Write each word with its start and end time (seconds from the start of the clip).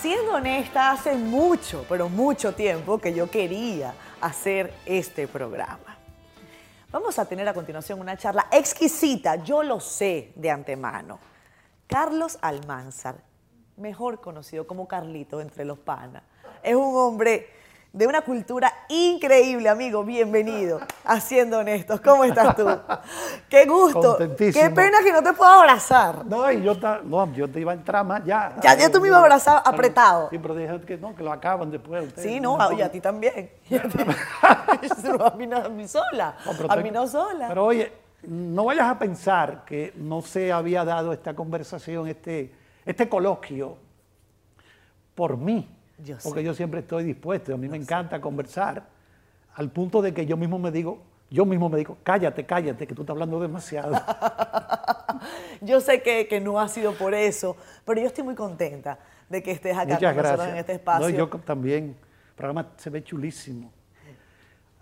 Siendo 0.00 0.32
honesta, 0.32 0.92
hace 0.92 1.14
mucho, 1.14 1.84
pero 1.86 2.08
mucho 2.08 2.54
tiempo 2.54 2.96
que 2.96 3.12
yo 3.12 3.30
quería 3.30 3.92
hacer 4.22 4.72
este 4.86 5.28
programa. 5.28 5.98
Vamos 6.90 7.18
a 7.18 7.26
tener 7.26 7.46
a 7.46 7.52
continuación 7.52 8.00
una 8.00 8.16
charla 8.16 8.46
exquisita, 8.50 9.36
yo 9.44 9.62
lo 9.62 9.78
sé 9.78 10.32
de 10.36 10.50
antemano. 10.50 11.18
Carlos 11.86 12.38
Almanzar, 12.40 13.16
mejor 13.76 14.22
conocido 14.22 14.66
como 14.66 14.88
Carlito 14.88 15.38
entre 15.42 15.66
los 15.66 15.78
panas, 15.78 16.22
es 16.62 16.74
un 16.74 16.96
hombre 16.96 17.50
de 17.92 18.06
una 18.06 18.20
cultura 18.20 18.72
increíble, 18.88 19.68
amigo. 19.68 20.04
Bienvenido 20.04 20.80
Haciendo 21.04 21.58
Honestos. 21.58 22.00
¿Cómo 22.00 22.24
estás 22.24 22.54
tú? 22.54 22.66
Qué 23.48 23.66
gusto. 23.66 24.16
Qué 24.36 24.70
pena 24.74 24.98
que 25.02 25.12
no 25.12 25.22
te 25.22 25.32
puedo 25.32 25.50
abrazar. 25.50 26.24
No, 26.24 26.50
y 26.52 26.62
yo, 26.62 26.74
no, 27.04 27.32
yo 27.32 27.48
te 27.48 27.60
iba 27.60 27.72
a 27.72 27.74
entrar 27.74 28.04
más 28.04 28.24
ya. 28.24 28.54
Ya, 28.62 28.76
ya 28.76 28.90
tú 28.90 29.00
me 29.00 29.08
ibas 29.08 29.18
a 29.18 29.22
abrazar 29.22 29.62
apretado. 29.64 30.30
Sí, 30.30 30.38
pero 30.38 30.54
dije 30.54 30.80
que 30.82 30.96
no, 30.98 31.14
que 31.14 31.22
lo 31.22 31.32
acaban 31.32 31.70
después. 31.70 32.06
Ustedes, 32.06 32.30
sí, 32.30 32.38
no, 32.38 32.56
y 32.72 32.80
a 32.80 32.90
ti 32.90 33.00
también. 33.00 33.50
a 34.42 35.34
mí 35.36 35.46
no, 35.46 35.56
a 35.56 35.68
mí 35.68 35.88
sola. 35.88 36.36
a 36.68 36.76
mí 36.76 36.90
no 36.90 37.08
sola. 37.08 37.48
Pero 37.48 37.66
oye, 37.66 37.92
no 38.22 38.66
vayas 38.66 38.88
a 38.88 38.98
pensar 38.98 39.64
que 39.64 39.92
no 39.96 40.22
se 40.22 40.52
había 40.52 40.84
dado 40.84 41.12
esta 41.12 41.34
conversación, 41.34 42.06
este, 42.06 42.54
este 42.84 43.08
coloquio, 43.08 43.76
por 45.16 45.36
mí 45.36 45.79
porque 46.22 46.42
yo 46.42 46.54
siempre 46.54 46.80
estoy 46.80 47.04
dispuesto, 47.04 47.54
a 47.54 47.56
mí 47.56 47.68
me 47.68 47.76
encanta 47.76 48.20
conversar, 48.20 48.86
al 49.54 49.70
punto 49.70 50.02
de 50.02 50.14
que 50.14 50.26
yo 50.26 50.36
mismo 50.36 50.58
me 50.58 50.70
digo, 50.70 51.02
yo 51.30 51.44
mismo 51.44 51.68
me 51.68 51.78
digo, 51.78 51.98
cállate, 52.02 52.44
cállate, 52.44 52.86
que 52.86 52.94
tú 52.94 53.02
estás 53.02 53.14
hablando 53.14 53.40
demasiado. 53.40 53.92
yo 55.60 55.80
sé 55.80 56.02
que, 56.02 56.40
no 56.40 56.60
ha 56.60 56.68
sido 56.68 56.92
por 56.94 57.14
eso, 57.14 57.56
pero 57.84 58.00
yo 58.00 58.06
estoy 58.06 58.24
muy 58.24 58.34
contenta 58.34 58.98
de 59.28 59.42
que 59.42 59.52
estés 59.52 59.76
acá 59.76 59.98
con 59.98 60.16
nosotros 60.16 60.48
en 60.48 60.56
este 60.56 60.72
espacio. 60.72 61.08
No, 61.08 61.14
yo 61.14 61.28
también, 61.28 61.96
el 62.30 62.34
programa 62.34 62.70
se 62.76 62.90
ve 62.90 63.04
chulísimo. 63.04 63.70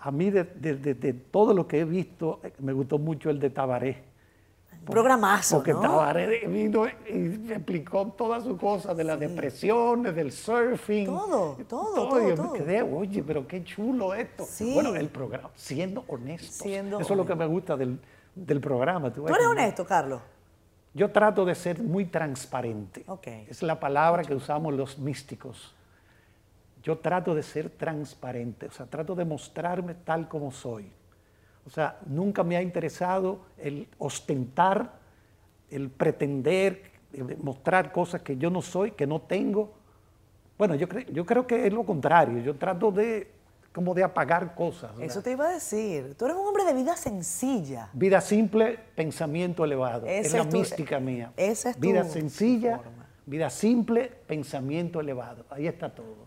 A 0.00 0.10
mí, 0.10 0.30
de, 0.30 0.44
de 0.44 1.12
todo 1.12 1.52
lo 1.52 1.66
que 1.66 1.80
he 1.80 1.84
visto, 1.84 2.40
me 2.60 2.72
gustó 2.72 2.98
mucho 2.98 3.30
el 3.30 3.40
de 3.40 3.50
Tabaré 3.50 4.07
programazo. 4.84 5.56
Porque 5.56 5.74
Tabaré 5.74 6.46
vino 6.46 6.86
y 6.86 7.52
explicó 7.52 8.08
todas 8.16 8.44
sus 8.44 8.58
cosas 8.58 8.96
de 8.96 9.04
las 9.04 9.18
depresiones, 9.20 10.14
del 10.14 10.32
surfing. 10.32 11.06
Todo, 11.06 11.56
todo. 11.68 11.94
todo, 11.94 12.20
y 12.20 12.36
me 12.36 12.58
quedé, 12.58 12.82
oye, 12.82 13.22
pero 13.22 13.46
qué 13.46 13.62
chulo 13.64 14.14
esto. 14.14 14.46
Bueno, 14.74 14.94
el 14.96 15.08
programa, 15.08 15.50
siendo 15.54 16.04
honesto. 16.08 16.64
Eso 16.64 16.98
es 17.00 17.10
lo 17.10 17.26
que 17.26 17.34
me 17.34 17.46
gusta 17.46 17.76
del, 17.76 17.98
programa. 18.60 19.12
¿Tú, 19.12 19.26
eres 19.26 19.46
honesto, 19.46 19.86
Carlos? 19.86 20.20
Yo 20.94 21.10
trato 21.10 21.44
de 21.44 21.54
ser 21.54 21.80
muy 21.80 22.06
transparente. 22.06 23.04
Okay. 23.06 23.46
Es 23.48 23.62
la 23.62 23.78
palabra 23.78 24.22
que 24.24 24.34
usamos 24.34 24.74
los 24.74 24.98
místicos. 24.98 25.74
Yo 26.82 26.98
trato 26.98 27.34
de 27.34 27.42
ser 27.42 27.70
transparente, 27.70 28.66
o 28.66 28.70
sea, 28.70 28.86
trato 28.86 29.14
de 29.14 29.24
mostrarme 29.24 29.94
tal 29.94 30.28
como 30.28 30.50
soy. 30.50 30.90
O 31.68 31.70
sea, 31.70 31.98
nunca 32.06 32.42
me 32.42 32.56
ha 32.56 32.62
interesado 32.62 33.40
el 33.58 33.86
ostentar, 33.98 34.94
el 35.70 35.90
pretender, 35.90 36.82
mostrar 37.42 37.92
cosas 37.92 38.22
que 38.22 38.38
yo 38.38 38.48
no 38.48 38.62
soy, 38.62 38.92
que 38.92 39.06
no 39.06 39.20
tengo. 39.20 39.74
Bueno, 40.56 40.76
yo, 40.76 40.88
yo 41.12 41.26
creo 41.26 41.46
que 41.46 41.66
es 41.66 41.72
lo 41.74 41.84
contrario. 41.84 42.38
Yo 42.38 42.56
trato 42.56 42.90
de 42.90 43.30
como 43.70 43.92
de 43.92 44.02
apagar 44.02 44.54
cosas. 44.54 44.92
Eso 44.98 45.20
te 45.20 45.32
iba 45.32 45.46
a 45.46 45.52
decir. 45.52 46.14
Tú 46.14 46.24
eres 46.24 46.38
un 46.38 46.46
hombre 46.46 46.64
de 46.64 46.72
vida 46.72 46.96
sencilla. 46.96 47.90
Vida 47.92 48.22
simple, 48.22 48.78
pensamiento 48.94 49.62
elevado. 49.62 50.06
es 50.06 50.32
la 50.32 50.44
mística 50.44 50.98
mía. 50.98 51.34
Esa 51.36 51.70
es 51.70 51.78
vida 51.78 52.02
sencilla, 52.04 52.80
vida 53.26 53.50
simple, 53.50 54.10
pensamiento 54.26 55.00
elevado. 55.00 55.44
Ahí 55.50 55.66
está 55.66 55.90
todo. 55.90 56.26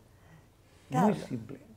Muy 0.91 1.15
simple 1.15 1.70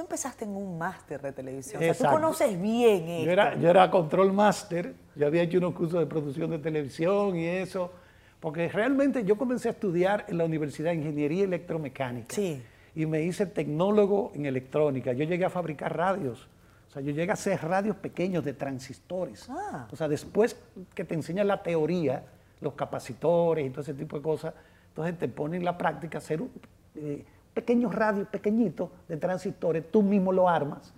tú 0.00 0.04
empezaste 0.04 0.44
en 0.46 0.56
un 0.56 0.78
máster 0.78 1.20
de 1.20 1.32
televisión. 1.32 1.82
O 1.82 1.84
sea, 1.84 1.94
tú 1.94 2.04
conoces 2.04 2.60
bien 2.60 3.06
esto. 3.06 3.26
Yo 3.26 3.32
era, 3.32 3.56
yo 3.56 3.68
era 3.68 3.90
control 3.90 4.32
máster, 4.32 4.94
yo 5.14 5.26
había 5.26 5.42
hecho 5.42 5.58
unos 5.58 5.74
cursos 5.74 6.00
de 6.00 6.06
producción 6.06 6.50
de 6.50 6.58
televisión 6.58 7.36
y 7.36 7.44
eso, 7.44 7.92
porque 8.40 8.68
realmente 8.68 9.24
yo 9.24 9.36
comencé 9.36 9.68
a 9.68 9.72
estudiar 9.72 10.24
en 10.28 10.38
la 10.38 10.44
Universidad 10.44 10.90
de 10.90 10.96
Ingeniería 10.96 11.44
Electromecánica. 11.44 12.34
Sí. 12.34 12.62
Y 12.94 13.04
me 13.04 13.22
hice 13.22 13.44
tecnólogo 13.44 14.32
en 14.34 14.46
electrónica. 14.46 15.12
Yo 15.12 15.24
llegué 15.24 15.44
a 15.44 15.50
fabricar 15.50 15.94
radios. 15.94 16.48
O 16.88 16.92
sea, 16.92 17.02
yo 17.02 17.12
llegué 17.12 17.30
a 17.30 17.34
hacer 17.34 17.60
radios 17.62 17.96
pequeños 17.96 18.42
de 18.42 18.54
transistores. 18.54 19.48
Ah. 19.50 19.86
O 19.92 19.96
sea, 19.96 20.08
después 20.08 20.56
que 20.94 21.04
te 21.04 21.14
enseñan 21.14 21.46
la 21.46 21.62
teoría, 21.62 22.24
los 22.60 22.72
capacitores 22.72 23.66
y 23.66 23.70
todo 23.70 23.82
ese 23.82 23.94
tipo 23.94 24.16
de 24.16 24.22
cosas, 24.22 24.54
entonces 24.88 25.18
te 25.18 25.28
ponen 25.28 25.60
en 25.60 25.64
la 25.66 25.76
práctica 25.76 26.16
a 26.16 26.20
hacer... 26.20 26.42
Eh, 26.94 27.24
pequeños 27.54 27.94
radios 27.94 28.28
pequeñitos 28.28 28.90
de 29.08 29.16
transistores, 29.16 29.90
tú 29.90 30.02
mismo 30.02 30.32
lo 30.32 30.48
armas. 30.48 30.92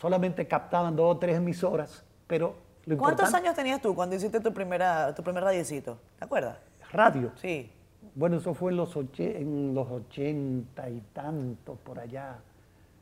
Solamente 0.00 0.46
captaban 0.46 0.94
dos 0.94 1.16
o 1.16 1.18
tres 1.18 1.36
emisoras, 1.36 2.04
pero 2.26 2.56
lo 2.86 2.96
¿Cuántos 2.96 3.34
años 3.34 3.54
tenías 3.54 3.80
tú 3.80 3.94
cuando 3.94 4.14
hiciste 4.14 4.40
tu, 4.40 4.52
primera, 4.52 5.14
tu 5.14 5.22
primer 5.22 5.42
radiecito? 5.42 5.98
¿Te 6.18 6.24
acuerdas? 6.24 6.56
Radio. 6.92 7.32
Sí. 7.36 7.70
Bueno, 8.14 8.36
eso 8.36 8.54
fue 8.54 8.70
en 8.70 8.76
los, 8.76 8.96
en 9.18 9.74
los 9.74 9.90
ochenta 9.90 10.88
y 10.88 11.00
tantos, 11.12 11.78
por 11.80 11.98
allá. 11.98 12.36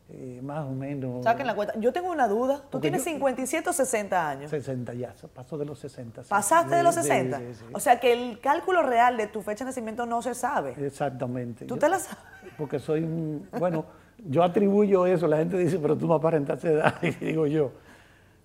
Eh, 0.08 0.40
más 0.42 0.64
o 0.64 0.70
menos. 0.70 1.24
Saquen 1.24 1.46
la 1.46 1.54
cuenta. 1.54 1.78
Yo 1.78 1.92
tengo 1.92 2.10
una 2.10 2.28
duda. 2.28 2.62
¿Tú 2.70 2.80
tienes 2.80 3.04
57 3.04 3.68
o 3.68 3.72
60 3.72 4.28
años? 4.28 4.50
60 4.50 4.94
ya, 4.94 5.14
pasó 5.34 5.56
de 5.56 5.64
los 5.64 5.78
60. 5.78 6.22
¿Pasaste 6.22 6.74
de, 6.74 6.82
los 6.82 6.94
60? 6.94 7.40
o 7.72 7.80
sea 7.80 8.00
que 8.00 8.12
el 8.12 8.40
cálculo 8.40 8.82
real 8.82 9.16
de 9.16 9.26
tu 9.26 9.40
fecha 9.40 9.64
de 9.64 9.70
nacimiento 9.70 10.04
no 10.04 10.20
se 10.20 10.34
sabe. 10.34 10.74
Exactamente. 10.84 11.64
¿Tú 11.64 11.76
te 11.76 11.88
la 11.88 11.98
sabes? 11.98 12.18
Porque 12.56 12.78
soy 12.78 13.02
un. 13.02 13.48
Bueno, 13.58 13.86
yo 14.18 14.42
atribuyo 14.42 15.06
eso. 15.06 15.26
La 15.26 15.38
gente 15.38 15.58
dice, 15.58 15.78
pero 15.78 15.96
tú 15.96 16.06
no 16.06 16.14
aparentaste 16.14 16.72
edad. 16.72 16.94
Y 17.02 17.10
digo 17.10 17.46
yo, 17.46 17.72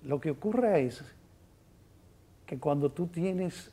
lo 0.04 0.20
que 0.20 0.32
ocurre 0.32 0.86
es 0.86 1.04
que 2.46 2.58
cuando 2.60 2.92
tú 2.92 3.08
tienes 3.08 3.72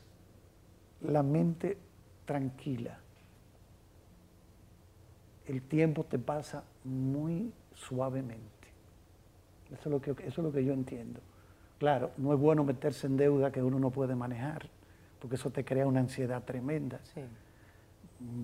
la 1.01 1.23
mente 1.23 1.77
tranquila, 2.25 2.99
el 5.47 5.61
tiempo 5.61 6.03
te 6.03 6.19
pasa 6.19 6.63
muy 6.83 7.51
suavemente. 7.73 8.45
Eso 9.71 9.81
es, 9.85 9.87
lo 9.87 10.01
que, 10.01 10.11
eso 10.11 10.21
es 10.27 10.37
lo 10.37 10.51
que 10.51 10.63
yo 10.63 10.73
entiendo. 10.73 11.19
Claro, 11.79 12.11
no 12.17 12.33
es 12.33 12.39
bueno 12.39 12.63
meterse 12.63 13.07
en 13.07 13.17
deuda 13.17 13.51
que 13.51 13.61
uno 13.61 13.79
no 13.79 13.91
puede 13.91 14.15
manejar, 14.15 14.69
porque 15.19 15.35
eso 15.35 15.49
te 15.49 15.63
crea 15.63 15.85
una 15.85 15.99
ansiedad 15.99 16.43
tremenda. 16.43 16.99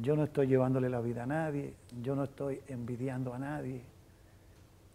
Yo 0.01 0.16
no 0.16 0.23
estoy 0.23 0.47
llevándole 0.47 0.89
la 0.89 1.01
vida 1.01 1.23
a 1.23 1.25
nadie, 1.25 1.73
yo 2.01 2.16
no 2.16 2.23
estoy 2.23 2.61
envidiando 2.67 3.34
a 3.34 3.39
nadie. 3.39 3.81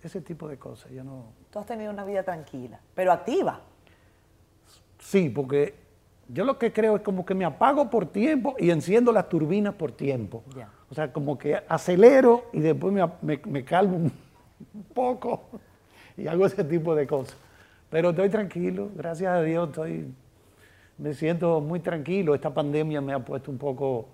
Ese 0.02 0.20
tipo 0.20 0.46
de 0.46 0.56
cosas, 0.56 0.92
yo 0.92 1.02
no... 1.02 1.24
Tú 1.50 1.58
has 1.58 1.66
tenido 1.66 1.92
una 1.92 2.04
vida 2.04 2.22
tranquila, 2.22 2.78
pero 2.94 3.12
activa. 3.12 3.60
Sí, 5.00 5.28
porque 5.28 5.74
yo 6.28 6.44
lo 6.44 6.58
que 6.58 6.72
creo 6.72 6.96
es 6.96 7.02
como 7.02 7.26
que 7.26 7.34
me 7.34 7.44
apago 7.44 7.90
por 7.90 8.06
tiempo 8.06 8.54
y 8.58 8.70
enciendo 8.70 9.10
las 9.12 9.28
turbinas 9.28 9.74
por 9.74 9.92
tiempo. 9.92 10.44
O 10.90 10.94
sea, 10.94 11.12
como 11.12 11.36
que 11.36 11.56
acelero 11.68 12.44
y 12.52 12.60
después 12.60 12.92
me, 12.92 13.40
me 13.46 13.64
calmo 13.64 13.96
un 13.96 14.12
poco 14.94 15.42
y 16.16 16.26
hago 16.26 16.46
ese 16.46 16.64
tipo 16.64 16.94
de 16.94 17.06
cosas. 17.06 17.36
Pero 17.90 18.10
estoy 18.10 18.28
tranquilo, 18.28 18.90
gracias 18.94 19.32
a 19.32 19.42
Dios 19.42 19.68
estoy, 19.68 20.12
me 20.98 21.14
siento 21.14 21.60
muy 21.60 21.80
tranquilo. 21.80 22.34
Esta 22.34 22.52
pandemia 22.52 23.00
me 23.00 23.14
ha 23.14 23.18
puesto 23.20 23.50
un 23.50 23.58
poco, 23.58 24.08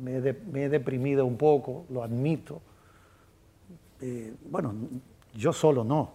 me, 0.00 0.64
he 0.64 0.68
deprimido 0.68 1.24
un 1.26 1.36
poco, 1.36 1.86
lo 1.90 2.02
admito. 2.02 2.60
Eh, 4.00 4.34
bueno, 4.50 4.74
yo 5.34 5.52
solo 5.52 5.84
no. 5.84 6.12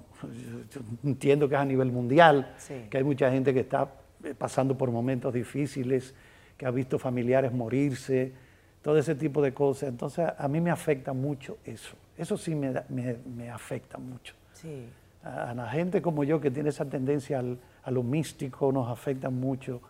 Yo 0.73 0.81
entiendo 1.03 1.47
que 1.47 1.55
es 1.55 1.61
a 1.61 1.65
nivel 1.65 1.91
mundial, 1.91 2.55
que 2.89 2.97
hay 2.97 3.03
mucha 3.03 3.31
gente 3.31 3.53
que 3.53 3.61
está 3.61 3.89
eh, 4.23 4.33
pasando 4.37 4.77
por 4.77 4.91
momentos 4.91 5.33
difíciles, 5.33 6.13
que 6.57 6.65
ha 6.65 6.71
visto 6.71 6.99
familiares 6.99 7.53
morirse, 7.53 8.33
todo 8.81 8.97
ese 8.97 9.15
tipo 9.15 9.41
de 9.41 9.53
cosas. 9.53 9.89
Entonces 9.89 10.27
a 10.37 10.47
mí 10.47 10.59
me 10.59 10.71
afecta 10.71 11.13
mucho 11.13 11.57
eso. 11.63 11.95
Eso 12.17 12.37
sí 12.37 12.53
me, 12.53 12.73
me, 12.89 13.49
afecta 13.49 13.97
mucho. 13.97 14.35
Sí. 14.53 14.87
A, 15.23 15.53
la 15.53 15.69
gente 15.69 16.01
como 16.01 16.25
yo 16.25 16.41
que 16.41 16.51
tiene 16.51 16.69
esa 16.69 16.85
tendencia 16.85 17.41
a 17.83 17.91
lo 17.91 18.03
místico 18.03 18.71
nos 18.71 18.89
afecta 18.89 19.29
mucho 19.29 19.81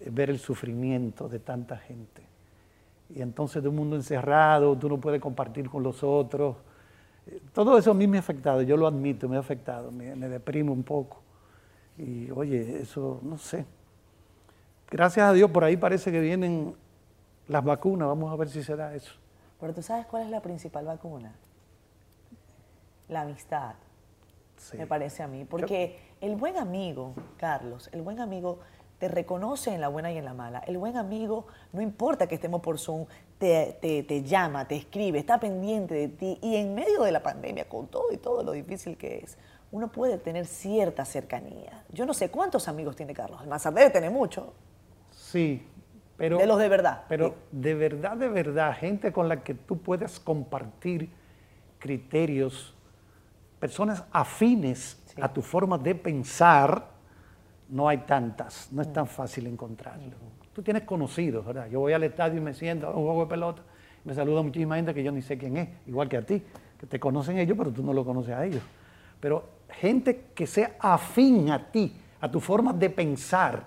eh, 0.00 0.10
ver 0.12 0.30
el 0.30 0.38
sufrimiento 0.38 1.28
de 1.28 1.40
tanta 1.40 1.76
gente. 1.76 2.22
Y 3.10 3.22
entonces 3.22 3.62
de 3.62 3.68
un 3.68 3.76
mundo 3.76 3.96
encerrado, 3.96 4.76
tú 4.76 4.88
no 4.88 4.98
puedes 4.98 5.20
compartir 5.20 5.70
con 5.70 5.82
los 5.82 6.02
otros. 6.02 6.56
Todo 7.52 7.78
eso 7.78 7.90
a 7.90 7.94
mí 7.94 8.06
me 8.06 8.18
ha 8.18 8.20
afectado, 8.20 8.62
yo 8.62 8.76
lo 8.76 8.86
admito, 8.86 9.28
me 9.28 9.36
ha 9.36 9.40
afectado, 9.40 9.90
me, 9.90 10.14
me 10.14 10.28
deprime 10.28 10.70
un 10.70 10.82
poco. 10.82 11.22
Y 11.98 12.30
oye, 12.30 12.80
eso, 12.80 13.20
no 13.22 13.38
sé. 13.38 13.64
Gracias 14.90 15.26
a 15.28 15.32
Dios, 15.32 15.50
por 15.50 15.64
ahí 15.64 15.76
parece 15.76 16.12
que 16.12 16.20
vienen 16.20 16.74
las 17.48 17.64
vacunas, 17.64 18.08
vamos 18.08 18.32
a 18.32 18.36
ver 18.36 18.48
si 18.48 18.62
se 18.62 18.76
da 18.76 18.94
eso. 18.94 19.12
Pero 19.60 19.74
tú 19.74 19.82
sabes 19.82 20.06
cuál 20.06 20.24
es 20.24 20.30
la 20.30 20.40
principal 20.40 20.84
vacuna? 20.84 21.32
La 23.08 23.22
amistad, 23.22 23.74
me 24.76 24.86
parece 24.86 25.22
a 25.22 25.28
mí. 25.28 25.44
Porque 25.44 25.98
el 26.20 26.36
buen 26.36 26.56
amigo, 26.56 27.14
Carlos, 27.36 27.88
el 27.92 28.02
buen 28.02 28.20
amigo 28.20 28.60
te 28.98 29.08
reconoce 29.08 29.74
en 29.74 29.80
la 29.80 29.88
buena 29.88 30.10
y 30.10 30.18
en 30.18 30.24
la 30.24 30.32
mala. 30.32 30.60
El 30.66 30.78
buen 30.78 30.96
amigo, 30.96 31.46
no 31.72 31.82
importa 31.82 32.26
que 32.26 32.36
estemos 32.36 32.62
por 32.62 32.78
Zoom, 32.78 33.06
te, 33.38 33.78
te, 33.80 34.22
llama, 34.22 34.66
te 34.66 34.76
escribe, 34.76 35.18
está 35.18 35.38
pendiente 35.38 35.94
de 35.94 36.08
ti. 36.08 36.38
Y 36.42 36.56
en 36.56 36.74
medio 36.74 37.02
de 37.02 37.12
la 37.12 37.22
pandemia, 37.22 37.68
con 37.68 37.88
todo 37.88 38.10
y 38.12 38.16
todo 38.16 38.42
lo 38.42 38.52
difícil 38.52 38.96
que 38.96 39.18
es, 39.18 39.36
uno 39.70 39.92
puede 39.92 40.16
tener 40.16 40.46
cierta 40.46 41.04
cercanía. 41.04 41.84
Yo 41.90 42.06
no 42.06 42.14
sé 42.14 42.30
cuántos 42.30 42.68
amigos 42.68 42.96
tiene 42.96 43.12
Carlos 43.12 43.40
Almanzar, 43.40 43.74
debe 43.74 43.90
tener 43.90 44.10
mucho. 44.10 44.54
Sí, 45.10 45.66
pero... 46.16 46.38
De 46.38 46.46
los 46.46 46.58
de 46.58 46.68
verdad. 46.68 47.04
Pero 47.08 47.34
de 47.52 47.74
verdad, 47.74 48.16
de 48.16 48.28
verdad, 48.28 48.74
gente 48.78 49.12
con 49.12 49.28
la 49.28 49.42
que 49.42 49.54
tú 49.54 49.78
puedes 49.78 50.18
compartir 50.18 51.10
criterios, 51.78 52.74
personas 53.60 54.04
afines 54.10 55.02
a 55.20 55.32
tu 55.32 55.42
forma 55.42 55.76
de 55.76 55.94
pensar, 55.94 56.95
no 57.68 57.88
hay 57.88 57.98
tantas, 57.98 58.72
no 58.72 58.82
es 58.82 58.92
tan 58.92 59.06
fácil 59.06 59.46
encontrarlo. 59.46 60.16
Tú 60.52 60.62
tienes 60.62 60.84
conocidos, 60.84 61.44
¿verdad? 61.44 61.68
Yo 61.68 61.80
voy 61.80 61.92
al 61.92 62.02
estadio 62.04 62.38
y 62.38 62.40
me 62.40 62.54
siento 62.54 62.86
a 62.86 62.90
un 62.90 63.04
juego 63.04 63.24
de 63.24 63.30
pelota, 63.30 63.62
me 64.04 64.14
saluda 64.14 64.42
muchísima 64.42 64.76
gente 64.76 64.94
que 64.94 65.02
yo 65.02 65.12
ni 65.12 65.20
sé 65.20 65.36
quién 65.36 65.56
es, 65.56 65.68
igual 65.86 66.08
que 66.08 66.16
a 66.16 66.22
ti, 66.22 66.42
que 66.78 66.86
te 66.86 67.00
conocen 67.00 67.38
ellos, 67.38 67.56
pero 67.58 67.72
tú 67.72 67.82
no 67.82 67.92
lo 67.92 68.04
conoces 68.04 68.34
a 68.34 68.44
ellos. 68.44 68.62
Pero 69.20 69.48
gente 69.68 70.26
que 70.34 70.46
sea 70.46 70.76
afín 70.78 71.50
a 71.50 71.70
ti, 71.70 71.92
a 72.20 72.30
tu 72.30 72.40
forma 72.40 72.72
de 72.72 72.90
pensar, 72.90 73.64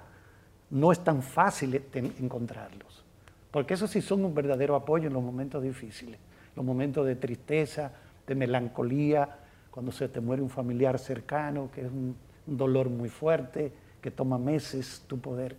no 0.69 0.91
es 0.91 0.99
tan 1.03 1.21
fácil 1.21 1.83
encontrarlos. 1.93 3.03
Porque 3.51 3.73
eso 3.73 3.87
sí 3.87 4.01
son 4.01 4.23
un 4.23 4.33
verdadero 4.33 4.75
apoyo 4.75 5.07
en 5.07 5.13
los 5.13 5.23
momentos 5.23 5.63
difíciles, 5.63 6.19
los 6.55 6.63
momentos 6.63 7.05
de 7.05 7.15
tristeza, 7.15 7.91
de 8.25 8.35
melancolía, 8.35 9.37
cuando 9.71 9.91
se 9.91 10.07
te 10.07 10.19
muere 10.21 10.41
un 10.41 10.49
familiar 10.49 10.99
cercano, 10.99 11.69
que 11.73 11.81
es 11.81 11.87
un 11.91 12.15
dolor 12.45 12.89
muy 12.89 13.09
fuerte, 13.09 13.71
que 14.01 14.11
toma 14.11 14.37
meses 14.37 15.03
tu 15.07 15.19
poder 15.19 15.57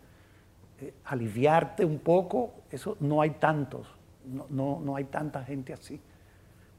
eh, 0.80 0.94
aliviarte 1.04 1.84
un 1.84 1.98
poco, 1.98 2.52
eso 2.70 2.96
no 3.00 3.20
hay 3.20 3.30
tantos, 3.30 3.86
no, 4.48 4.80
no, 4.80 4.96
hay 4.96 5.04
tanta 5.04 5.44
gente 5.44 5.72
así. 5.72 6.00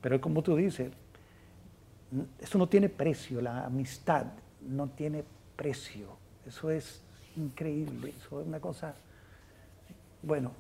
Pero 0.01 0.19
como 0.19 0.41
tú 0.41 0.55
dices, 0.55 0.91
eso 2.39 2.57
no 2.57 2.67
tiene 2.67 2.89
precio, 2.89 3.41
la 3.41 3.65
amistad 3.65 4.25
no 4.61 4.87
tiene 4.87 5.23
precio, 5.55 6.07
eso 6.47 6.71
es 6.71 7.03
increíble, 7.37 8.13
eso 8.17 8.41
es 8.41 8.47
una 8.47 8.59
cosa, 8.59 8.95
bueno, 10.23 10.51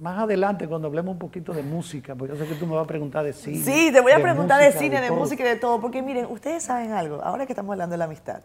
más 0.00 0.18
adelante 0.18 0.66
cuando 0.66 0.88
hablemos 0.88 1.12
un 1.12 1.18
poquito 1.18 1.52
de 1.52 1.62
música, 1.62 2.14
porque 2.14 2.34
yo 2.34 2.44
sé 2.44 2.48
que 2.48 2.58
tú 2.58 2.66
me 2.66 2.74
vas 2.74 2.84
a 2.84 2.88
preguntar 2.88 3.24
de 3.24 3.32
cine. 3.32 3.58
Sí, 3.58 3.92
te 3.92 4.00
voy 4.00 4.12
a 4.12 4.20
preguntar 4.20 4.60
de 4.60 4.72
cine, 4.72 5.00
de, 5.00 5.10
música 5.10 5.44
y 5.44 5.48
de 5.48 5.56
todo, 5.56 5.80
porque 5.80 6.02
miren, 6.02 6.26
ustedes 6.26 6.64
saben 6.64 6.92
algo, 6.92 7.22
ahora 7.22 7.46
que 7.46 7.52
estamos 7.52 7.72
hablando 7.72 7.92
de 7.92 7.98
la 7.98 8.06
amistad, 8.06 8.42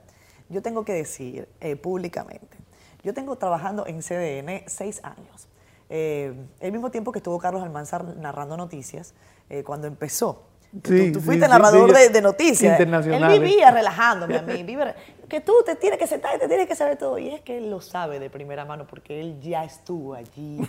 yo 0.49 0.61
tengo 0.61 0.85
que 0.85 0.93
decir 0.93 1.47
eh, 1.59 1.75
públicamente, 1.75 2.57
yo 3.03 3.13
tengo 3.13 3.35
trabajando 3.37 3.85
en 3.87 4.01
CDN 4.01 4.63
seis 4.67 4.99
años. 5.03 5.47
Eh, 5.89 6.33
el 6.59 6.71
mismo 6.71 6.89
tiempo 6.89 7.11
que 7.11 7.19
estuvo 7.19 7.37
Carlos 7.37 7.63
Almanzar 7.63 8.03
narrando 8.17 8.57
noticias, 8.57 9.13
eh, 9.49 9.63
cuando 9.63 9.87
empezó. 9.87 10.47
tú, 10.81 11.19
fuiste 11.21 11.47
narrador 11.47 11.93
de, 11.93 12.21
noticias. 12.21 12.79
Él 12.79 13.27
vivía 13.27 13.71
relajándome 13.71 14.37
a 14.37 14.41
mí. 14.41 14.65
que 15.29 15.41
tú 15.41 15.53
te 15.65 15.75
tienes 15.75 15.99
que 15.99 16.07
sentar 16.07 16.35
y 16.35 16.39
te 16.39 16.47
tienes 16.47 16.67
que 16.67 16.75
saber 16.75 16.97
todo. 16.97 17.19
Y 17.19 17.29
es 17.29 17.41
que 17.41 17.57
él 17.57 17.69
lo 17.69 17.81
sabe 17.81 18.19
de 18.19 18.29
primera 18.29 18.65
mano 18.65 18.87
porque 18.87 19.21
él 19.21 19.39
ya 19.39 19.63
estuvo 19.63 20.15
allí. 20.15 20.59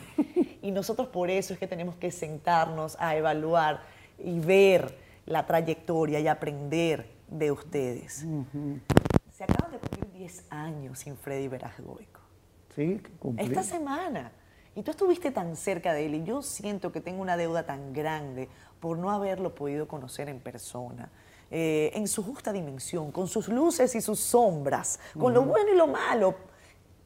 y 0.62 0.70
nosotros 0.70 1.08
por 1.08 1.30
eso 1.30 1.54
es 1.54 1.58
que 1.58 1.66
tenemos 1.66 1.96
que 1.96 2.10
sentarnos 2.10 2.96
a 3.00 3.16
evaluar 3.16 3.80
y 4.18 4.38
ver 4.40 4.94
la 5.24 5.46
trayectoria 5.46 6.20
y 6.20 6.28
aprender 6.28 7.10
de 7.28 7.50
ustedes. 7.50 8.24
Se 9.36 9.44
acaban 9.44 9.70
de 9.70 9.78
cumplir 9.78 10.10
10 10.12 10.46
años 10.48 10.98
sin 10.98 11.14
Freddy 11.14 11.46
Verasgoico. 11.46 12.20
Sí, 12.74 13.02
cumplí. 13.18 13.44
Esta 13.44 13.62
semana. 13.62 14.32
Y 14.74 14.82
tú 14.82 14.92
estuviste 14.92 15.30
tan 15.30 15.56
cerca 15.56 15.92
de 15.92 16.06
él 16.06 16.14
y 16.14 16.24
yo 16.24 16.40
siento 16.40 16.90
que 16.90 17.02
tengo 17.02 17.20
una 17.20 17.36
deuda 17.36 17.64
tan 17.64 17.92
grande 17.92 18.48
por 18.80 18.96
no 18.96 19.10
haberlo 19.10 19.54
podido 19.54 19.86
conocer 19.86 20.30
en 20.30 20.40
persona. 20.40 21.10
Eh, 21.50 21.90
en 21.92 22.08
su 22.08 22.22
justa 22.22 22.50
dimensión, 22.50 23.12
con 23.12 23.28
sus 23.28 23.48
luces 23.48 23.94
y 23.94 24.00
sus 24.00 24.20
sombras, 24.20 24.98
con 25.18 25.34
lo 25.34 25.42
bueno 25.42 25.70
y 25.70 25.76
lo 25.76 25.86
malo. 25.86 26.34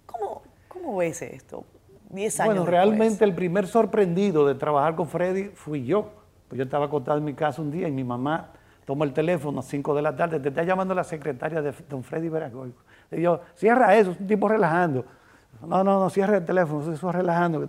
¿Cómo, 0.06 0.42
cómo 0.68 0.98
ves 0.98 1.22
esto? 1.22 1.64
10 2.10 2.40
años. 2.40 2.54
Bueno, 2.54 2.64
realmente 2.64 3.24
el 3.24 3.34
primer 3.34 3.66
sorprendido 3.66 4.46
de 4.46 4.54
trabajar 4.54 4.94
con 4.94 5.08
Freddy 5.08 5.48
fui 5.48 5.84
yo. 5.84 6.12
Pues 6.46 6.58
yo 6.58 6.62
estaba 6.62 6.86
acostado 6.86 7.18
en 7.18 7.24
mi 7.24 7.34
casa 7.34 7.60
un 7.60 7.72
día 7.72 7.88
y 7.88 7.92
mi 7.92 8.04
mamá 8.04 8.52
Tomo 8.90 9.04
el 9.04 9.12
teléfono 9.12 9.60
a 9.60 9.62
5 9.62 9.94
de 9.94 10.02
la 10.02 10.16
tarde, 10.16 10.40
te 10.40 10.48
está 10.48 10.64
llamando 10.64 10.96
la 10.96 11.04
secretaria 11.04 11.62
de 11.62 11.72
don 11.88 12.02
Freddy 12.02 12.28
Veragoico. 12.28 12.82
Y 13.12 13.20
yo, 13.20 13.40
cierra 13.54 13.94
eso, 13.94 14.10
es 14.10 14.18
un 14.18 14.26
tipo 14.26 14.48
relajando. 14.48 15.04
No, 15.64 15.84
no, 15.84 16.00
no, 16.00 16.10
cierra 16.10 16.38
el 16.38 16.44
teléfono, 16.44 16.92
eso 16.92 17.08
es 17.08 17.14
relajando. 17.14 17.68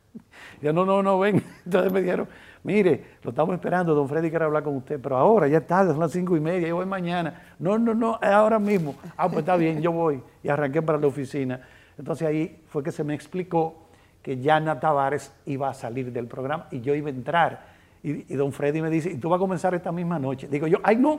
Yo, 0.60 0.72
no, 0.72 0.84
no, 0.84 1.04
no, 1.04 1.20
ven. 1.20 1.40
Entonces 1.64 1.92
me 1.92 2.00
dijeron, 2.00 2.26
mire, 2.64 3.04
lo 3.22 3.30
estamos 3.30 3.54
esperando, 3.54 3.94
don 3.94 4.08
Freddy 4.08 4.28
quiere 4.28 4.44
hablar 4.44 4.64
con 4.64 4.74
usted, 4.74 4.98
pero 5.00 5.16
ahora, 5.16 5.46
ya 5.46 5.58
es 5.58 5.66
tarde, 5.68 5.92
son 5.92 6.00
las 6.00 6.10
cinco 6.10 6.36
y 6.36 6.40
media, 6.40 6.66
yo 6.66 6.74
voy 6.74 6.86
mañana. 6.86 7.42
No, 7.60 7.78
no, 7.78 7.94
no, 7.94 8.18
es 8.20 8.30
ahora 8.30 8.58
mismo. 8.58 8.96
Ah, 9.16 9.28
pues 9.28 9.42
está 9.42 9.54
bien, 9.54 9.80
yo 9.80 9.92
voy. 9.92 10.20
Y 10.42 10.48
arranqué 10.48 10.82
para 10.82 10.98
la 10.98 11.06
oficina. 11.06 11.60
Entonces 11.96 12.26
ahí 12.26 12.64
fue 12.66 12.82
que 12.82 12.90
se 12.90 13.04
me 13.04 13.14
explicó 13.14 13.86
que 14.20 14.40
Yana 14.40 14.80
Tavares 14.80 15.32
iba 15.44 15.68
a 15.68 15.74
salir 15.74 16.10
del 16.12 16.26
programa 16.26 16.66
y 16.72 16.80
yo 16.80 16.92
iba 16.92 17.06
a 17.06 17.12
entrar. 17.12 17.75
Y, 18.06 18.36
don 18.36 18.52
Freddy 18.52 18.80
me 18.80 18.88
dice, 18.88 19.10
¿y 19.10 19.16
tú 19.16 19.28
vas 19.28 19.38
a 19.38 19.40
comenzar 19.40 19.74
esta 19.74 19.90
misma 19.90 20.16
noche? 20.16 20.46
Digo 20.46 20.68
yo, 20.68 20.78
ay 20.84 20.94
no, 20.94 21.18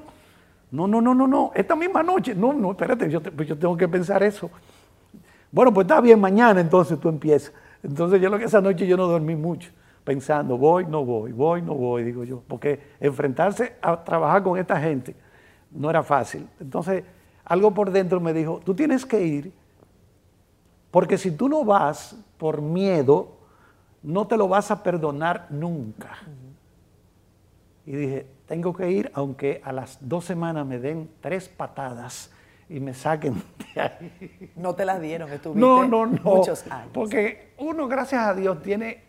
no, 0.72 0.88
no, 0.88 1.02
no, 1.02 1.14
no, 1.14 1.28
no, 1.28 1.52
esta 1.54 1.76
misma 1.76 2.02
noche. 2.02 2.34
No, 2.34 2.54
no, 2.54 2.72
espérate, 2.72 3.10
yo, 3.10 3.22
pues 3.22 3.46
yo 3.46 3.58
tengo 3.58 3.76
que 3.76 3.90
pensar 3.90 4.24
eso. 4.24 4.50
Bueno, 5.52 5.74
pues 5.74 5.84
está 5.84 6.00
bien, 6.00 6.18
mañana 6.18 6.62
entonces 6.62 6.98
tú 6.98 7.10
empiezas. 7.10 7.52
Entonces 7.84 8.22
yo 8.22 8.30
lo 8.30 8.40
que 8.40 8.46
esa 8.46 8.62
noche 8.62 8.88
yo 8.88 8.96
no 8.96 9.06
dormí 9.06 9.36
mucho, 9.36 9.70
pensando, 10.06 10.58
voy, 10.58 10.86
no 10.86 11.04
voy, 11.04 11.34
voy, 11.34 11.62
no 11.62 11.76
voy, 11.76 12.06
digo 12.06 12.24
yo. 12.24 12.42
Porque 12.48 12.80
enfrentarse 13.02 13.76
a 13.82 14.02
trabajar 14.02 14.42
con 14.42 14.58
esta 14.58 14.80
gente 14.80 15.14
no 15.72 15.90
era 15.90 16.04
fácil. 16.04 16.48
Entonces 16.58 17.04
algo 17.44 17.74
por 17.74 17.92
dentro 17.92 18.22
me 18.22 18.32
dijo, 18.32 18.62
tú 18.64 18.74
tienes 18.74 19.06
que 19.06 19.22
ir, 19.22 19.52
porque 20.90 21.18
si 21.18 21.32
tú 21.32 21.50
no 21.50 21.66
vas 21.66 22.16
por 22.38 22.62
miedo, 22.62 23.36
no 24.02 24.26
te 24.26 24.38
lo 24.38 24.48
vas 24.48 24.72
a 24.72 24.82
perdonar 24.82 25.48
nunca 25.50 26.18
y 27.88 27.96
dije, 27.96 28.28
tengo 28.46 28.74
que 28.74 28.92
ir 28.92 29.10
aunque 29.14 29.62
a 29.64 29.72
las 29.72 29.98
dos 30.02 30.26
semanas 30.26 30.66
me 30.66 30.78
den 30.78 31.10
tres 31.22 31.48
patadas 31.48 32.30
y 32.68 32.82
me 32.82 32.94
saquen 32.94 33.42
de 33.76 33.82
ahí. 33.82 34.52
No 34.58 34.76
te 34.76 34.84
las 34.84 35.00
dieron, 35.00 35.32
estuviste 35.32 35.66
no, 35.66 35.88
no, 35.88 36.06
no, 36.06 36.20
muchos 36.22 36.70
años. 36.70 36.90
Porque 36.94 37.54
uno, 37.58 37.88
gracias 37.88 38.28
a 38.28 38.36
Dios, 38.36 38.62
tiene, 38.62 39.06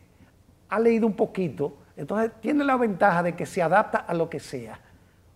ha 0.68 0.78
leído 0.78 1.08
un 1.08 1.14
poquito, 1.14 1.76
entonces 1.97 2.30
tiene 2.40 2.62
la 2.62 2.76
ventaja 2.76 3.25
de 3.25 3.35
que 3.35 3.47
se 3.47 3.61
adapta 3.61 3.99
a 3.99 4.14
lo 4.14 4.30
que 4.30 4.38
sea. 4.38 4.78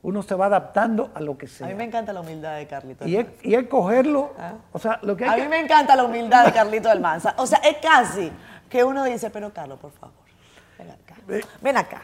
Uno 0.03 0.23
se 0.23 0.37
va 0.37 0.47
adaptando 0.47 1.11
a 1.13 1.21
lo 1.21 1.37
que 1.37 1.49
sea. 1.49 1.67
A 1.67 1.71
mí 1.71 1.75
me 1.75 1.85
encanta 1.85 2.13
la 2.13 2.21
humildad 2.21 2.57
de 2.57 2.69
Carlito. 2.69 3.09
Y 3.09 3.17
es, 3.17 3.27
y 3.43 3.61
cogerlo, 3.65 4.35
¿Ah? 4.39 4.55
o 4.71 4.79
sea, 4.79 5.01
lo 5.03 5.17
que 5.17 5.25
A 5.25 5.35
mí 5.35 5.49
me 5.49 5.59
encanta 5.59 5.97
la 5.97 6.05
humildad 6.05 6.45
de 6.45 6.53
Carlito 6.53 6.89
Almanza. 6.89 7.35
O 7.39 7.47
sea, 7.49 7.59
es 7.59 7.79
casi 7.79 8.31
que 8.71 8.85
uno 8.85 9.03
dice, 9.03 9.31
pero 9.31 9.53
Carlos, 9.53 9.81
por 9.81 9.91
favor, 9.91 10.15
ven 10.79 10.93
acá. 10.93 11.17
Ven 11.61 11.77
acá. 11.77 12.03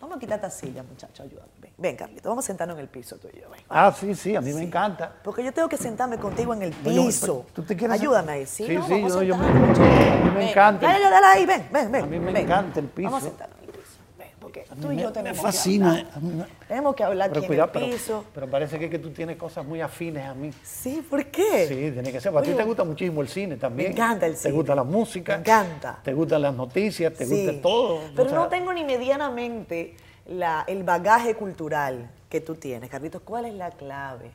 Vamos 0.00 0.16
a 0.16 0.20
quitar 0.20 0.36
esta 0.36 0.50
silla, 0.50 0.82
muchacho, 0.82 1.22
ayúdame. 1.22 1.48
Ven, 1.60 1.72
ven, 1.76 1.96
Carlito, 1.96 2.28
vamos 2.30 2.44
a 2.44 2.46
sentarnos 2.46 2.76
en 2.76 2.80
el 2.80 2.88
piso 2.88 3.16
tú 3.16 3.28
y 3.32 3.40
yo. 3.40 3.48
Ah, 3.68 3.94
sí, 3.98 4.14
sí, 4.14 4.34
a 4.34 4.40
mí 4.40 4.52
me 4.52 4.62
encanta. 4.62 5.12
Porque 5.22 5.44
yo 5.44 5.52
tengo 5.52 5.68
que 5.68 5.76
sentarme 5.76 6.16
contigo 6.16 6.54
en 6.54 6.62
el 6.62 6.72
piso. 6.72 7.44
¿Tú 7.52 7.62
te 7.62 7.76
quieres 7.76 8.00
Ayúdame 8.00 8.32
ahí, 8.32 8.46
¿sí? 8.46 8.66
Sí, 8.66 8.78
sí, 8.86 9.02
yo, 9.02 9.22
yo 9.22 9.36
me, 9.36 9.46
a 9.46 9.50
mí 9.50 10.30
me 10.34 10.50
encanta. 10.50 10.86
Dale, 10.86 11.10
dale 11.10 11.26
ahí, 11.26 11.44
ven, 11.46 11.68
ven, 11.70 11.92
ven. 11.92 12.04
A 12.04 12.06
mí 12.06 12.18
me 12.18 12.40
encanta 12.40 12.80
el 12.80 12.86
piso. 12.86 13.10
Vamos 13.10 13.24
a 13.24 13.28
sentarnos 13.28 13.58
en 13.58 13.64
el 13.64 13.70
piso. 13.72 13.98
Ven, 14.18 14.28
porque 14.50 14.80
tú 14.80 14.92
y 14.92 14.96
yo 14.96 15.12
tenemos 15.12 15.38
me 15.38 15.42
fascina. 15.42 15.94
que 15.94 16.16
hablar. 16.16 16.48
Tenemos 16.68 16.94
que 16.94 17.04
hablar 17.04 17.30
aquí 17.30 17.44
en 17.44 17.52
el 17.52 17.68
piso. 17.68 18.24
Pero, 18.34 18.48
parece 18.48 18.78
que, 18.78 18.90
que, 18.90 18.98
tú 18.98 19.10
tienes 19.10 19.36
cosas 19.36 19.64
muy 19.64 19.80
afines 19.80 20.26
a 20.26 20.34
mí. 20.34 20.50
Sí, 20.62 21.04
¿por 21.08 21.24
qué? 21.26 21.66
Sí, 21.66 21.90
tiene 21.92 22.12
que 22.12 22.20
ser. 22.20 22.36
A 22.36 22.42
ti 22.42 22.52
te 22.52 22.64
gusta 22.64 22.84
muchísimo 22.84 23.20
el 23.22 23.28
cine 23.28 23.56
también. 23.56 23.90
Me 23.90 23.94
encanta 23.94 24.26
el 24.26 24.36
cine. 24.36 24.50
Te 24.50 24.56
gusta 24.56 24.74
la 24.74 24.84
música. 24.84 25.34
Me 25.34 25.40
encanta. 25.40 26.00
Te 26.02 26.12
gustan 26.12 26.42
las 26.42 26.54
noticias, 26.54 27.12
te 27.14 27.26
gusta 27.26 27.62
todo. 27.62 28.00
Pero 28.14 28.30
no 28.30 28.48
tengo 28.48 28.72
ni 28.72 28.84
medianamente 28.84 29.94
el 30.26 30.82
bagaje 30.82 31.34
cultural 31.34 32.10
que 32.28 32.40
tú 32.40 32.54
tienes. 32.54 32.90
Carlitos, 32.90 33.22
¿cuál 33.22 33.46
es 33.46 33.54
la 33.54 33.70
clave? 33.70 34.30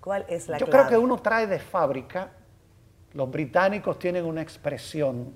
¿Cuál 0.00 0.24
es 0.28 0.48
la 0.48 0.58
Yo 0.58 0.66
creo 0.66 0.88
que 0.88 0.96
uno 0.96 1.18
trae 1.18 1.46
de 1.46 1.58
fábrica, 1.58 2.30
los 3.12 3.30
británicos 3.30 3.98
tienen 3.98 4.24
una 4.24 4.42
expresión, 4.42 5.34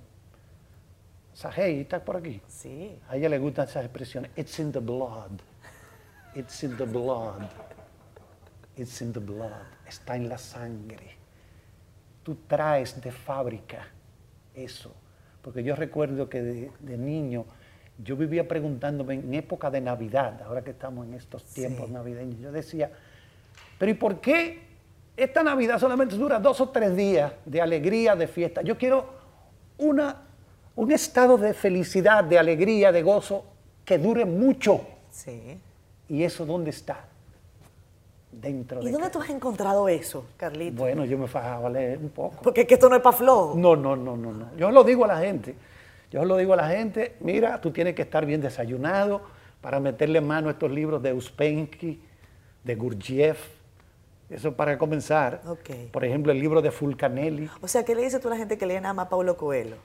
Sahey, 1.41 1.81
¿estás 1.81 2.03
por 2.03 2.19
aquí? 2.19 2.41
Sí. 2.49 2.99
A 3.09 3.17
ella 3.17 3.31
le 3.31 3.39
gustan 3.39 3.67
esas 3.67 3.85
expresiones, 3.85 4.31
it's 4.37 4.59
in 4.59 4.71
the 4.71 4.79
blood, 4.79 5.41
it's 6.35 6.63
in 6.63 6.77
the 6.77 6.85
blood, 6.85 7.49
it's 8.77 9.01
in 9.01 9.11
the 9.11 9.21
blood, 9.21 9.65
está 9.87 10.17
en 10.17 10.29
la 10.29 10.37
sangre. 10.37 11.17
Tú 12.23 12.37
traes 12.47 13.01
de 13.01 13.11
fábrica 13.11 13.89
eso, 14.55 14.95
porque 15.41 15.63
yo 15.63 15.75
recuerdo 15.75 16.29
que 16.29 16.43
de 16.43 16.99
niño, 16.99 17.47
yo 17.97 18.17
vivía 18.17 18.47
preguntándome 18.47 19.15
en 19.15 19.33
época 19.33 19.71
de 19.71 19.81
Navidad, 19.81 20.43
ahora 20.43 20.63
que 20.63 20.73
estamos 20.73 21.07
en 21.07 21.15
estos 21.15 21.43
tiempos 21.45 21.89
navideños, 21.89 22.39
yo 22.39 22.53
decía, 22.53 22.93
pero 23.79 23.91
¿y 23.91 23.95
por 23.95 24.21
qué 24.21 24.69
esta 25.17 25.43
Navidad 25.43 25.79
solamente 25.79 26.17
dura 26.17 26.39
dos 26.39 26.61
o 26.61 26.69
tres 26.69 26.95
días 26.95 27.33
de 27.45 27.61
alegría, 27.61 28.17
de 28.17 28.27
fiesta. 28.27 28.63
Yo 28.63 28.79
quiero 28.79 29.09
una, 29.79 30.17
un 30.77 30.93
estado 30.93 31.37
de 31.37 31.55
felicidad, 31.55 32.25
de 32.25 32.39
alegría, 32.39 32.93
de 32.93 33.03
gozo 33.03 33.45
que 33.85 33.99
dure 33.99 34.25
mucho. 34.25 34.81
Sí. 35.11 35.59
¿Y 36.09 36.23
eso 36.23 36.47
dónde 36.47 36.71
está? 36.71 37.07
Dentro 38.33 38.81
¿Y 38.81 38.87
de 38.87 38.93
dónde 38.93 39.11
tú 39.11 39.21
has 39.21 39.31
encontrado 39.31 39.89
eso, 39.89 40.25
Carlito? 40.37 40.77
Bueno, 40.77 41.05
yo 41.05 41.19
me 41.19 41.27
fajaba 41.27 41.67
a 41.67 41.71
leer 41.71 41.99
un 41.99 42.11
poco. 42.11 42.37
Porque 42.43 42.63
es 42.63 42.67
que 42.67 42.75
esto 42.75 42.89
no 42.89 42.95
es 42.95 43.03
para 43.03 43.17
flojo. 43.17 43.55
No, 43.57 43.75
no, 43.75 43.97
no, 43.97 44.17
no, 44.17 44.33
no. 44.33 44.57
Yo 44.57 44.71
lo 44.71 44.85
digo 44.85 45.05
a 45.05 45.09
la 45.09 45.19
gente. 45.19 45.55
Yo 46.11 46.25
lo 46.25 46.37
digo 46.37 46.55
a 46.55 46.57
la 46.57 46.69
gente, 46.69 47.17
mira, 47.21 47.61
tú 47.61 47.71
tienes 47.71 47.95
que 47.95 48.03
estar 48.03 48.27
bien 48.27 48.41
desayunado 48.41 49.23
para 49.61 49.79
meterle 49.79 50.21
mano 50.21 50.49
a 50.49 50.53
estos 50.53 50.71
libros 50.71 51.03
de 51.03 51.13
Uspensky, 51.13 52.01
de 52.65 52.75
Gurdjieff. 52.75 53.49
Eso 54.29 54.55
para 54.55 54.79
comenzar. 54.79 55.43
Ok. 55.47 55.91
Por 55.93 56.05
ejemplo, 56.05 56.33
el 56.33 56.41
libro 56.41 56.63
de 56.63 56.71
Fulcanelli. 56.71 57.49
O 57.61 57.69
sea, 57.69 57.85
¿qué 57.85 57.95
le 57.95 58.03
dices 58.03 58.21
tú 58.21 58.29
a 58.29 58.33
la 58.33 58.37
gente 58.37 58.59
que 58.59 58.67
lee 58.67 58.81
nada 58.81 58.95
más 58.95 59.09
Paulo 59.09 59.37
Coelho? 59.37 59.77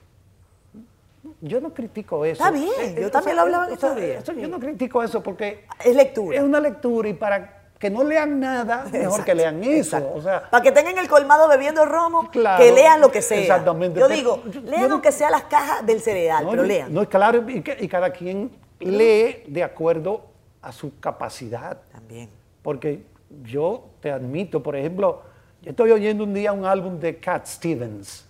Yo 1.42 1.60
no 1.62 1.74
critico 1.74 2.26
eso. 2.26 2.44
Está 2.44 2.52
bien, 2.52 2.96
yo 3.00 3.10
también 3.12 3.36
lo 3.36 3.44
hablaba 3.44 3.66
en 3.70 3.78
sea, 3.80 3.90
estos 3.90 4.04
días. 4.04 4.24
eso 4.24 4.34
Yo 4.34 4.48
no 4.48 4.60
critico 4.60 5.04
eso 5.04 5.22
porque 5.24 5.66
Es 5.84 5.96
lectura. 5.96 6.38
es 6.38 6.44
una 6.44 6.60
lectura 6.60 7.10
y 7.10 7.14
para 7.14 7.64
que 7.78 7.90
no 7.90 8.04
lean 8.04 8.40
nada, 8.40 8.86
mejor 8.92 9.24
que 9.26 9.36
lean 9.36 9.62
eso. 9.64 9.98
Exacto. 9.98 10.18
O 10.18 10.22
sea, 10.22 10.50
para 10.50 10.64
que 10.64 10.72
tengan 10.72 10.98
el 10.98 11.08
colmado 11.10 11.48
bebiendo 11.48 11.86
romo, 11.86 12.30
Claro, 12.32 12.64
que 12.64 12.72
lean 12.72 13.02
lo 13.02 13.12
que 13.12 13.22
sea. 13.22 13.40
exactamente, 13.40 14.00
Yo 14.00 14.08
digo, 14.08 14.42
lean 14.64 14.88
no- 14.88 14.94
aunque 14.96 15.12
sea 15.12 15.30
las 15.30 15.44
cajas 15.44 15.86
del 15.86 16.00
cereal, 16.02 16.46
No, 16.46 16.52
pero 16.52 16.64
lean. 16.64 16.94
No, 16.94 17.08
claro, 17.08 17.44
y, 17.50 17.62
que- 17.62 17.78
y 17.80 17.88
cada 17.88 18.12
quien 18.12 18.50
lee 18.80 19.44
de 19.48 19.64
acuerdo 19.64 20.24
a 20.62 20.72
su 20.72 20.98
capacidad. 21.00 21.80
También. 21.92 22.30
Porque 22.64 23.04
yo 23.44 23.84
te 24.00 24.10
admito, 24.12 24.64
por 24.64 24.76
ejemplo, 24.76 25.22
yo 25.62 25.70
estoy 25.72 25.92
oyendo 25.92 26.24
un 26.24 26.34
día 26.34 26.54
un 26.54 26.66
álbum 26.66 26.98
de 27.00 27.18
Cat 27.20 27.46
Stevens, 27.46 28.26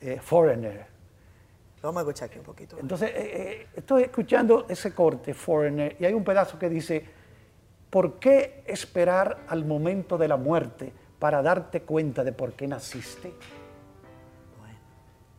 eh, 0.00 0.18
Foreigner. 0.22 0.86
Vamos 1.84 1.98
a 1.98 2.02
escuchar 2.04 2.30
aquí 2.30 2.38
un 2.38 2.44
poquito. 2.44 2.78
Entonces, 2.78 3.10
eh, 3.10 3.14
eh, 3.14 3.66
estoy 3.76 4.04
escuchando 4.04 4.64
ese 4.70 4.94
corte, 4.94 5.34
Foreigner, 5.34 5.96
y 6.00 6.06
hay 6.06 6.14
un 6.14 6.24
pedazo 6.24 6.58
que 6.58 6.70
dice, 6.70 7.04
¿por 7.90 8.18
qué 8.18 8.64
esperar 8.66 9.44
al 9.48 9.66
momento 9.66 10.16
de 10.16 10.26
la 10.26 10.38
muerte 10.38 10.94
para 11.18 11.42
darte 11.42 11.82
cuenta 11.82 12.24
de 12.24 12.32
por 12.32 12.54
qué 12.54 12.66
naciste? 12.66 13.34
Bueno, 14.58 14.78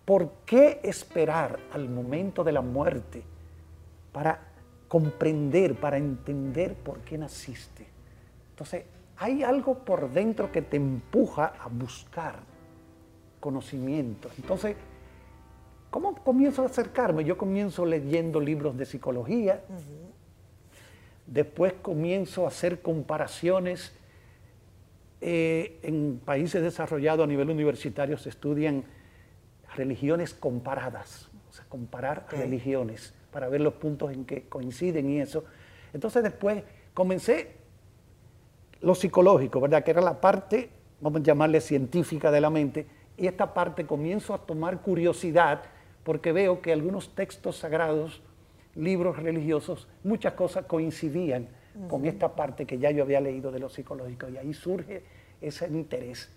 ¿Por 0.06 0.32
qué 0.46 0.82
esperar 0.84 1.58
al 1.74 1.90
momento 1.90 2.44
de 2.44 2.52
la 2.52 2.62
muerte 2.62 3.24
para 4.12 4.40
comprender, 4.88 5.74
para 5.74 5.98
entender 5.98 6.75
por 6.75 7.00
qué 7.00 7.18
naciste? 7.18 7.88
Entonces, 8.52 8.86
hay 9.18 9.42
algo 9.42 9.80
por 9.80 10.12
dentro 10.12 10.52
que 10.52 10.62
te 10.62 10.78
empuja 10.78 11.54
a 11.60 11.68
buscar 11.70 12.36
conocimiento. 13.40 14.30
Entonces, 14.38 14.75
¿cómo 15.96 16.14
comienzo 16.14 16.62
a 16.62 16.66
acercarme? 16.66 17.24
Yo 17.24 17.38
comienzo 17.38 17.86
leyendo 17.86 18.42
libros 18.42 18.75
de 18.78 18.86
psicología, 18.86 19.62
después 21.25 21.72
comienzo 21.82 22.44
a 22.44 22.50
hacer 22.50 22.82
comparaciones. 22.82 23.94
Eh, 25.22 25.80
en 25.84 26.20
países 26.25 26.62
desarrollados 26.62 27.24
a 27.24 27.28
nivel 27.28 27.50
universitario 27.50 28.18
se 28.18 28.28
estudian 28.28 28.84
religiones 29.78 30.34
comparadas, 30.34 31.30
o 31.50 31.54
sea, 31.54 31.64
comparar 31.70 32.28
religiones 32.30 33.14
para 33.32 33.48
ver 33.48 33.62
los 33.62 33.75
puntos 33.75 34.12
en 34.12 34.25
que 34.25 34.50
coinciden 34.50 35.10
y 35.10 35.22
eso. 35.22 35.46
Entonces 35.94 36.22
después 36.24 36.62
comencé 36.94 37.56
lo 38.82 38.96
psicológico, 38.96 39.62
¿verdad? 39.62 39.82
Que 39.82 39.92
era 39.92 40.02
la 40.02 40.20
parte, 40.20 40.70
vamos 41.00 41.22
a 41.22 41.24
llamarle 41.24 41.62
científica 41.62 42.32
de 42.32 42.42
la 42.42 42.50
mente, 42.50 42.86
y 43.16 43.28
esta 43.28 43.54
parte 43.54 43.86
comienzo 43.86 44.34
a 44.34 44.46
tomar 44.46 44.82
curiosidad 44.82 45.62
porque 46.06 46.32
veo 46.32 46.62
que 46.62 46.72
algunos 46.72 47.14
textos 47.16 47.58
sagrados, 47.58 48.22
libros 48.76 49.18
religiosos, 49.18 49.88
muchas 50.04 50.34
cosas 50.34 50.66
coincidían 50.66 51.50
con 51.90 52.06
esta 52.06 52.34
parte 52.36 52.66
que 52.66 52.78
ya 52.78 52.92
yo 52.92 53.04
había 53.04 53.20
leído 53.20 53.52
de 53.52 53.60
lo 53.60 53.68
psicológico, 53.70 54.30
y 54.30 54.38
ahí 54.38 54.54
surge 54.54 55.04
ese 55.42 55.68
interés. 55.68 56.30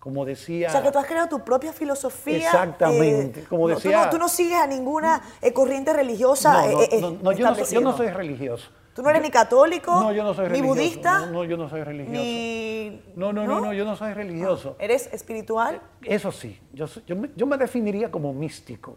Como 0.00 0.24
decía... 0.24 0.68
O 0.68 0.72
sea, 0.72 0.82
que 0.82 0.90
tú 0.90 0.98
has 0.98 1.06
creado 1.06 1.28
tu 1.28 1.44
propia 1.44 1.72
filosofía. 1.72 2.38
Exactamente, 2.38 3.40
eh, 3.40 3.46
como 3.48 3.68
no, 3.68 3.74
tú 3.76 3.80
decía- 3.82 4.06
no- 4.06 4.10
Tú 4.10 4.18
no, 4.18 4.28
sigues 4.28 4.58
a 4.58 4.66
ninguna 4.66 5.22
eh, 5.40 5.52
corriente 5.52 5.92
religiosa. 5.92 6.66
No, 6.66 6.72
no, 6.72 6.82
eh, 6.82 6.88
no, 7.00 7.10
no, 7.12 7.32
yo, 7.32 7.50
no 7.50 7.64
yo 7.64 7.80
no 7.80 7.96
soy 7.96 8.08
religioso. 8.08 8.70
Tú 8.94 9.02
no 9.02 9.10
eres 9.10 9.22
ni 9.22 9.30
católico, 9.30 9.90
No, 9.92 10.12
yo 10.12 10.22
no 10.22 10.34
soy 10.34 10.44
ni 10.44 10.50
religioso. 10.50 10.74
budista, 10.74 11.18
No, 11.26 11.32
no, 11.32 11.44
yo 11.44 11.56
no 11.56 11.68
soy 11.68 11.82
religioso. 11.82 12.20
ni... 12.22 13.02
No, 13.16 13.32
no, 13.32 13.44
no, 13.44 13.60
no, 13.60 13.72
yo 13.72 13.84
no 13.84 13.96
soy 13.96 14.12
religioso. 14.14 14.76
¿Eres 14.78 15.08
espiritual? 15.12 15.80
Eso 16.02 16.30
sí, 16.30 16.58
yo, 16.72 16.86
yo 17.06 17.16
me, 17.16 17.30
yo 17.34 17.44
me 17.46 17.56
definiría 17.56 18.10
como 18.10 18.32
místico. 18.32 18.96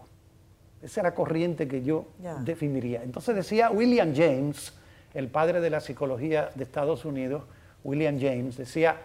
Esa 0.83 0.99
era 1.01 1.09
la 1.09 1.15
corriente 1.15 1.67
que 1.67 1.81
yo 1.81 2.05
Ya. 2.21 2.35
definiría. 2.35 3.01
Entonces 3.01 3.35
decía 3.35 3.71
William 3.71 4.13
James, 4.15 4.73
el 5.15 5.27
padre 5.29 5.59
de 5.61 5.71
la 5.71 5.79
psicología 5.79 6.51
de 6.53 6.63
Estados 6.63 7.03
Unidos, 7.03 7.43
William 7.83 8.19
James, 8.19 8.55
decía, 8.57 8.95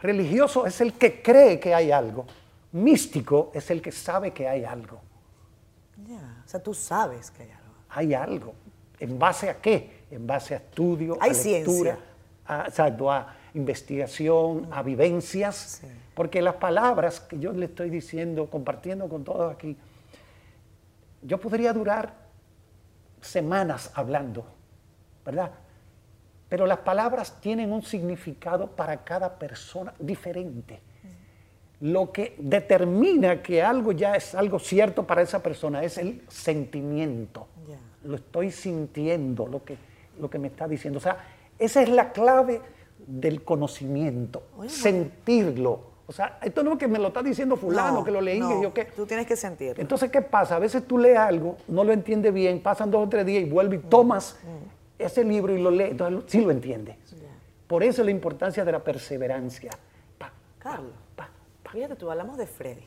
religioso 0.00 0.64
es 0.66 0.80
el 0.80 0.94
que 0.94 1.20
cree 1.20 1.60
que 1.60 1.74
hay 1.74 1.90
algo, 1.92 2.24
místico 2.72 3.50
es 3.52 3.70
el 3.70 3.82
que 3.82 3.92
sabe 3.92 4.32
que 4.32 4.48
hay 4.48 4.64
algo. 4.64 5.00
Ya. 6.06 6.42
O 6.44 6.48
sea, 6.48 6.62
tú 6.62 6.72
sabes 6.72 7.30
que 7.30 7.42
hay 7.42 7.50
algo. 7.50 7.74
Hay 7.90 8.14
algo. 8.14 8.54
¿En 9.00 9.18
base 9.18 9.50
a 9.50 9.60
qué? 9.60 9.97
En 10.10 10.26
base 10.26 10.54
a 10.54 10.58
estudio, 10.58 11.18
Hay 11.20 11.30
a 11.30 11.32
lectura, 11.32 11.42
ciencia. 11.42 11.98
a, 12.46 12.64
exacto, 12.66 13.12
a 13.12 13.34
investigación, 13.54 14.68
a 14.70 14.82
vivencias. 14.82 15.80
Sí. 15.80 15.86
Porque 16.14 16.42
las 16.42 16.54
palabras 16.54 17.20
que 17.20 17.38
yo 17.38 17.52
le 17.52 17.66
estoy 17.66 17.90
diciendo, 17.90 18.48
compartiendo 18.50 19.08
con 19.08 19.24
todos 19.24 19.52
aquí, 19.52 19.76
yo 21.22 21.38
podría 21.38 21.72
durar 21.72 22.14
semanas 23.20 23.90
hablando, 23.94 24.44
¿verdad? 25.24 25.50
Pero 26.48 26.66
las 26.66 26.78
palabras 26.78 27.40
tienen 27.40 27.72
un 27.72 27.82
significado 27.82 28.68
para 28.68 29.04
cada 29.04 29.38
persona 29.38 29.92
diferente. 29.98 30.80
Lo 31.80 32.10
que 32.10 32.34
determina 32.38 33.42
que 33.42 33.62
algo 33.62 33.92
ya 33.92 34.16
es 34.16 34.34
algo 34.34 34.58
cierto 34.58 35.06
para 35.06 35.22
esa 35.22 35.42
persona 35.42 35.82
es 35.84 35.98
el 35.98 36.22
sentimiento. 36.28 37.46
Lo 38.04 38.16
estoy 38.16 38.50
sintiendo, 38.50 39.46
lo 39.46 39.62
que, 39.62 39.76
lo 40.20 40.30
que 40.30 40.38
me 40.38 40.48
está 40.48 40.66
diciendo. 40.68 40.98
O 40.98 41.02
sea, 41.02 41.18
esa 41.58 41.82
es 41.82 41.88
la 41.88 42.12
clave 42.12 42.60
del 43.06 43.42
conocimiento, 43.42 44.42
Oye, 44.56 44.68
sentirlo. 44.68 45.88
O 46.06 46.12
sea, 46.12 46.38
esto 46.42 46.62
no 46.62 46.72
es 46.72 46.78
que 46.78 46.88
me 46.88 46.98
lo 46.98 47.08
está 47.08 47.22
diciendo 47.22 47.56
fulano, 47.56 47.98
No, 47.98 48.04
que 48.04 48.10
lo 48.10 48.20
leí, 48.20 48.40
no, 48.40 48.48
que 48.48 48.62
yo 48.62 48.72
qué. 48.72 48.84
Tú 48.86 49.04
tienes 49.04 49.26
que 49.26 49.36
sentirlo. 49.36 49.80
Entonces, 49.80 50.10
¿qué 50.10 50.22
pasa? 50.22 50.56
A 50.56 50.58
veces 50.58 50.86
tú 50.86 50.96
lees 50.96 51.18
algo, 51.18 51.56
no 51.68 51.84
lo 51.84 51.92
entiendes 51.92 52.32
bien, 52.32 52.60
pasan 52.60 52.90
dos 52.90 53.06
o 53.06 53.08
tres 53.08 53.26
días 53.26 53.42
y 53.42 53.50
vuelves 53.50 53.80
y 53.80 53.82
tomas 53.88 54.38
ese 54.98 55.22
libro 55.22 55.54
y 55.54 55.60
lo 55.60 55.70
lees, 55.70 55.90
entonces 55.92 56.24
sí 56.26 56.40
lo 56.40 56.50
entiendes. 56.50 56.96
Por 57.66 57.82
eso 57.82 58.02
la 58.02 58.10
importancia 58.10 58.64
de 58.64 58.72
la 58.72 58.82
perseverancia. 58.82 59.70
Pa, 60.16 60.32
Carlos, 60.58 60.92
pa, 61.14 61.28
pa. 61.62 61.70
fíjate, 61.70 61.96
tú 61.96 62.10
hablamos 62.10 62.38
de 62.38 62.46
Freddy. 62.46 62.86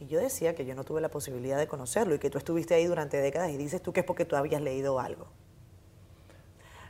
Y 0.00 0.06
yo 0.06 0.18
decía 0.18 0.54
que 0.54 0.66
yo 0.66 0.74
no 0.74 0.84
tuve 0.84 1.00
la 1.00 1.08
posibilidad 1.08 1.58
de 1.58 1.66
conocerlo 1.66 2.14
y 2.14 2.18
que 2.18 2.30
tú 2.30 2.38
estuviste 2.38 2.74
ahí 2.74 2.86
durante 2.86 3.16
décadas 3.18 3.50
y 3.50 3.56
dices 3.56 3.80
tú 3.80 3.92
que 3.92 4.00
es 4.00 4.06
porque 4.06 4.24
tú 4.24 4.36
habías 4.36 4.60
leído 4.60 4.98
algo. 4.98 5.26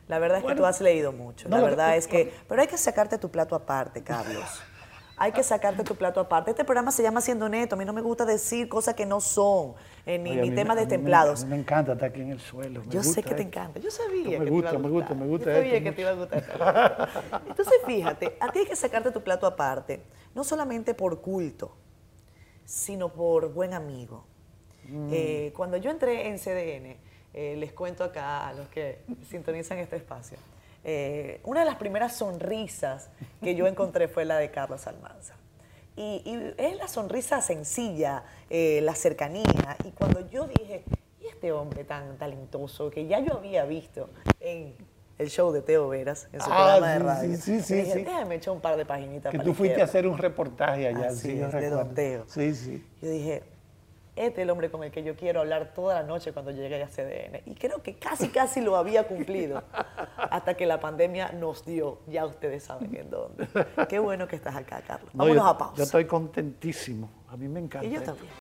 La 0.09 0.19
verdad 0.19 0.39
es 0.39 0.45
que 0.45 0.55
tú 0.55 0.65
has 0.65 0.81
leído 0.81 1.13
mucho. 1.13 1.49
no, 1.49 1.57
la 1.57 1.63
que- 1.63 1.69
verdad 1.69 1.97
es 1.97 2.07
que... 2.09 2.33
Pero 2.49 2.61
hay 2.63 2.67
que 2.69 2.79
sacarte 2.79 3.19
tu 3.19 3.31
plato 3.31 3.55
aparte, 3.55 4.03
Carlos. 4.03 4.63
Hay 5.21 5.33
que 5.33 5.43
sacarte 5.43 5.83
tu 5.83 5.97
plato 5.97 6.21
aparte. 6.21 6.53
Este 6.53 6.65
programa 6.65 6.93
se 6.93 7.03
llama 7.03 7.21
Siendo 7.21 7.49
Neto. 7.49 7.75
A 7.75 7.79
mí 7.79 7.85
no 7.85 7.93
me 7.93 8.01
gusta 8.01 8.25
decir 8.25 8.69
cosas 8.69 8.95
que 8.95 9.05
no 9.05 9.21
son, 9.21 9.75
eh, 10.07 10.17
ni, 10.17 10.31
Oye, 10.31 10.43
ni 10.43 10.51
temas 10.53 10.77
me- 10.77 10.83
me- 10.83 10.87
destemplados. 10.87 11.43
mí 11.45 11.51
Me, 11.51 11.57
encanta 11.57 11.95
estar 11.95 12.09
aquí 12.11 12.21
en 12.21 12.31
el 12.31 12.39
suelo. 12.41 12.83
me 12.85 12.89
Yo 12.93 13.03
sé 13.03 13.23
que 13.25 13.35
te 13.35 13.43
encanta. 13.43 13.81
Yo 13.81 13.91
sabía 13.91 14.39
Me 14.39 14.45
que 14.45 14.51
gusta, 14.51 14.71
te 14.71 14.77
iba 14.77 14.85
a 14.87 14.89
me 14.89 14.89
gusta, 14.91 15.15
gustar. 15.15 15.17
me 15.17 15.27
gusta 15.27 15.51
Yo 15.51 15.57
sabía 15.57 15.73
esto 15.75 15.85
que 15.85 15.93
te 15.93 16.01
iba 16.03 16.11
a 16.11 16.15
gustar. 16.15 17.43
Entonces, 17.49 17.75
fíjate, 17.85 18.37
a 18.41 18.53
ti 18.53 18.59
hay 18.61 18.67
que 18.67 18.77
sacarte 18.77 19.11
tu 19.11 19.21
plato 19.23 19.47
aparte, 19.49 20.05
no 20.37 20.45
solamente 20.45 20.95
por 20.95 21.21
culto, 21.21 21.77
sino 22.65 23.13
por 23.13 23.53
buen 23.53 23.75
amigo. 23.75 24.25
Mm. 24.89 25.09
Eh, 25.13 25.53
cuando 25.57 25.77
yo 25.79 25.91
entré 25.91 26.29
en 26.29 26.39
CDN, 26.39 26.97
eh, 27.39 27.55
les 27.57 27.73
cuento 27.73 28.03
acá 28.03 28.49
a 28.49 28.53
los 28.53 28.67
que 28.69 28.99
sintonizan 29.31 29.79
este 29.79 29.95
espacio, 29.97 30.39
eh, 30.83 31.41
una 31.45 31.61
de 31.61 31.67
las 31.67 31.77
primeras 31.77 32.17
sonrisas 32.17 33.11
que 33.41 33.55
yo 33.55 33.67
encontré 33.69 34.09
fue 34.09 34.25
la 34.25 34.39
de 34.39 34.51
Carlos 34.51 34.87
Almanza. 34.89 35.35
Y, 35.97 36.23
y 36.25 36.55
es 36.59 36.77
la 36.77 36.89
sonrisa 36.89 37.41
sencilla, 37.41 38.25
eh, 38.51 38.81
la 38.83 38.95
cercanía. 38.95 39.77
Y 39.85 39.91
cuando 39.91 40.29
yo 40.31 40.49
dije, 40.49 40.83
¿y 41.21 41.27
este 41.27 41.53
hombre 41.53 41.85
tan 41.85 42.17
talentoso 42.19 42.91
que 42.91 43.07
ya 43.07 43.21
yo 43.21 43.35
había 43.35 43.65
visto 43.65 44.09
en 44.41 44.75
el 45.19 45.29
show 45.31 45.53
de 45.53 45.63
Teo 45.63 45.89
Veras, 45.89 46.29
en 46.33 46.41
su 46.41 46.49
Ah, 46.51 46.79
programa 46.79 46.93
de 46.93 46.99
sí, 46.99 47.05
radio? 47.05 47.37
sí, 47.37 47.43
sí, 47.43 47.61
sí, 47.63 47.75
dije, 47.75 47.93
sí. 47.95 47.99
déjame 48.05 48.35
echar 48.37 48.55
un 48.55 48.61
par 48.61 48.77
de 48.77 48.85
paginitas 48.85 49.31
Que 49.33 49.39
para 49.39 49.49
tú 49.49 49.55
fuiste 49.55 49.75
a 49.81 49.85
izquierda". 49.85 49.91
hacer 49.91 50.07
un 50.07 50.19
reportaje 50.19 50.87
allá. 50.89 51.09
Así 51.09 51.33
sí, 51.33 51.41
es, 51.41 51.53
de. 51.53 51.71
Don 51.71 51.95
Teo. 51.95 52.25
Sí, 52.29 52.55
sí. 52.55 52.85
Yo 53.03 53.11
dije, 53.11 53.43
este 54.19 54.41
es 54.41 54.45
el 54.45 54.51
hombre 54.51 54.71
con 54.71 54.83
el 54.83 54.91
que 54.91 55.03
yo 55.03 55.15
quiero 55.17 55.41
hablar 55.41 55.73
toda 55.75 55.95
la 55.95 56.03
noche 56.03 56.33
cuando 56.33 56.51
llegue 56.51 56.83
a 56.83 56.89
CDN. 56.89 57.43
Y 57.47 57.55
creo 57.55 57.83
que 57.83 57.95
casi, 57.95 58.29
casi 58.29 58.61
lo 58.61 58.77
había 58.77 59.07
cumplido. 59.07 59.63
hasta 60.17 60.55
que 60.55 60.67
la 60.67 60.81
pandemia 60.81 61.33
nos 61.33 61.65
dio. 61.65 62.01
Ya 62.07 62.27
ustedes 62.27 62.65
saben 62.65 62.95
en 62.97 63.11
dónde. 63.11 63.49
Qué 63.89 63.99
bueno 63.99 64.27
que 64.27 64.37
estás 64.37 64.57
acá, 64.57 64.83
Carlos. 64.87 65.11
Vámonos 65.13 65.43
yo, 65.43 65.49
a 65.49 65.59
pausa. 65.59 65.77
Yo 65.77 65.85
estoy 65.85 66.05
contentísimo. 66.07 67.09
A 67.29 67.37
mí 67.37 67.49
me 67.49 67.61
encanta. 67.61 67.87
Y 67.87 67.93
yo 67.93 68.03
también. 68.03 68.33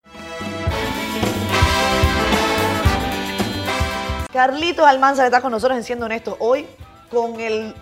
Carlitos 4.31 4.85
Almanza 4.85 5.25
está 5.25 5.41
con 5.41 5.51
nosotros 5.51 5.77
en 5.77 5.83
Siendo 5.83 6.05
Honestos 6.05 6.35
hoy 6.39 6.67
con 7.09 7.39
el 7.39 7.73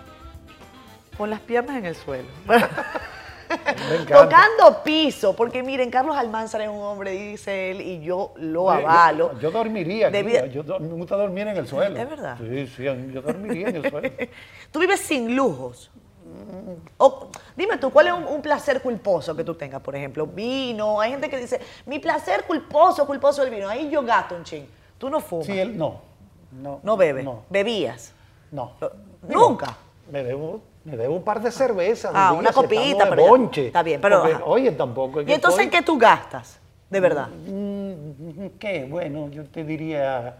con 1.16 1.30
las 1.30 1.40
piernas 1.40 1.76
en 1.76 1.86
el 1.86 1.96
suelo. 1.96 2.28
Tocando 4.08 4.82
piso, 4.82 5.34
porque 5.34 5.62
miren, 5.62 5.90
Carlos 5.90 6.16
Almanzar 6.16 6.60
es 6.60 6.68
un 6.68 6.80
hombre, 6.80 7.12
dice 7.12 7.70
él, 7.70 7.80
y 7.80 8.02
yo 8.02 8.32
lo 8.36 8.70
avalo. 8.70 9.38
Yo, 9.40 9.50
dormiría, 9.50 10.08
aquí, 10.08 10.50
yo 10.52 10.64
me 10.80 10.88
gusta 10.88 11.16
dormir 11.16 11.48
en 11.48 11.56
el 11.56 11.66
suelo. 11.66 11.96
¿Es 11.96 12.08
verdad? 12.08 12.38
Sí, 12.38 12.66
sí, 12.66 12.84
yo 12.84 13.22
dormiría 13.22 13.68
en 13.68 13.76
el 13.76 13.90
suelo. 13.90 14.10
tú 14.70 14.78
vives 14.78 15.00
sin 15.00 15.34
lujos. 15.34 15.90
O, 16.98 17.28
dime 17.56 17.78
tú, 17.78 17.90
¿cuál 17.90 18.08
es 18.08 18.12
un, 18.12 18.42
placer 18.42 18.82
culposo 18.82 19.34
que 19.36 19.44
tú 19.44 19.54
tengas? 19.54 19.80
Por 19.80 19.94
ejemplo, 19.94 20.26
vino. 20.26 21.00
Hay 21.00 21.12
gente 21.12 21.28
que 21.28 21.38
dice, 21.38 21.60
mi 21.86 21.98
placer 21.98 22.44
culposo, 22.44 23.06
culposo 23.06 23.42
el 23.42 23.50
vino. 23.50 23.68
Ahí 23.68 23.88
yo 23.90 24.02
gasto 24.02 24.34
un 24.34 24.44
ching. 24.44 24.66
¿Tú 24.98 25.08
no 25.08 25.20
fumas? 25.20 25.46
Sí, 25.46 25.58
él 25.58 25.76
no. 25.76 26.00
No, 26.52 26.80
no 26.82 26.96
bebes. 26.96 27.24
No. 27.24 27.44
¿Bebías? 27.50 28.12
No. 28.50 28.72
¿Nunca? 29.22 29.76
Me 30.10 30.22
debo 30.22 30.60
me 30.86 30.96
debo 30.96 31.16
un 31.16 31.24
par 31.24 31.42
de 31.42 31.50
cervezas. 31.50 32.12
Ah, 32.14 32.32
una 32.32 32.52
copita, 32.52 33.10
pero. 33.10 33.26
Bonche, 33.26 33.66
está 33.66 33.82
bien, 33.82 34.00
pero. 34.00 34.22
oye, 34.46 34.70
tampoco. 34.70 35.20
¿Y 35.20 35.32
entonces 35.32 35.64
en 35.64 35.70
qué 35.70 35.82
tú 35.82 35.98
gastas? 35.98 36.60
De 36.88 37.00
verdad. 37.00 37.28
Mm, 37.28 38.46
¿Qué? 38.58 38.86
Bueno, 38.88 39.28
yo 39.28 39.44
te 39.44 39.64
diría. 39.64 40.36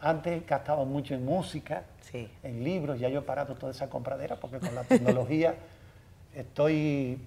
Antes 0.00 0.46
gastaba 0.46 0.84
mucho 0.84 1.14
en 1.14 1.24
música, 1.24 1.82
sí. 2.00 2.28
en 2.42 2.62
libros. 2.62 2.98
Ya 3.00 3.08
yo 3.08 3.20
he 3.20 3.22
parado 3.22 3.54
toda 3.54 3.72
esa 3.72 3.88
compradera 3.88 4.36
porque 4.36 4.58
con 4.58 4.74
la 4.74 4.84
tecnología 4.84 5.54
estoy 6.34 7.18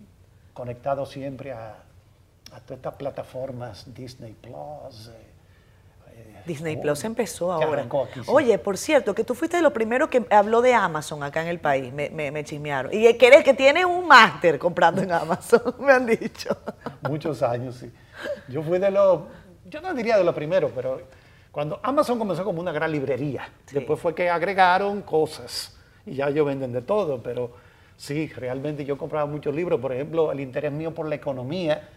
conectado 0.53 1.05
siempre 1.05 1.51
a, 1.51 1.75
a 2.53 2.59
todas 2.61 2.77
estas 2.77 2.95
plataformas, 2.95 3.93
Disney 3.93 4.33
Plus. 4.33 5.09
Eh, 5.09 5.30
Disney 6.45 6.77
Plus 6.77 7.03
empezó 7.03 7.51
ahora. 7.51 7.85
Oye, 8.27 8.57
por 8.57 8.77
cierto, 8.77 9.13
que 9.13 9.23
tú 9.23 9.35
fuiste 9.35 9.57
de 9.57 9.63
los 9.63 9.73
primeros 9.73 10.09
que 10.09 10.25
habló 10.29 10.61
de 10.61 10.73
Amazon 10.73 11.23
acá 11.23 11.41
en 11.41 11.47
el 11.47 11.59
país, 11.59 11.93
me, 11.93 12.09
me, 12.09 12.43
chismearon. 12.43 12.93
Y 12.93 13.13
que 13.15 13.27
eres 13.27 13.43
que 13.43 13.53
tiene 13.53 13.85
un 13.85 14.07
máster 14.07 14.57
comprando 14.57 15.01
en 15.01 15.11
Amazon, 15.11 15.75
me 15.79 15.91
han 15.91 16.05
dicho. 16.05 16.55
Muchos 17.07 17.41
años, 17.43 17.75
sí. 17.75 17.91
Yo 18.47 18.61
fui 18.63 18.79
de 18.79 18.91
los, 18.91 19.21
yo 19.65 19.81
no 19.81 19.93
diría 19.93 20.17
de 20.17 20.23
los 20.23 20.35
primeros, 20.35 20.71
pero 20.75 21.01
cuando 21.51 21.79
Amazon 21.83 22.17
comenzó 22.17 22.43
como 22.43 22.61
una 22.61 22.71
gran 22.71 22.91
librería, 22.91 23.49
después 23.71 23.99
fue 23.99 24.15
que 24.15 24.29
agregaron 24.29 25.01
cosas 25.01 25.77
y 26.05 26.15
ya 26.15 26.27
ellos 26.27 26.45
venden 26.45 26.71
de 26.71 26.81
todo, 26.81 27.21
pero 27.21 27.51
sí, 27.97 28.27
realmente 28.27 28.85
yo 28.85 28.97
compraba 28.97 29.25
muchos 29.25 29.53
libros, 29.53 29.79
por 29.79 29.93
ejemplo, 29.93 30.31
el 30.31 30.39
interés 30.39 30.71
mío 30.71 30.93
por 30.93 31.07
la 31.07 31.15
economía 31.15 31.89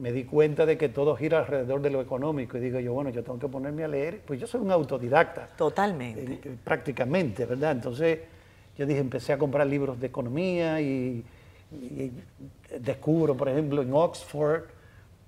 me 0.00 0.12
di 0.12 0.24
cuenta 0.24 0.64
de 0.64 0.78
que 0.78 0.88
todo 0.88 1.14
gira 1.14 1.40
alrededor 1.40 1.82
de 1.82 1.90
lo 1.90 2.00
económico 2.00 2.56
y 2.56 2.60
digo 2.60 2.80
yo, 2.80 2.94
bueno, 2.94 3.10
yo 3.10 3.22
tengo 3.22 3.38
que 3.38 3.48
ponerme 3.48 3.84
a 3.84 3.88
leer, 3.88 4.22
pues 4.26 4.40
yo 4.40 4.46
soy 4.46 4.62
un 4.62 4.72
autodidacta. 4.72 5.46
Totalmente. 5.58 6.22
Eh, 6.22 6.40
eh, 6.42 6.56
prácticamente, 6.64 7.44
¿verdad? 7.44 7.72
Entonces 7.72 8.18
yo 8.78 8.86
dije, 8.86 8.98
empecé 8.98 9.34
a 9.34 9.38
comprar 9.38 9.66
libros 9.66 10.00
de 10.00 10.06
economía 10.06 10.80
y, 10.80 11.22
descubro, 12.80 13.36
por 13.36 13.50
ejemplo, 13.50 13.82
en 13.82 13.92
Oxford 13.92 14.62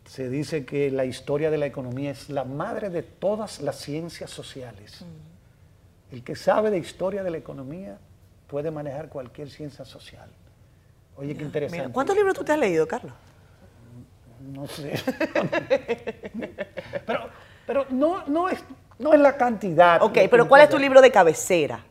se 0.07 0.29
dice 0.29 0.64
que 0.64 0.91
la 0.91 1.05
historia 1.05 1.50
de 1.50 1.59
la 1.59 1.67
economía 1.67 2.11
es 2.11 2.31
la 2.31 2.45
madre 2.45 2.88
de 2.88 3.02
todas 3.02 3.61
las 3.61 3.76
ciencias 3.76 4.31
sociales. 4.31 5.02
Mm. 5.02 6.14
El 6.14 6.25
que 6.25 6.35
sabe 6.35 6.71
de 6.71 6.79
historia 6.79 7.23
de 7.23 7.31
la 7.31 7.38
economía 7.38 7.99
puede 8.49 8.71
manejar 8.71 9.11
cualquier 9.11 9.50
ciencia 9.50 9.85
social. 9.85 10.31
Oye, 11.16 11.37
qué 11.37 11.44
interesante. 11.44 11.92
¿Cuántos 11.92 12.16
libros 12.16 12.35
tú 12.35 12.42
te 12.42 12.53
has 12.53 12.59
leído, 12.59 12.88
Carlos? 12.88 13.12
No 14.42 14.66
sé. 14.66 14.94
pero 17.07 17.31
pero 17.66 17.87
no, 17.90 18.26
no, 18.26 18.48
es, 18.48 18.62
no 18.98 19.14
es 19.14 19.20
la 19.20 19.37
cantidad. 19.37 20.02
Ok, 20.02 20.18
pero 20.31 20.48
¿cuál 20.48 20.62
es 20.62 20.68
tu 20.68 20.78
libro 20.78 21.00
de 21.00 21.11
cabecera? 21.11 21.85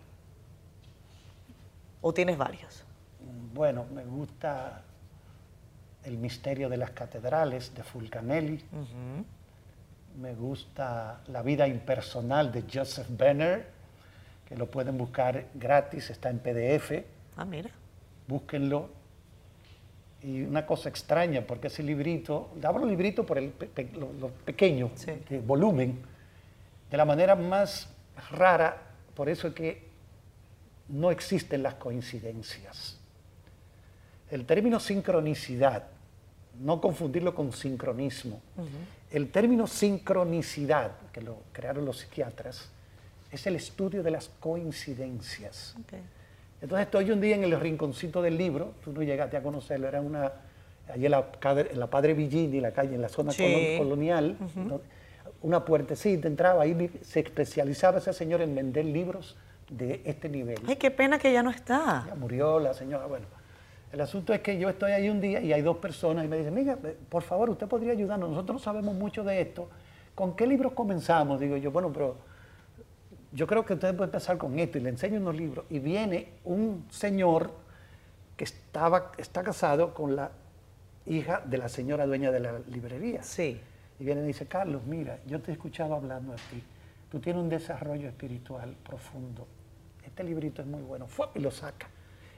¿O 2.01 2.13
tienes 2.13 2.37
varios? 2.37 2.83
Bueno, 3.53 3.85
me 3.93 4.03
gusta 4.03 4.83
El 6.03 6.17
misterio 6.17 6.67
de 6.67 6.77
las 6.77 6.91
catedrales 6.91 7.73
de 7.75 7.83
Fulcanelli. 7.83 8.63
Me 10.19 10.33
gusta 10.33 11.21
La 11.27 11.41
vida 11.41 11.67
impersonal 11.67 12.51
de 12.51 12.63
Joseph 12.71 13.07
Benner, 13.09 13.67
que 14.47 14.57
lo 14.57 14.69
pueden 14.69 14.97
buscar 14.97 15.45
gratis, 15.53 16.09
está 16.09 16.29
en 16.29 16.39
PDF. 16.39 17.05
Ah, 17.37 17.45
mira. 17.45 17.69
Búsquenlo 18.27 18.89
y 20.23 20.41
una 20.43 20.65
cosa 20.65 20.89
extraña, 20.89 21.41
porque 21.41 21.67
ese 21.67 21.83
librito, 21.83 22.49
hablo 22.63 22.85
librito 22.85 23.25
por 23.25 23.37
el 23.37 23.53
lo, 23.93 24.29
pequeño, 24.45 24.91
de 25.29 25.39
volumen, 25.39 25.99
de 26.89 26.97
la 26.97 27.05
manera 27.05 27.35
más 27.35 27.89
rara, 28.31 28.77
por 29.15 29.29
eso 29.29 29.47
es 29.47 29.53
que 29.53 29.87
no 30.89 31.09
existen 31.09 31.63
las 31.63 31.75
coincidencias. 31.75 32.99
El 34.29 34.45
término 34.45 34.79
sincronicidad, 34.79 35.87
no 36.59 36.79
confundirlo 36.79 37.33
con 37.33 37.51
sincronismo, 37.51 38.41
el 39.09 39.31
término 39.31 39.67
sincronicidad, 39.67 40.91
que 41.11 41.21
lo 41.21 41.37
crearon 41.51 41.85
los 41.85 41.99
psiquiatras, 41.99 42.69
es 43.31 43.47
el 43.47 43.55
estudio 43.55 44.03
de 44.03 44.11
las 44.11 44.29
coincidencias. 44.39 45.75
Entonces 46.61 46.85
estoy 46.85 47.09
un 47.11 47.19
día 47.19 47.35
en 47.35 47.43
el 47.43 47.59
rinconcito 47.59 48.21
del 48.21 48.37
libro, 48.37 48.73
tú 48.83 48.93
no 48.93 49.01
llegaste 49.01 49.35
a 49.35 49.41
conocerlo, 49.41 49.87
era 49.87 49.99
una, 49.99 50.31
allí 50.93 51.05
en 51.05 51.11
la, 51.11 51.25
en 51.43 51.79
la 51.79 51.87
Padre 51.87 52.13
Villini, 52.13 52.59
la 52.59 52.71
calle, 52.71 52.95
en 52.95 53.01
la 53.01 53.09
zona 53.09 53.33
colonial, 53.77 54.37
una 55.41 55.65
puertecita, 55.65 56.27
entraba, 56.27 56.61
ahí 56.63 56.89
se 57.01 57.21
especializaba 57.21 57.97
ese 57.97 58.13
señor 58.13 58.41
en 58.41 58.53
vender 58.53 58.85
libros 58.85 59.37
de 59.71 60.01
este 60.05 60.29
nivel. 60.29 60.59
Ay, 60.67 60.75
qué 60.75 60.91
pena 60.91 61.17
que 61.17 61.33
ya 61.33 61.41
no 61.41 61.49
está. 61.49 62.05
Ya 62.07 62.15
murió 62.15 62.59
la 62.59 62.73
señora, 62.75 63.07
bueno. 63.07 63.25
El 63.91 63.99
asunto 63.99 64.33
es 64.33 64.41
que 64.41 64.57
yo 64.57 64.69
estoy 64.69 64.91
ahí 64.91 65.09
un 65.09 65.19
día 65.19 65.41
y 65.41 65.51
hay 65.51 65.61
dos 65.61 65.77
personas 65.77 66.23
y 66.23 66.27
me 66.27 66.37
dicen, 66.37 66.53
mira, 66.53 66.77
por 67.09 67.23
favor, 67.23 67.49
usted 67.49 67.67
podría 67.67 67.91
ayudarnos, 67.91 68.29
nosotros 68.29 68.61
no 68.61 68.63
sabemos 68.63 68.95
mucho 68.95 69.23
de 69.23 69.41
esto. 69.41 69.67
¿Con 70.13 70.35
qué 70.35 70.45
libros 70.45 70.73
comenzamos? 70.73 71.39
Digo 71.39 71.57
yo, 71.57 71.71
bueno, 71.71 71.91
pero 71.91 72.15
yo 73.31 73.47
creo 73.47 73.65
que 73.65 73.73
usted 73.73 73.95
puede 73.95 74.07
empezar 74.07 74.37
con 74.37 74.59
esto 74.59 74.77
y 74.77 74.81
le 74.81 74.89
enseño 74.89 75.19
unos 75.19 75.35
libros 75.35 75.65
y 75.69 75.79
viene 75.79 76.33
un 76.43 76.85
señor 76.89 77.51
que 78.35 78.43
estaba, 78.43 79.11
está 79.17 79.41
casado 79.43 79.93
con 79.93 80.15
la 80.15 80.31
hija 81.05 81.41
de 81.45 81.57
la 81.57 81.69
señora 81.69 82.05
dueña 82.05 82.31
de 82.31 82.39
la 82.39 82.59
librería. 82.69 83.23
Sí. 83.23 83.59
Y 83.99 84.03
viene 84.03 84.21
y 84.21 84.27
dice, 84.27 84.47
Carlos, 84.47 84.83
mira, 84.85 85.19
yo 85.27 85.41
te 85.41 85.51
he 85.51 85.53
escuchado 85.53 85.95
hablando 85.95 86.33
a 86.33 86.35
ti. 86.35 86.63
Tú 87.09 87.19
tienes 87.19 87.41
un 87.41 87.49
desarrollo 87.49 88.07
espiritual 88.07 88.75
profundo. 88.83 89.47
Este 90.05 90.23
librito 90.23 90.61
es 90.61 90.67
muy 90.67 90.81
bueno. 90.81 91.07
Fue 91.07 91.27
y 91.35 91.39
lo 91.39 91.51
saca. 91.51 91.87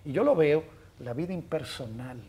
Y 0.06 0.12
yo 0.12 0.24
lo 0.24 0.36
veo, 0.36 0.64
la 1.00 1.14
vida 1.14 1.34
impersonal. 1.34 2.22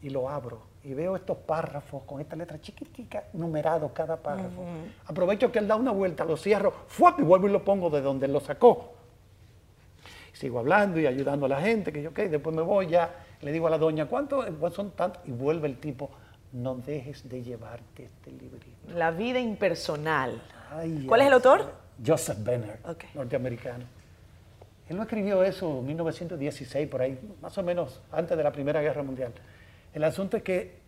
Y 0.00 0.10
lo 0.10 0.28
abro 0.28 0.71
y 0.84 0.94
veo 0.94 1.14
estos 1.14 1.36
párrafos 1.38 2.02
con 2.04 2.20
esta 2.20 2.34
letra 2.34 2.60
chiquitica, 2.60 3.24
numerado 3.34 3.92
cada 3.94 4.16
párrafo. 4.16 4.64
Aprovecho 5.06 5.52
que 5.52 5.60
él 5.60 5.68
da 5.68 5.76
una 5.76 5.92
vuelta, 5.92 6.24
lo 6.24 6.36
cierro, 6.36 6.72
¡fuap! 6.88 7.20
y 7.20 7.22
vuelvo 7.22 7.48
y 7.48 7.52
lo 7.52 7.64
pongo 7.64 7.88
de 7.90 8.00
donde 8.00 8.26
lo 8.26 8.40
sacó. 8.40 8.94
Sigo 10.32 10.58
hablando 10.58 10.98
y 10.98 11.06
ayudando 11.06 11.46
a 11.46 11.50
la 11.50 11.60
gente, 11.60 11.92
que 11.92 12.02
yo, 12.02 12.10
ok, 12.10 12.18
después 12.20 12.56
me 12.56 12.62
voy 12.62 12.88
ya, 12.88 13.14
le 13.42 13.52
digo 13.52 13.68
a 13.68 13.70
la 13.70 13.78
doña, 13.78 14.06
¿cuántos 14.06 14.44
pues 14.58 14.74
son 14.74 14.90
tantos? 14.92 15.22
Y 15.24 15.30
vuelve 15.30 15.68
el 15.68 15.78
tipo, 15.78 16.10
no 16.52 16.74
dejes 16.74 17.28
de 17.28 17.42
llevarte 17.42 18.04
este 18.04 18.32
librito. 18.32 18.92
La 18.94 19.10
vida 19.10 19.38
impersonal. 19.38 20.42
¿Cuál 21.06 21.20
es 21.20 21.26
el 21.28 21.32
autor? 21.34 21.72
Joseph 22.04 22.38
Benner, 22.42 22.80
norteamericano. 23.14 23.84
Él 24.88 24.96
no 24.96 25.02
escribió 25.02 25.44
eso 25.44 25.78
en 25.78 25.86
1916, 25.86 26.88
por 26.88 27.02
ahí, 27.02 27.18
más 27.40 27.56
o 27.56 27.62
menos 27.62 28.00
antes 28.10 28.36
de 28.36 28.42
la 28.42 28.50
Primera 28.50 28.80
Guerra 28.80 29.02
Mundial. 29.02 29.32
El 29.92 30.04
asunto 30.04 30.36
es 30.36 30.42
que, 30.42 30.78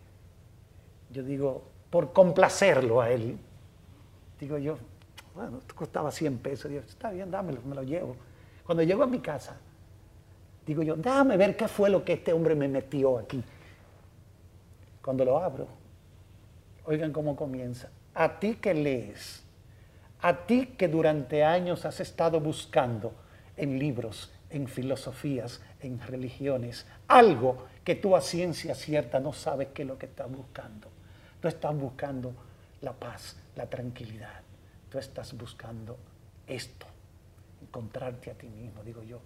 yo 1.11 1.23
digo, 1.23 1.63
por 1.89 2.13
complacerlo 2.13 3.01
a 3.01 3.09
él, 3.09 3.37
digo 4.39 4.57
yo, 4.57 4.77
bueno, 5.35 5.59
esto 5.59 5.75
costaba 5.75 6.11
100 6.11 6.37
pesos. 6.39 6.71
Digo, 6.71 6.83
está 6.87 7.11
bien, 7.11 7.29
dámelo, 7.29 7.61
me 7.65 7.75
lo 7.75 7.83
llevo. 7.83 8.15
Cuando 8.65 8.83
llego 8.83 9.03
a 9.03 9.07
mi 9.07 9.19
casa, 9.19 9.57
digo 10.65 10.81
yo, 10.81 10.95
déjame 10.95 11.37
ver 11.37 11.55
qué 11.55 11.67
fue 11.67 11.89
lo 11.89 12.03
que 12.03 12.13
este 12.13 12.33
hombre 12.33 12.55
me 12.55 12.67
metió 12.67 13.19
aquí. 13.19 13.43
Cuando 15.03 15.23
lo 15.23 15.37
abro, 15.37 15.67
oigan 16.85 17.11
cómo 17.11 17.35
comienza. 17.35 17.89
A 18.15 18.39
ti 18.39 18.55
que 18.55 18.73
lees, 18.73 19.43
a 20.21 20.45
ti 20.45 20.67
que 20.77 20.87
durante 20.87 21.43
años 21.43 21.85
has 21.85 21.99
estado 21.99 22.39
buscando 22.39 23.13
en 23.57 23.77
libros, 23.77 24.31
en 24.49 24.67
filosofías, 24.67 25.61
en 25.81 25.99
religiones, 25.99 26.87
algo 27.07 27.65
que 27.85 27.95
tú 27.95 28.15
a 28.15 28.21
ciencia 28.21 28.73
cierta 28.73 29.19
no 29.19 29.31
sabes 29.31 29.69
qué 29.73 29.83
es 29.83 29.87
lo 29.87 29.97
que 29.97 30.07
estás 30.07 30.29
buscando. 30.29 30.89
Tú 31.39 31.47
estás 31.47 31.77
buscando 31.77 32.33
la 32.81 32.91
paz, 32.93 33.37
la 33.55 33.67
tranquilidad. 33.67 34.41
Tú 34.89 34.97
estás 34.97 35.37
buscando 35.37 35.95
esto. 36.47 36.87
encontrarte 37.61 38.31
a 38.31 38.33
ti 38.33 38.47
mismo, 38.47 38.83
digo 38.83 39.03
yo. 39.03 39.19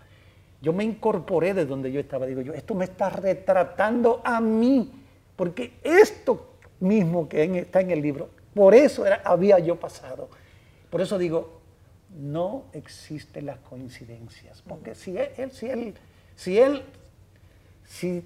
Yo 0.62 0.74
me 0.74 0.84
incorporé 0.84 1.54
de 1.54 1.65
donde 1.65 1.91
yo 1.91 2.02
estaba, 2.02 2.26
digo 2.26 2.41
yo, 2.41 2.54
esto 2.54 2.76
me 2.76 2.84
está 2.86 3.10
retratando 3.10 4.22
a 4.26 4.41
mí, 4.41 4.91
porque 5.36 5.80
esto 5.82 6.56
mismo 6.82 7.30
que 7.30 7.60
está 7.60 7.80
en 7.80 7.91
el 7.91 8.02
libro, 8.02 8.30
por 8.54 8.74
eso 8.74 9.06
había 9.24 9.60
yo 9.60 9.80
pasado. 9.80 10.30
Por 10.89 11.00
eso 11.00 11.17
digo, 11.17 11.62
no 12.10 12.65
existen 12.74 13.45
las 13.45 13.60
coincidencias, 13.60 14.62
porque 14.63 14.95
si 14.95 15.17
él, 15.17 15.52
si 15.52 15.67
él, 15.67 15.93
si 16.36 16.58
él, 16.58 16.84
si 17.86 18.26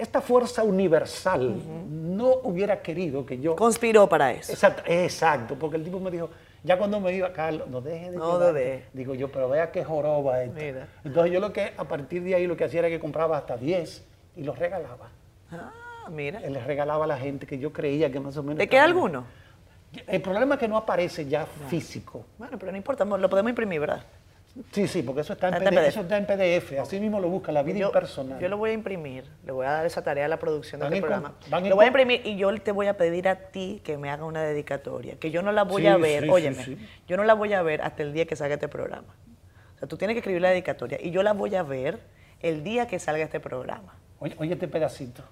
esta 0.00 0.20
fuerza 0.20 0.62
universal 0.64 1.56
no 1.88 2.34
hubiera 2.42 2.80
querido 2.82 3.24
que 3.26 3.38
yo... 3.40 3.56
Conspiró 3.56 4.08
para 4.08 4.32
eso. 4.32 4.52
Exacto, 4.52 4.82
exacto, 4.86 5.54
porque 5.56 5.76
el 5.76 5.84
tipo 5.84 6.00
me 6.00 6.10
dijo, 6.10 6.30
ya 6.62 6.76
cuando 6.78 7.00
me 7.00 7.12
iba, 7.12 7.32
Carlos, 7.32 7.68
no 7.68 7.80
deje 7.80 8.10
de 8.10 8.16
No 8.16 8.38
de. 8.38 8.84
Digo 8.92 9.14
yo, 9.14 9.30
pero 9.30 9.48
vea 9.48 9.70
qué 9.70 9.84
joroba 9.84 10.42
esta. 10.42 10.60
Mira. 10.60 10.88
Entonces 11.04 11.32
yo 11.32 11.40
lo 11.40 11.52
que, 11.52 11.72
a 11.76 11.84
partir 11.84 12.22
de 12.22 12.34
ahí, 12.34 12.46
lo 12.46 12.56
que 12.56 12.64
hacía 12.64 12.80
era 12.80 12.88
que 12.88 13.00
compraba 13.00 13.38
hasta 13.38 13.56
10 13.56 14.04
y 14.36 14.42
los 14.42 14.58
regalaba. 14.58 15.08
Ah, 15.50 16.08
mira. 16.10 16.40
Les 16.40 16.64
regalaba 16.64 17.04
a 17.04 17.08
la 17.08 17.16
gente 17.16 17.46
que 17.46 17.58
yo 17.58 17.72
creía 17.72 18.10
que 18.10 18.20
más 18.20 18.36
o 18.36 18.42
menos... 18.42 18.58
¿Te 18.58 18.68
queda 18.68 18.84
estaban- 18.86 18.96
alguno? 19.04 19.24
El 20.06 20.22
problema 20.22 20.54
es 20.54 20.60
que 20.60 20.68
no 20.68 20.76
aparece 20.76 21.26
ya 21.26 21.46
físico. 21.68 22.24
Bueno, 22.38 22.56
pero 22.58 22.70
no 22.70 22.78
importa, 22.78 23.04
lo 23.04 23.28
podemos 23.28 23.50
imprimir, 23.50 23.80
¿verdad? 23.80 24.04
Sí, 24.72 24.88
sí, 24.88 25.02
porque 25.02 25.20
eso 25.20 25.32
está 25.34 25.48
en, 25.48 25.54
Está 25.54 25.70
PDF, 25.70 25.78
PDF. 25.80 25.88
eso 25.88 26.00
está 26.00 26.16
en 26.18 26.26
PDF. 26.26 26.80
Así 26.80 26.98
mismo 26.98 27.20
lo 27.20 27.28
busca, 27.28 27.52
la 27.52 27.62
vida 27.62 27.78
Yo, 27.78 27.86
impersonal. 27.86 28.40
yo 28.40 28.48
lo 28.48 28.56
voy 28.58 28.70
a 28.70 28.72
imprimir, 28.72 29.24
le 29.44 29.52
voy 29.52 29.64
a 29.64 29.70
dar 29.70 29.86
esa 29.86 30.02
tarea 30.02 30.24
a 30.24 30.28
la 30.28 30.38
producción 30.38 30.80
de 30.80 30.84
Van 30.86 30.92
este 30.92 31.06
programa. 31.06 31.34
Lo 31.68 31.76
voy 31.76 31.84
a 31.84 31.88
imprimir 31.88 32.26
y 32.26 32.36
yo 32.36 32.52
te 32.60 32.72
voy 32.72 32.88
a 32.88 32.96
pedir 32.96 33.28
a 33.28 33.36
ti 33.50 33.80
que 33.84 33.96
me 33.96 34.10
haga 34.10 34.24
una 34.24 34.42
dedicatoria, 34.42 35.16
que 35.20 35.30
yo 35.30 35.42
no 35.42 35.52
la 35.52 35.62
voy 35.62 35.82
Sí, 35.82 35.88
a 35.88 35.96
ver, 35.96 36.24
sí, 36.24 36.28
óyeme, 36.28 36.64
sí. 36.64 36.88
yo 37.06 37.16
no 37.16 37.22
la 37.24 37.34
voy 37.34 37.52
a 37.52 37.62
ver 37.62 37.80
hasta 37.82 38.02
el 38.02 38.12
día 38.12 38.26
que 38.26 38.34
salga 38.34 38.54
este 38.54 38.66
programa. 38.68 39.14
O 39.76 39.78
sea, 39.78 39.86
tú 39.88 39.96
tienes 39.96 40.14
que 40.16 40.18
escribir 40.18 40.42
la 40.42 40.50
dedicatoria 40.50 40.98
y 41.00 41.10
yo 41.12 41.22
la 41.22 41.32
voy 41.32 41.54
a 41.54 41.62
ver 41.62 42.00
el 42.40 42.64
día 42.64 42.88
que 42.88 42.98
salga 42.98 43.22
este 43.22 43.38
programa. 43.38 43.94
Oye, 44.18 44.34
oye 44.38 44.52
este 44.54 44.66
pedacito. 44.68 45.22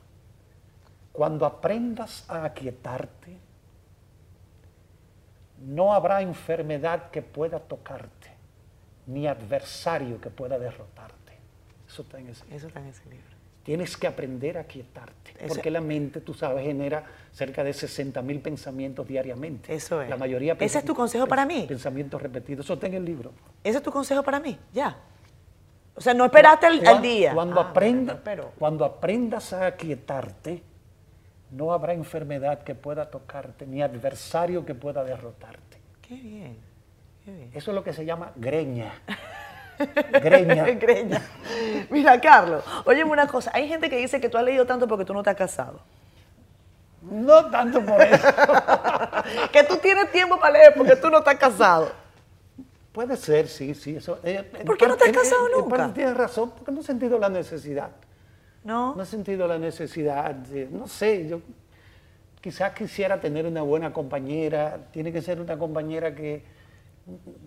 Cuando 1.12 1.44
aprendas 1.44 2.24
a 2.30 2.44
aquietarte, 2.44 3.36
no 5.60 5.92
habrá 5.92 6.22
enfermedad 6.22 7.10
que 7.10 7.20
pueda 7.20 7.58
tocarte, 7.58 8.30
ni 9.08 9.26
adversario 9.26 10.20
que 10.20 10.30
pueda 10.30 10.58
derrotarte. 10.58 11.16
Eso 11.88 12.02
está 12.02 12.18
en 12.18 12.28
ese 12.28 12.44
Eso 12.54 12.66
está 12.68 12.80
en 12.80 12.86
ese 12.86 13.04
libro. 13.08 13.24
Tienes 13.64 13.96
que 13.96 14.06
aprender 14.06 14.56
a 14.56 14.64
quietarte, 14.64 15.32
Eso- 15.38 15.48
porque 15.48 15.70
la 15.70 15.80
mente, 15.82 16.20
tú 16.22 16.32
sabes, 16.32 16.64
genera 16.64 17.04
cerca 17.32 17.62
de 17.64 17.72
60 17.74 18.22
mil 18.22 18.40
pensamientos 18.40 19.06
diariamente. 19.06 19.74
Eso 19.74 20.00
es. 20.00 20.08
La 20.08 20.16
mayoría 20.16 20.56
¿Ese 20.58 20.78
es 20.78 20.84
tu 20.84 20.94
consejo 20.94 21.26
para 21.26 21.44
mí? 21.44 21.66
Pensamientos 21.68 22.22
repetidos. 22.22 22.64
Eso 22.64 22.74
está 22.74 22.86
en 22.86 22.94
el 22.94 23.04
libro. 23.04 23.32
¿Ese 23.64 23.78
es 23.78 23.82
tu 23.82 23.90
consejo 23.92 24.22
para 24.22 24.40
mí? 24.40 24.58
Ya. 24.72 24.96
O 25.94 26.00
sea, 26.00 26.14
no 26.14 26.24
esperaste 26.26 26.66
al, 26.66 27.02
día. 27.02 27.34
Cuando, 27.34 27.60
Ah, 27.60 27.70
aprenda- 27.70 28.20
pero- 28.22 28.52
cuando 28.58 28.84
aprendas 28.84 29.52
a 29.52 29.66
aquietarte, 29.66 30.62
no 31.50 31.72
habrá 31.72 31.92
enfermedad 31.92 32.62
que 32.62 32.74
pueda 32.74 33.10
tocarte, 33.10 33.66
ni 33.66 33.82
adversario 33.82 34.64
que 34.64 34.74
pueda 34.74 35.02
derrotarte. 35.04 35.78
Qué 36.02 36.14
bien. 36.14 36.56
Eso 37.52 37.70
es 37.70 37.74
lo 37.74 37.82
que 37.84 37.92
se 37.92 38.04
llama 38.04 38.32
greña. 38.36 38.92
greña. 40.22 40.64
Greña. 40.72 41.22
Mira, 41.90 42.20
Carlos, 42.20 42.64
óyeme 42.84 43.10
una 43.10 43.26
cosa. 43.26 43.50
Hay 43.54 43.68
gente 43.68 43.88
que 43.88 43.96
dice 43.96 44.20
que 44.20 44.28
tú 44.28 44.38
has 44.38 44.44
leído 44.44 44.66
tanto 44.66 44.88
porque 44.88 45.04
tú 45.04 45.12
no 45.14 45.20
estás 45.20 45.36
casado. 45.36 45.80
No 47.02 47.46
tanto 47.50 47.80
por 47.84 48.02
eso. 48.02 48.26
que 49.52 49.62
tú 49.64 49.76
tienes 49.76 50.10
tiempo 50.10 50.38
para 50.38 50.52
leer 50.58 50.74
porque 50.76 50.96
tú 50.96 51.08
no 51.10 51.18
estás 51.18 51.36
casado. 51.36 51.92
Puede 52.92 53.16
ser, 53.16 53.46
sí, 53.46 53.74
sí. 53.74 53.96
Eso, 53.96 54.18
eh, 54.24 54.50
en 54.54 54.66
¿Por 54.66 54.76
qué 54.76 54.88
no 54.88 54.96
te 54.96 55.04
has 55.04 55.10
en- 55.10 55.14
casado 55.14 55.46
en- 55.46 55.52
nunca? 55.60 55.92
Tienes 55.94 56.16
razón, 56.16 56.50
porque 56.50 56.72
no 56.72 56.80
he 56.80 56.84
sentido 56.84 57.18
la 57.18 57.28
necesidad. 57.28 57.90
¿No? 58.64 58.94
No 58.96 59.02
he 59.02 59.06
sentido 59.06 59.46
la 59.46 59.56
necesidad 59.58 60.34
de, 60.34 60.66
no 60.66 60.88
sé, 60.88 61.28
yo 61.28 61.40
quizás 62.40 62.72
quisiera 62.72 63.20
tener 63.20 63.46
una 63.46 63.62
buena 63.62 63.92
compañera, 63.92 64.78
tiene 64.90 65.12
que 65.12 65.22
ser 65.22 65.40
una 65.40 65.56
compañera 65.56 66.14
que 66.14 66.42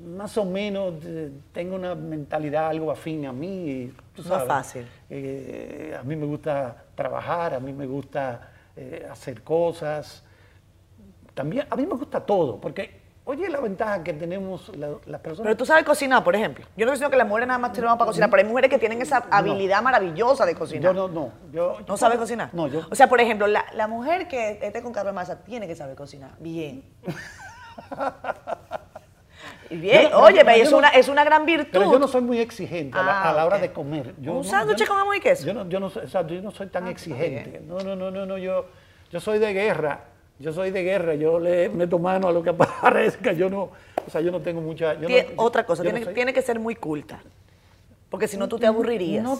más 0.04 0.38
o 0.38 0.46
menos 0.46 0.96
eh, 1.06 1.32
tenga 1.54 1.76
una 1.76 1.94
mentalidad 1.96 2.68
algo 2.70 2.92
afín 2.92 3.26
a 3.26 3.32
mí. 3.34 3.94
tú 4.16 4.24
sabes, 4.24 4.48
fácil. 4.48 4.88
eh, 5.10 5.96
a 6.00 6.04
mí 6.04 6.16
me 6.16 6.26
gusta 6.26 6.84
trabajar, 6.96 7.54
a 7.54 7.60
mí 7.60 7.72
me 7.74 7.86
gusta 7.86 8.50
eh, 8.76 9.08
hacer 9.12 9.44
cosas. 9.44 10.24
También, 11.34 11.66
a 11.70 11.76
mí 11.76 11.86
me 11.86 11.96
gusta 11.96 12.20
todo, 12.20 12.60
porque, 12.60 13.00
oye, 13.24 13.48
la 13.50 13.60
ventaja 13.62 14.04
que 14.04 14.14
tenemos 14.14 14.76
la- 14.76 14.98
las 15.06 15.22
personas... 15.22 15.46
Pero 15.46 15.58
tú 15.58 15.66
sabes 15.66 15.84
cocinar, 15.86 16.24
por 16.24 16.36
ejemplo. 16.36 16.66
Yo 16.76 16.86
no 16.86 16.92
estoy 16.92 17.06
diciendo 17.06 17.12
que 17.12 17.18
las 17.18 17.28
mujeres 17.28 17.48
nada 17.48 17.58
más 17.60 17.74
sirven 17.76 17.92
para 17.98 18.06
cocinar, 18.08 18.30
pero 18.30 18.42
hay 18.44 18.48
mujeres 18.50 18.70
que 18.70 18.78
tienen 18.80 19.02
esa 19.02 19.18
habilidad 19.32 19.82
maravillosa 19.82 20.46
de 20.46 20.56
cocinar. 20.56 20.94
yo 20.94 21.08
no, 21.08 21.14
no. 21.14 21.32
Yo, 21.54 21.78
¿No 21.88 21.96
sabe 21.98 22.18
cocinar? 22.18 22.50
No, 22.54 22.68
yo... 22.68 22.82
O 22.92 22.96
sea, 22.96 23.08
por 23.08 23.22
ejemplo, 23.22 23.48
la, 23.48 23.66
la 23.74 23.88
mujer 23.88 24.28
que 24.28 24.60
esté 24.62 24.82
con 24.82 24.92
Carlos 24.92 25.14
Massa 25.14 25.42
tiene 25.44 25.68
que 25.68 25.76
saber 25.76 25.96
cocinar. 25.96 26.32
Bien. 26.40 26.84
Bien, 29.72 30.10
no- 30.12 30.20
oye, 30.20 30.42
es, 30.62 30.72
una, 30.72 30.90
es 30.90 31.08
una 31.08 31.24
gran 31.24 31.46
virtud. 31.46 31.70
Pero 31.72 31.92
yo 31.92 32.00
no 32.00 32.08
soy 32.08 32.22
muy 32.22 32.40
exigente 32.40 32.98
a 32.98 33.04
la, 33.04 33.22
Ah, 33.24 33.30
a 33.30 33.34
la 33.34 33.46
hora 33.46 33.58
de 33.58 33.72
comer. 33.72 34.14
Yo 34.20 34.34
¿Un 34.34 34.44
sándwich 34.44 34.86
con 34.88 34.98
jamón 34.98 35.16
y 35.16 35.20
queso? 35.20 35.46
Yo 35.46 35.54
no, 35.54 35.68
yo 35.70 35.80
no, 35.80 35.90
soy- 35.90 36.04
exacto, 36.04 36.34
yo 36.34 36.42
no 36.42 36.52
soy 36.52 36.68
tan 36.68 36.86
Ah, 36.88 36.92
exigente. 36.92 37.62
No, 37.66 37.78
no, 37.80 37.96
no, 37.96 38.12
no, 38.12 38.26
no, 38.26 38.38
yo, 38.38 38.66
yo 39.12 39.20
soy 39.20 39.40
de 39.40 39.54
guerra. 39.54 40.06
Yo 40.40 40.52
soy 40.52 40.72
de 40.72 40.84
guerra. 40.84 41.16
Yo 41.16 41.40
le 41.40 41.70
meto 41.70 42.00
mano 42.00 42.28
a 42.28 42.32
lo 42.32 42.42
que 42.44 42.50
aparezca. 42.50 43.32
Yo 43.32 43.50
no, 43.50 43.64
o 44.06 44.10
sea, 44.10 44.22
yo 44.22 44.32
no 44.32 44.42
tengo 44.42 44.60
mucha. 44.62 44.94
yo 44.96 45.08
no- 45.08 45.16
otra 45.38 45.66
cosa, 45.66 45.84
yo 45.84 45.92
tiene, 45.94 46.06
tiene 46.14 46.34
que 46.34 46.42
ser 46.42 46.60
muy 46.60 46.76
culta. 46.76 47.22
Porque 48.10 48.28
si 48.28 48.38
no, 48.38 48.48
tú 48.48 48.58
te 48.60 48.66
aburrirías. 48.68 49.24
No, 49.24 49.40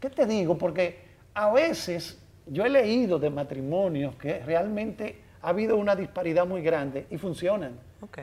¿Qué 0.00 0.10
te 0.10 0.26
digo? 0.26 0.56
Porque 0.58 0.98
a 1.34 1.50
veces 1.52 2.18
yo 2.46 2.64
he 2.64 2.68
leído 2.68 3.18
de 3.18 3.30
matrimonios 3.30 4.14
que 4.16 4.40
realmente 4.40 5.20
ha 5.42 5.48
habido 5.50 5.76
una 5.76 5.94
disparidad 5.96 6.46
muy 6.46 6.60
grande 6.62 7.06
y 7.10 7.16
funcionan. 7.18 7.78
Ok. 8.02 8.18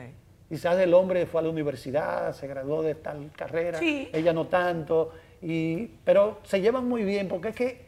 Quizás 0.48 0.78
el 0.78 0.94
hombre 0.94 1.26
fue 1.26 1.40
a 1.40 1.44
la 1.44 1.50
universidad, 1.50 2.32
se 2.32 2.46
graduó 2.46 2.82
de 2.82 2.94
tal 2.94 3.30
carrera, 3.36 3.78
Sí. 3.78 4.08
ella 4.12 4.32
no 4.32 4.46
tanto, 4.46 5.12
y, 5.42 5.86
pero 6.04 6.38
se 6.44 6.60
llevan 6.60 6.88
muy 6.88 7.04
bien 7.04 7.28
porque 7.28 7.48
es 7.48 7.54
que 7.54 7.86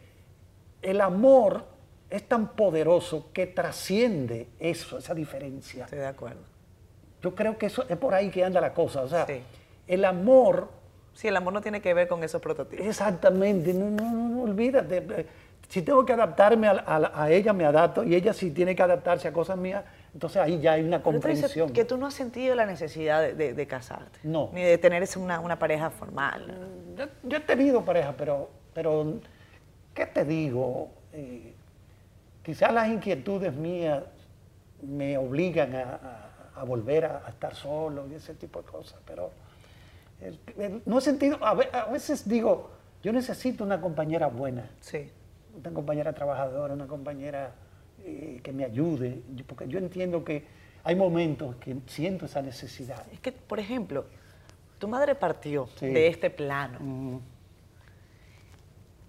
el 0.83 1.01
amor 1.01 1.65
es 2.11 2.29
tan 2.29 2.49
poderoso 2.49 3.29
que 3.33 3.47
trasciende 3.47 4.49
eso, 4.59 4.99
esa 4.99 5.15
diferencia. 5.15 5.85
Estoy 5.85 6.01
de 6.01 6.07
acuerdo. 6.07 6.41
Yo 7.23 7.35
creo 7.35 7.57
que 7.57 7.67
eso 7.67 7.85
es 7.89 7.97
por 7.97 8.15
ahí 8.15 8.31
que 8.31 8.45
anda 8.45 8.61
la 8.61 8.75
cosa. 8.75 9.03
O 9.03 9.09
sea, 9.09 9.27
Sí. 9.27 9.41
el 9.87 10.05
amor, 10.05 10.69
Sí, 11.13 11.29
el 11.29 11.37
amor 11.37 11.53
no 11.53 11.61
tiene 11.61 11.81
que 11.83 11.93
ver 11.93 12.09
con 12.09 12.23
esos 12.25 12.41
prototipos. 12.41 12.87
exactamente, 12.87 13.75
no, 13.75 13.91
no, 13.91 14.11
no, 14.13 14.29
no, 14.29 14.43
olvídate. 14.43 14.99
eh, 14.99 15.27
Si 15.69 15.83
tengo 15.83 16.05
que 16.05 16.13
adaptarme 16.13 16.67
a, 16.69 16.83
a- 16.87 17.23
a 17.25 17.31
ella, 17.31 17.53
me 17.53 17.65
adapto, 17.65 18.03
y 18.05 18.15
ella 18.15 18.33
si 18.33 18.51
tiene 18.51 18.75
que 18.75 18.83
adaptarse 18.83 19.29
a 19.29 19.33
cosas 19.33 19.57
mías, 19.57 19.85
entonces 20.13 20.43
ahí 20.43 20.61
ya 20.61 20.73
hay 20.73 20.83
una 20.83 20.99
Pero 20.99 21.13
comprensión. 21.13 21.73
que 21.73 21.85
tú 21.85 21.97
no 21.97 22.07
has 22.07 22.15
sentido 22.15 22.55
la 22.55 22.67
necesidad 22.67 23.21
de, 23.23 23.35
de- 23.35 23.55
de 23.55 23.67
casarte. 23.67 24.19
No. 24.25 24.51
Ni 24.53 24.63
de 24.63 24.77
tener 24.79 25.07
una, 25.17 25.41
una 25.41 25.59
pareja 25.59 25.91
formal. 25.91 26.57
Yo, 26.97 27.07
yo 27.23 27.37
he 27.37 27.41
tenido 27.41 27.85
pareja, 27.85 28.15
pero, 28.17 28.51
pero 28.75 29.15
¿qué 29.95 30.07
te 30.07 30.25
digo? 30.25 30.91
Eh, 31.13 31.55
quizás 32.43 32.73
las 32.73 32.89
inquietudes 32.89 33.53
mías 33.55 34.03
me 34.83 35.17
obligan 35.19 35.75
a, 35.77 35.83
a- 35.83 36.61
a 36.61 36.65
volver 36.65 37.05
a, 37.07 37.23
a 37.27 37.31
estar 37.31 37.55
solo 37.55 38.07
y 38.09 38.15
ese 38.15 38.35
tipo 38.35 38.61
de 38.63 38.69
cosas, 38.69 38.99
pero 39.07 39.31
el- 40.21 40.39
el- 40.59 40.83
no 40.85 40.99
he 40.99 41.01
sentido, 41.01 41.39
a 41.41 41.55
veces 41.91 42.29
digo, 42.29 42.71
yo 43.03 43.13
necesito 43.13 43.65
una 43.65 43.81
compañera 43.81 44.27
buena, 44.27 44.69
Sí. 44.81 45.11
una 45.59 45.71
compañera 45.71 46.13
trabajadora, 46.13 46.75
una 46.75 46.87
compañera 46.87 47.53
eh, 48.05 48.41
que 48.43 48.53
me 48.53 48.65
ayude, 48.65 49.23
yo- 49.35 49.45
porque 49.47 49.69
yo 49.69 49.79
entiendo 49.79 50.25
que 50.25 50.45
hay 50.85 50.97
momentos 50.97 51.57
que 51.57 51.77
siento 51.87 52.25
esa 52.27 52.41
necesidad. 52.43 53.05
Es 53.13 53.21
que, 53.21 53.33
por 53.33 53.59
ejemplo, 53.61 54.07
tu 54.79 54.89
madre 54.89 55.15
partió 55.15 55.69
Sí. 55.77 55.87
de 55.87 56.07
este 56.09 56.31
plano. 56.31 56.79
Mm, 56.81 57.19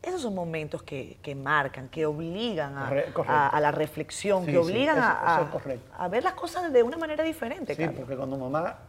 Esos 0.04 0.22
son 0.24 0.34
momentos 0.34 0.82
que, 0.82 1.18
que 1.22 1.36
marcan, 1.36 1.88
que 1.88 2.08
obligan 2.08 2.76
a, 2.76 2.90
a- 3.28 3.48
a 3.50 3.60
la 3.62 3.70
reflexión, 3.72 4.40
Sí, 4.42 4.48
que 4.48 4.52
sí, 4.54 4.58
obligan 4.58 4.98
eso- 4.98 5.06
a, 5.08 5.48
eso 5.48 5.84
a- 5.96 6.08
ver 6.08 6.24
las 6.24 6.34
cosas 6.34 6.74
de 6.74 6.82
una 6.82 6.98
manera 6.98 7.24
diferente. 7.24 7.76
Sí, 7.76 7.82
Carlos. 7.84 8.00
porque 8.00 8.18
cuando 8.18 8.36
mamá 8.36 8.80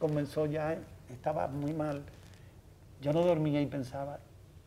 comenzó 0.00 0.46
ya, 0.46 0.76
estaba 1.08 1.46
muy 1.46 1.72
mal, 1.72 2.02
yo 3.00 3.12
no 3.12 3.22
dormía 3.22 3.60
y 3.60 3.66
pensaba, 3.66 4.18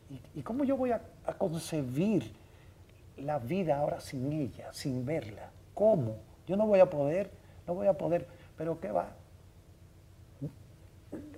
¿y, 0.08 0.40
y 0.40 0.42
cómo 0.42 0.64
yo 0.64 0.74
voy 0.74 0.92
a 0.92 1.02
concebir 1.36 2.32
la 3.22 3.38
vida 3.38 3.78
ahora 3.78 4.00
sin 4.00 4.32
ella, 4.32 4.72
sin 4.72 5.04
verla? 5.04 5.50
¿Cómo? 5.74 6.16
Yo 6.46 6.56
no 6.56 6.66
voy 6.66 6.80
a 6.80 6.88
poder, 6.88 7.30
no 7.66 7.74
voy 7.74 7.86
a 7.86 7.92
poder, 7.92 8.26
pero 8.56 8.80
¿qué 8.80 8.90
va? 8.90 9.10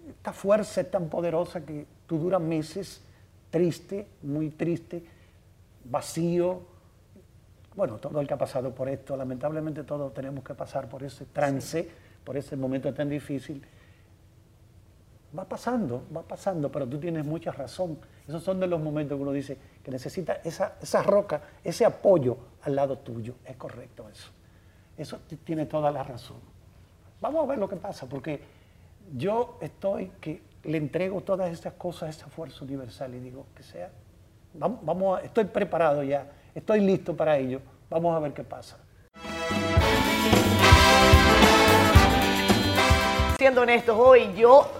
Esta 0.08 0.32
fuerza 0.32 0.80
es 0.80 0.90
tan 0.90 1.08
poderosa 1.08 1.64
que 1.64 1.86
tú 2.06 2.18
duras 2.18 2.40
meses 2.40 3.02
triste, 3.50 4.06
muy 4.22 4.50
triste, 4.50 5.04
vacío, 5.84 6.62
bueno, 7.74 7.96
todo 7.96 8.20
el 8.20 8.26
que 8.26 8.34
ha 8.34 8.38
pasado 8.38 8.74
por 8.74 8.88
esto, 8.88 9.16
lamentablemente 9.16 9.84
todos 9.84 10.12
tenemos 10.12 10.44
que 10.44 10.54
pasar 10.54 10.88
por 10.88 11.02
ese 11.02 11.26
trance, 11.26 11.88
por 12.24 12.36
ese 12.36 12.56
momento 12.56 12.92
tan 12.92 13.08
difícil. 13.08 13.64
Va 15.36 15.44
pasando, 15.44 16.04
va 16.14 16.22
pasando, 16.22 16.70
pero 16.70 16.88
tú 16.88 16.98
tienes 16.98 17.24
mucha 17.24 17.52
razón. 17.52 17.98
Esos 18.26 18.42
son 18.42 18.60
de 18.60 18.66
los 18.66 18.80
momentos 18.80 19.16
que 19.16 19.22
uno 19.22 19.32
dice 19.32 19.58
que 19.82 19.90
necesita 19.90 20.40
esa, 20.44 20.76
esa 20.80 21.02
roca, 21.02 21.42
ese 21.62 21.84
apoyo 21.84 22.36
al 22.62 22.74
lado 22.74 22.98
tuyo. 22.98 23.34
Es 23.44 23.56
correcto 23.56 24.08
eso. 24.08 24.30
Eso 24.96 25.20
tiene 25.44 25.66
toda 25.66 25.90
la 25.90 26.02
razón. 26.02 26.38
Vamos 27.20 27.44
a 27.44 27.46
ver 27.46 27.58
lo 27.58 27.68
que 27.68 27.76
pasa, 27.76 28.06
porque 28.06 28.40
yo 29.16 29.58
estoy 29.60 30.12
que 30.20 30.42
le 30.64 30.78
entrego 30.78 31.20
todas 31.22 31.50
estas 31.50 31.74
cosas 31.74 32.02
a 32.02 32.08
esa 32.10 32.26
fuerza 32.28 32.64
universal 32.64 33.14
y 33.14 33.20
digo 33.20 33.46
que 33.54 33.62
sea. 33.62 33.90
Vamos 34.52 35.22
estoy 35.22 35.44
preparado 35.44 36.02
ya, 36.02 36.26
estoy 36.54 36.80
listo 36.80 37.16
para 37.16 37.38
ello. 37.38 37.60
Vamos 37.88 38.16
a 38.16 38.20
ver 38.20 38.32
qué 38.32 38.44
pasa. 38.44 38.78
Siendo 43.38 43.62
honestos, 43.62 43.96
hoy 43.98 44.34
yo 44.36 44.70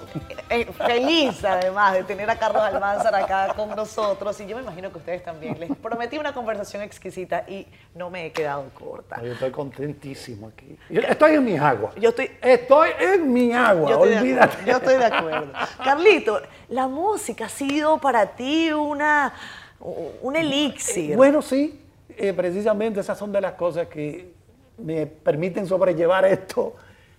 eh, 0.51 0.67
feliz 0.73 1.45
además 1.45 1.95
de 1.95 2.03
tener 2.03 2.29
a 2.29 2.37
Carlos 2.37 2.61
Almanzar 2.61 3.15
acá 3.15 3.55
con 3.55 3.71
nosotros 3.71 4.41
y 4.41 4.47
yo 4.49 4.57
me 4.57 4.63
imagino 4.63 4.91
que 4.91 4.99
ustedes 4.99 5.23
también. 5.23 5.59
Les 5.61 5.77
prometí 5.77 6.19
una 6.19 6.35
conversación 6.35 6.83
exquisita 6.83 7.45
y 7.47 7.69
no 7.95 8.11
me 8.11 8.27
he 8.27 8.33
quedado 8.33 8.69
corta. 8.75 9.23
Yo 9.23 9.33
estoy 9.33 9.53
contentísimo 9.53 10.49
aquí. 10.49 10.77
estoy 10.89 11.37
en 11.37 11.45
mi 11.45 11.57
agua. 11.57 11.93
Yo 11.97 12.09
estoy, 12.09 12.33
estoy 12.43 12.91
en 12.99 13.33
mi 13.33 13.53
agua, 13.53 13.91
yo 13.91 14.01
olvídate. 14.01 14.57
yo 14.67 14.77
estoy 14.79 14.97
de 14.97 15.05
acuerdo. 15.05 15.53
Carlito, 15.85 16.41
la 16.69 16.89
música 16.89 17.45
ha 17.45 17.49
sido 17.49 17.99
para 17.99 18.27
ti 18.35 18.73
una, 18.73 19.33
un 19.79 20.35
elixir. 20.35 21.15
Bueno, 21.17 21.43
sí, 21.43 21.81
eh, 22.17 22.33
precisamente 22.33 22.99
esas 22.99 23.17
son 23.17 23.31
de 23.31 23.41
las 23.41 23.53
cosas 23.53 23.87
que 23.87 24.33
me 24.79 25.07
permiten 25.07 25.65
sobrellevar 25.65 26.25
esto. 26.25 26.75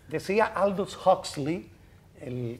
Decía 0.09 0.47
Aldous 0.47 0.99
Huxley, 1.05 1.69
el 2.19 2.59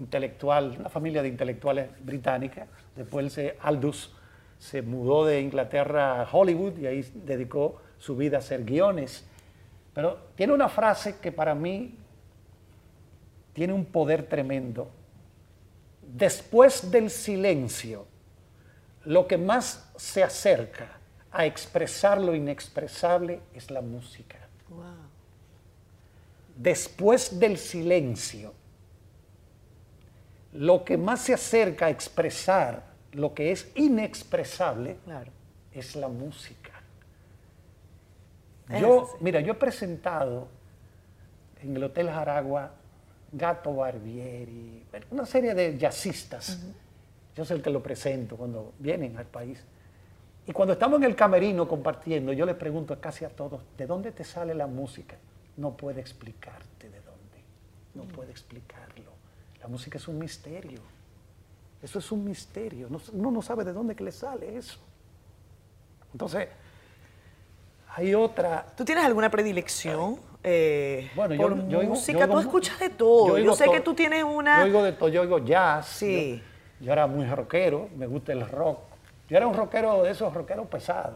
intelectual, 0.00 0.76
una 0.80 0.88
familia 0.88 1.22
de 1.22 1.28
intelectuales 1.28 1.90
británicas, 2.02 2.66
después 2.96 3.32
se, 3.32 3.56
Aldous 3.60 4.12
se 4.58 4.82
mudó 4.82 5.24
de 5.24 5.40
Inglaterra 5.40 6.22
a 6.22 6.28
Hollywood 6.30 6.78
y 6.78 6.86
ahí 6.86 7.02
dedicó 7.14 7.80
su 7.98 8.16
vida 8.16 8.38
a 8.38 8.40
hacer 8.40 8.64
guiones. 8.64 9.24
Pero 9.94 10.18
tiene 10.34 10.52
una 10.52 10.68
frase 10.68 11.18
que 11.18 11.32
para 11.32 11.54
mí 11.54 11.94
tiene 13.52 13.72
un 13.72 13.84
poder 13.84 14.24
tremendo. 14.24 14.90
Después 16.02 16.90
del 16.90 17.10
silencio, 17.10 18.06
lo 19.04 19.26
que 19.26 19.38
más 19.38 19.90
se 19.96 20.22
acerca 20.22 20.98
a 21.30 21.46
expresar 21.46 22.20
lo 22.20 22.34
inexpresable 22.34 23.40
es 23.54 23.70
la 23.70 23.80
música. 23.80 24.38
Después 26.56 27.38
del 27.38 27.56
silencio, 27.56 28.52
lo 30.52 30.84
que 30.84 30.96
más 30.96 31.20
se 31.20 31.34
acerca 31.34 31.86
a 31.86 31.90
expresar 31.90 32.90
lo 33.12 33.34
que 33.34 33.52
es 33.52 33.70
inexpresable 33.74 34.96
es 35.72 35.96
la 35.96 36.08
música. 36.08 36.72
Yo, 38.80 39.16
mira, 39.20 39.40
yo 39.40 39.52
he 39.52 39.56
presentado 39.56 40.48
en 41.60 41.76
el 41.76 41.84
Hotel 41.84 42.08
Jaragua 42.08 42.72
Gato 43.32 43.74
Barbieri, 43.74 44.84
una 45.10 45.26
serie 45.26 45.54
de 45.54 45.76
jazzistas. 45.76 46.60
Yo 47.34 47.44
soy 47.44 47.58
el 47.58 47.62
que 47.62 47.70
lo 47.70 47.82
presento 47.82 48.36
cuando 48.36 48.74
vienen 48.78 49.16
al 49.16 49.26
país. 49.26 49.64
Y 50.46 50.52
cuando 50.52 50.72
estamos 50.72 50.98
en 50.98 51.04
el 51.04 51.14
camerino 51.14 51.68
compartiendo, 51.68 52.32
yo 52.32 52.46
le 52.46 52.54
pregunto 52.54 52.98
casi 53.00 53.24
a 53.24 53.28
todos, 53.28 53.62
¿de 53.76 53.86
dónde 53.86 54.10
te 54.12 54.24
sale 54.24 54.54
la 54.54 54.66
música? 54.66 55.16
No 55.56 55.76
puede 55.76 56.00
explicarte 56.00 56.88
de 56.88 57.00
dónde, 57.00 57.44
no 57.94 58.04
puede 58.04 58.30
explicarlo. 58.30 59.09
Música 59.70 59.98
es 59.98 60.08
un 60.08 60.18
misterio. 60.18 60.80
Eso 61.80 62.00
es 62.00 62.10
un 62.10 62.24
misterio. 62.24 62.88
Uno 63.12 63.30
no 63.30 63.40
sabe 63.40 63.62
de 63.64 63.72
dónde 63.72 63.94
que 63.94 64.02
le 64.02 64.10
sale 64.10 64.56
eso. 64.56 64.78
Entonces, 66.12 66.48
hay 67.94 68.12
otra. 68.14 68.66
¿Tú 68.76 68.84
tienes 68.84 69.04
alguna 69.04 69.30
predilección? 69.30 70.18
Eh, 70.42 71.08
bueno, 71.14 71.36
por 71.36 71.68
yo, 71.68 71.82
música, 71.82 72.26
tú 72.26 72.40
escuchas 72.40 72.80
de 72.80 72.90
todo. 72.90 73.38
Yo, 73.38 73.54
sé 73.54 73.70
que 73.70 73.80
tú 73.80 73.94
tienes 73.94 74.24
una. 74.24 74.58
Yo 74.58 74.64
oigo 74.64 74.82
de 74.82 74.92
todo, 74.92 75.08
yo 75.08 75.22
oigo 75.22 75.38
jazz. 75.38 75.86
Sí. 75.86 76.42
Yo, 76.80 76.92
era 76.92 77.06
muy 77.06 77.26
rockero, 77.26 77.88
me 77.96 78.06
gusta 78.06 78.32
el 78.32 78.48
rock. 78.48 78.80
Yo 79.28 79.36
era 79.36 79.46
un 79.46 79.54
rockero 79.54 80.02
de 80.02 80.10
esos 80.10 80.34
rockeros 80.34 80.66
pesados. 80.66 81.14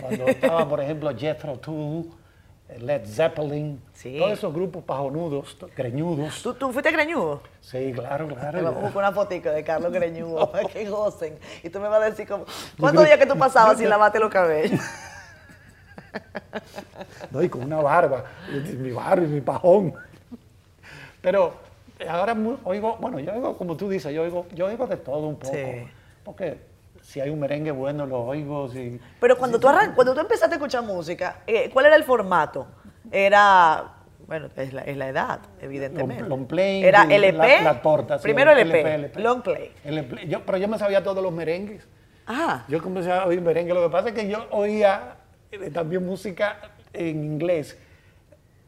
Cuando 0.00 0.26
estaba, 0.28 0.66
por 0.66 0.80
ejemplo, 0.80 1.14
Jethro 1.14 1.58
Tull, 1.58 2.10
Led 2.68 3.06
Zeppelin, 3.06 3.80
todos 4.18 4.32
esos 4.32 4.52
grupos 4.52 4.82
pajonudos, 4.82 5.56
greñudos. 5.76 6.42
¿Tú, 6.42 6.52
¿Tú, 6.54 6.72
fuiste 6.72 6.90
greñudo? 6.90 7.40
Sí, 7.60 7.92
claro, 7.94 8.26
claro. 8.26 8.62
Vamos 8.62 8.78
a 8.78 8.86
buscar 8.86 8.98
una 8.98 9.12
fotica 9.12 9.52
de 9.52 9.62
Carlos 9.62 9.92
Greñudo 9.92 10.50
para 10.50 10.68
que 10.72 10.88
gocen. 10.88 11.38
Y 11.62 11.70
tú 11.70 11.78
me 11.78 11.88
vas 11.88 12.02
a 12.02 12.10
decir 12.10 12.26
como, 12.26 12.44
¿cuántos 12.78 13.04
días 13.04 13.18
que 13.18 13.26
tú 13.26 13.38
pasabas 13.38 13.78
sin 13.78 13.88
lavarte 13.88 14.18
los 14.18 14.30
cabellos? 14.30 14.80
No, 17.30 17.42
y 17.42 17.48
con 17.50 17.62
una 17.62 17.76
barba, 17.76 18.24
mi 18.78 18.90
barba 18.90 19.26
y 19.26 19.28
mi 19.28 19.40
pajón. 19.42 19.92
Pero 21.20 21.52
ahora 22.08 22.34
oigo, 22.64 22.96
bueno, 22.98 23.20
yo 23.20 23.34
oigo, 23.34 23.54
como 23.58 23.76
tú 23.76 23.90
dices, 23.90 24.14
yo 24.14 24.22
oigo, 24.22 24.46
yo 24.54 24.64
oigo 24.64 24.86
de 24.86 24.96
todo 24.96 25.26
un 25.26 25.36
poco. 25.36 25.54
Sí. 25.54 25.86
Porque 26.24 26.58
si 27.06 27.20
hay 27.20 27.30
un 27.30 27.38
merengue 27.38 27.70
bueno, 27.70 28.04
lo 28.04 28.18
oigo. 28.24 28.68
Si, 28.68 29.00
Pero 29.20 29.38
cuando, 29.38 29.60
tú 29.60 29.68
cuando 29.94 30.12
tú 30.12 30.20
empezaste 30.20 30.54
a 30.54 30.56
escuchar 30.56 30.82
música, 30.82 31.42
eh, 31.46 31.70
¿cuál 31.72 31.86
era 31.86 31.94
el 31.94 32.02
formato? 32.02 32.66
Era, 33.12 33.92
bueno, 34.26 34.48
es 34.56 34.72
la, 34.72 34.82
es 34.82 34.96
la 34.96 35.08
edad, 35.08 35.38
evidentemente. 35.60 36.28
Long, 36.28 36.46
play. 36.46 36.82
Era 36.82 37.04
LP. 37.04 37.62
La, 37.62 37.80
torta. 37.80 38.18
Primero 38.18 38.50
LP, 38.50 39.12
long 39.20 39.40
play. 39.40 39.72
Yo, 40.26 40.44
pero 40.44 40.58
yo 40.58 40.66
me 40.66 40.78
sabía 40.78 41.04
todos 41.04 41.22
los 41.22 41.32
merengues. 41.32 41.86
Ah. 42.26 42.64
Yo 42.66 42.82
comencé 42.82 43.12
a 43.12 43.24
oír 43.24 43.40
merengue. 43.40 43.72
Lo 43.72 43.84
que 43.84 43.90
pasa 43.90 44.08
es 44.08 44.14
que 44.14 44.28
yo 44.28 44.44
oía 44.50 45.14
eh, 45.52 45.70
también 45.70 46.04
música 46.04 46.58
en 46.92 47.22
inglés 47.22 47.78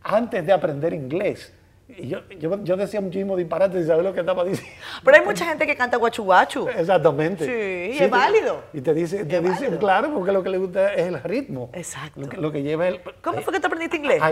antes 0.05 0.47
de 0.47 0.53
aprender 0.53 0.95
inglés. 0.95 1.53
Y 1.89 2.09
yo, 2.09 2.21
yo, 2.39 2.63
yo, 2.65 2.77
decía 2.77 3.01
muchísimo 3.01 3.35
disparate 3.35 3.79
sin 3.79 3.87
saber 3.87 4.05
lo 4.05 4.13
que 4.13 4.21
estaba 4.21 4.45
diciendo. 4.45 4.75
Pero 5.03 5.17
hay 5.17 5.25
mucha 5.25 5.47
gente 5.47 5.67
que 5.67 5.75
canta 5.75 5.97
guachu 5.97 6.23
guachu. 6.23 6.69
Exactamente. 6.69 7.47
Sí, 7.47 8.05
es 8.05 8.11
válido. 8.11 8.63
Y 8.75 8.83
te 8.83 8.93
dice, 8.93 9.25
te 9.25 9.41
dice 9.41 9.75
claro, 9.79 10.13
porque 10.13 10.31
lo 10.31 10.43
que 10.43 10.51
le 10.51 10.59
gusta 10.59 10.93
es 10.93 11.07
el 11.07 11.23
ritmo. 11.23 11.71
Exacto. 11.73 12.21
Lo 12.37 12.53
que, 12.53 12.63
lleva 12.63 12.89
el, 12.89 13.01
¿Cómo 13.23 13.41
fue 13.41 13.55
que 13.55 13.61
tú 13.61 13.67
aprendiste 13.67 13.97
inglés? 13.97 14.23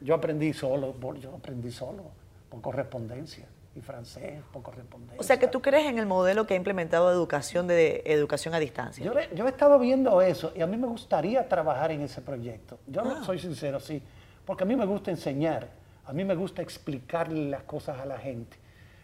yo 0.00 0.14
aprendí 0.14 0.52
solo, 0.52 0.94
yo 1.20 1.34
aprendí 1.34 1.70
solo, 1.70 2.02
por 2.50 2.60
correspondencia. 2.60 3.46
Y 3.76 3.82
francés, 3.82 4.40
por 4.54 4.62
correspondencia. 4.62 5.20
O 5.20 5.22
sea, 5.22 5.38
que 5.38 5.48
tú 5.48 5.60
crees 5.60 5.86
en 5.86 5.98
el 5.98 6.06
modelo 6.06 6.46
que 6.46 6.54
ha 6.54 6.56
implementado 6.56 7.12
educación 7.12 7.66
de 7.66 8.02
educación 8.06 8.54
a 8.54 8.58
distancia. 8.58 9.04
Yo, 9.04 9.12
yo 9.34 9.44
he 9.44 9.50
estado 9.50 9.78
viendo 9.78 10.22
eso 10.22 10.50
y 10.56 10.62
a 10.62 10.66
mí 10.66 10.78
me 10.78 10.86
gustaría 10.86 11.46
trabajar 11.46 11.92
en 11.92 12.00
ese 12.00 12.22
proyecto. 12.22 12.78
Yo 12.86 13.02
ah. 13.02 13.20
soy 13.22 13.38
sincero, 13.38 13.78
sí, 13.78 14.02
porque 14.46 14.64
a 14.64 14.66
mí 14.66 14.76
me 14.76 14.86
gusta 14.86 15.10
enseñar 15.10 15.68
a 16.06 16.12
mí 16.12 16.24
me 16.24 16.34
gusta 16.34 16.62
explicarle 16.62 17.50
las 17.50 17.62
cosas 17.64 17.98
a 17.98 18.06
la 18.06 18.18
gente. 18.18 18.56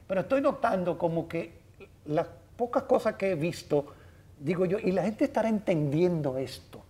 Pero 0.07 0.21
estoy 0.21 0.41
notando 0.41 0.97
como 0.97 1.27
que 1.29 1.53
las 2.07 2.27
pocas 2.57 2.85
cosas 2.85 3.15
que 3.15 3.33
he 3.33 3.35
visto, 3.35 3.87
digo 4.39 4.67
yo, 4.67 4.79
y 4.79 4.93
la 4.93 5.03
gente 5.03 5.25
estará 5.25 5.49
entendiendo 5.49 6.39
esto. 6.39 6.83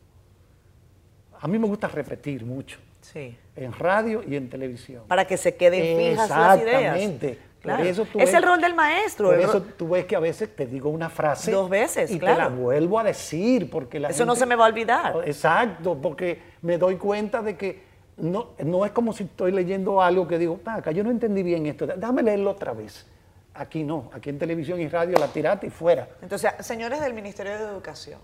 A 1.40 1.48
mí 1.48 1.59
me 1.59 1.66
gusta 1.66 1.88
repetir 1.88 2.44
mucho. 2.44 2.79
Sí. 3.01 3.37
En 3.57 3.72
radio 3.72 4.22
y 4.27 4.37
en 4.37 4.48
televisión. 4.48 5.05
Para 5.09 5.27
que 5.27 5.37
se 5.37 5.57
queden 5.57 5.98
fijas 5.98 6.31
las 6.31 6.61
ideas. 6.61 6.96
Exactamente. 6.96 7.38
Claro. 7.62 7.85
es 7.85 8.35
el 8.35 8.42
rol 8.42 8.61
del 8.61 8.75
maestro. 8.75 9.29
Por 9.29 9.38
eso 9.38 9.62
tú 9.62 9.90
ves 9.90 10.05
que 10.05 10.16
a 10.16 10.20
veces 10.20 10.55
te 10.55 10.66
digo 10.66 10.90
una 10.90 11.09
frase. 11.09 11.53
Dos 11.53 11.70
veces, 11.70 12.11
y 12.11 12.18
te 12.18 12.35
la 12.35 12.48
vuelvo 12.48 12.98
a 12.98 13.05
decir. 13.05 13.70
porque 13.70 14.01
la 14.01 14.09
Eso 14.09 14.27
no 14.27 14.35
se 14.35 14.46
me 14.46 14.57
va 14.57 14.64
a 14.66 14.68
olvidar. 14.68 15.14
Exacto, 15.25 15.96
porque 15.96 16.40
me 16.62 16.77
doy 16.77 16.96
cuenta 16.96 17.40
de 17.40 17.57
que 17.57 17.91
no, 18.16 18.51
no 18.59 18.85
es 18.85 18.92
como 18.92 19.12
si 19.12 19.25
estoy 19.25 19.53
leyendo 19.53 20.03
algo 20.03 20.29
que 20.29 20.38
digo, 20.38 20.61
acá 20.64 20.90
yo 20.92 21.03
no 21.03 21.11
entendí 21.11 21.42
bien 21.42 21.66
esto, 21.66 21.87
déjame 21.87 22.22
leerlo 22.22 22.51
otra 22.51 22.72
vez. 22.72 23.07
Aquí 23.55 23.85
no, 23.85 24.11
aquí 24.14 24.31
en 24.31 24.38
televisión 24.38 24.81
y 24.81 24.88
radio 24.88 25.18
la 25.18 25.29
tirate 25.29 25.66
y 25.66 25.70
fuera. 25.70 26.09
Entonces, 26.22 26.51
señores 26.61 27.01
del 27.01 27.12
Ministerio 27.12 27.53
de 27.53 27.64
Educación, 27.64 28.18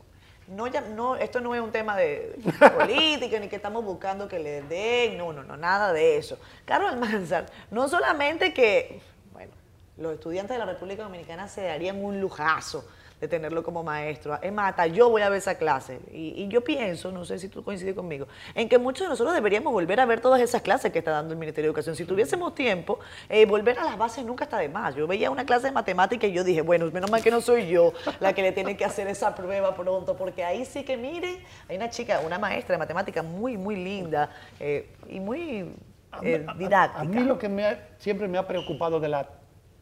no, 0.49 0.67
ya, 0.67 0.81
no, 0.81 1.17
esto 1.17 1.41
no 1.41 1.55
es 1.55 1.61
un 1.61 1.71
tema 1.71 1.97
de 1.97 2.39
política 2.79 3.39
ni 3.39 3.49
que 3.49 3.57
estamos 3.57 3.85
buscando 3.85 4.27
que 4.27 4.39
le 4.39 4.63
den, 4.63 5.19
no, 5.19 5.33
no, 5.33 5.43
no, 5.43 5.57
nada 5.57 5.93
de 5.93 6.17
eso. 6.17 6.39
Carlos 6.65 6.93
Almanzar, 6.93 7.47
no 7.71 7.89
solamente 7.89 8.55
que, 8.55 9.01
bueno, 9.33 9.53
los 9.99 10.15
estudiantes 10.15 10.55
de 10.55 10.59
la 10.59 10.73
República 10.73 11.03
Dominicana 11.03 11.49
se 11.49 11.63
darían 11.63 12.03
un 12.03 12.21
lujazo 12.21 12.89
de 13.21 13.29
tenerlo 13.29 13.63
como 13.63 13.83
maestro. 13.83 14.39
Es 14.41 14.53
más, 14.53 14.71
hasta 14.71 14.87
yo 14.87 15.11
voy 15.11 15.23
a 15.23 15.29
ver 15.29 15.39
esa 15.39 15.57
clase. 15.57 16.01
Y, 16.13 16.49
yo 16.49 16.63
pienso, 16.63 17.11
no 17.13 17.25
sé 17.25 17.39
si 17.39 17.49
tú 17.49 17.63
coincides 17.65 17.95
conmigo, 17.95 18.27
en 18.55 18.69
que 18.69 18.79
muchos 18.79 19.07
de 19.07 19.11
nosotros 19.11 19.35
deberíamos 19.35 19.73
volver 19.73 20.01
a 20.01 20.07
ver 20.07 20.21
todas 20.21 20.41
esas 20.41 20.63
clases 20.63 20.93
que 20.93 21.01
está 21.01 21.11
dando 21.11 21.33
el 21.33 21.39
Ministerio 21.39 21.69
de 21.69 21.71
Educación. 21.71 21.97
Si 21.97 22.05
tuviésemos 22.05 22.55
tiempo, 22.55 23.01
eh, 23.29 23.45
volver 23.45 23.79
a 23.79 23.85
las 23.85 23.99
bases 23.99 24.25
nunca 24.25 24.45
está 24.45 24.59
de 24.59 24.69
más. 24.69 24.95
Yo 24.95 25.07
veía 25.07 25.31
una 25.31 25.45
clase 25.45 25.67
de 25.67 25.73
matemática 25.73 26.27
y 26.27 26.33
yo 26.33 26.45
dije, 26.45 26.63
bueno, 26.63 26.91
menos 26.93 27.11
mal 27.11 27.23
que 27.23 27.31
no 27.31 27.41
soy 27.41 27.69
yo 27.69 27.93
la 28.21 28.33
que 28.33 28.43
le 28.43 28.53
tiene 28.53 28.77
que 28.77 28.85
hacer 28.85 29.09
esa 29.09 29.35
prueba 29.35 29.75
pronto, 29.75 30.17
porque 30.17 30.45
ahí 30.45 30.65
sí 30.65 30.85
que 30.85 30.97
miren, 30.97 31.43
hay 31.69 31.77
una 31.77 31.91
chica, 31.91 32.21
una 32.25 32.39
maestra 32.39 32.75
de 32.75 32.79
matemática 32.79 33.23
muy, 33.23 33.57
muy 33.57 33.77
linda 33.77 34.31
eh, 34.61 34.91
y 35.09 35.21
muy 35.21 35.75
eh, 36.23 36.47
didáctica. 36.57 37.01
A, 37.01 37.05
mí 37.05 37.23
lo 37.25 37.39
que 37.39 37.49
me 37.49 37.79
siempre 37.99 38.29
me 38.29 38.39
ha 38.39 38.47
preocupado 38.47 39.01
de 39.01 39.09
la 39.09 39.29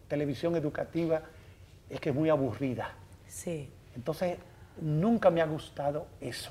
televisión 0.09 0.57
educativa 0.57 1.23
es 1.89 2.01
que 2.01 2.11
es 2.11 2.15
muy 2.15 2.29
aburrida. 2.29 2.91
Sí. 3.37 3.69
Entonces, 3.95 4.39
nunca 4.81 5.31
me 5.31 5.43
ha 5.43 5.47
gustado 5.47 6.07
eso. 6.21 6.51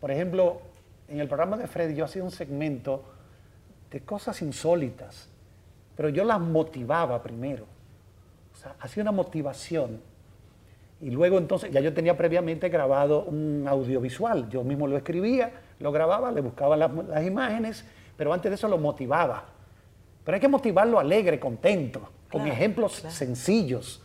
Por 0.00 0.10
ejemplo, 0.10 0.62
en 1.08 1.20
el 1.20 1.28
programa 1.28 1.58
de 1.58 1.66
Freddy 1.66 1.94
yo 1.94 2.06
hacía 2.06 2.24
un 2.24 2.30
segmento 2.30 3.04
de 3.90 4.00
cosas 4.00 4.40
insólitas, 4.40 5.28
pero 5.96 6.08
yo 6.08 6.24
las 6.24 6.40
motivaba 6.40 7.22
primero. 7.22 7.66
O 8.54 8.56
sea, 8.56 8.76
hacía 8.80 9.02
una 9.02 9.12
motivación. 9.12 10.00
Y 11.02 11.10
luego 11.10 11.36
entonces, 11.36 11.70
ya 11.70 11.80
yo 11.80 11.92
tenía 11.92 12.16
previamente 12.16 12.70
grabado 12.70 13.24
un 13.24 13.66
audiovisual. 13.68 14.48
Yo 14.48 14.64
mismo 14.64 14.86
lo 14.86 14.96
escribía, 14.96 15.52
lo 15.80 15.92
grababa, 15.92 16.32
le 16.32 16.40
buscaba 16.40 16.78
las, 16.78 16.90
las 16.94 17.26
imágenes, 17.26 17.84
pero 18.16 18.32
antes 18.32 18.50
de 18.50 18.54
eso 18.54 18.68
lo 18.68 18.78
motivaba. 18.78 19.44
Pero 20.24 20.34
hay 20.34 20.40
que 20.40 20.48
motivarlo 20.48 20.98
alegre, 20.98 21.38
contento, 21.38 22.08
con 22.30 22.46
ejemplos 22.46 23.00
claro. 23.00 23.14
sencillos, 23.14 24.02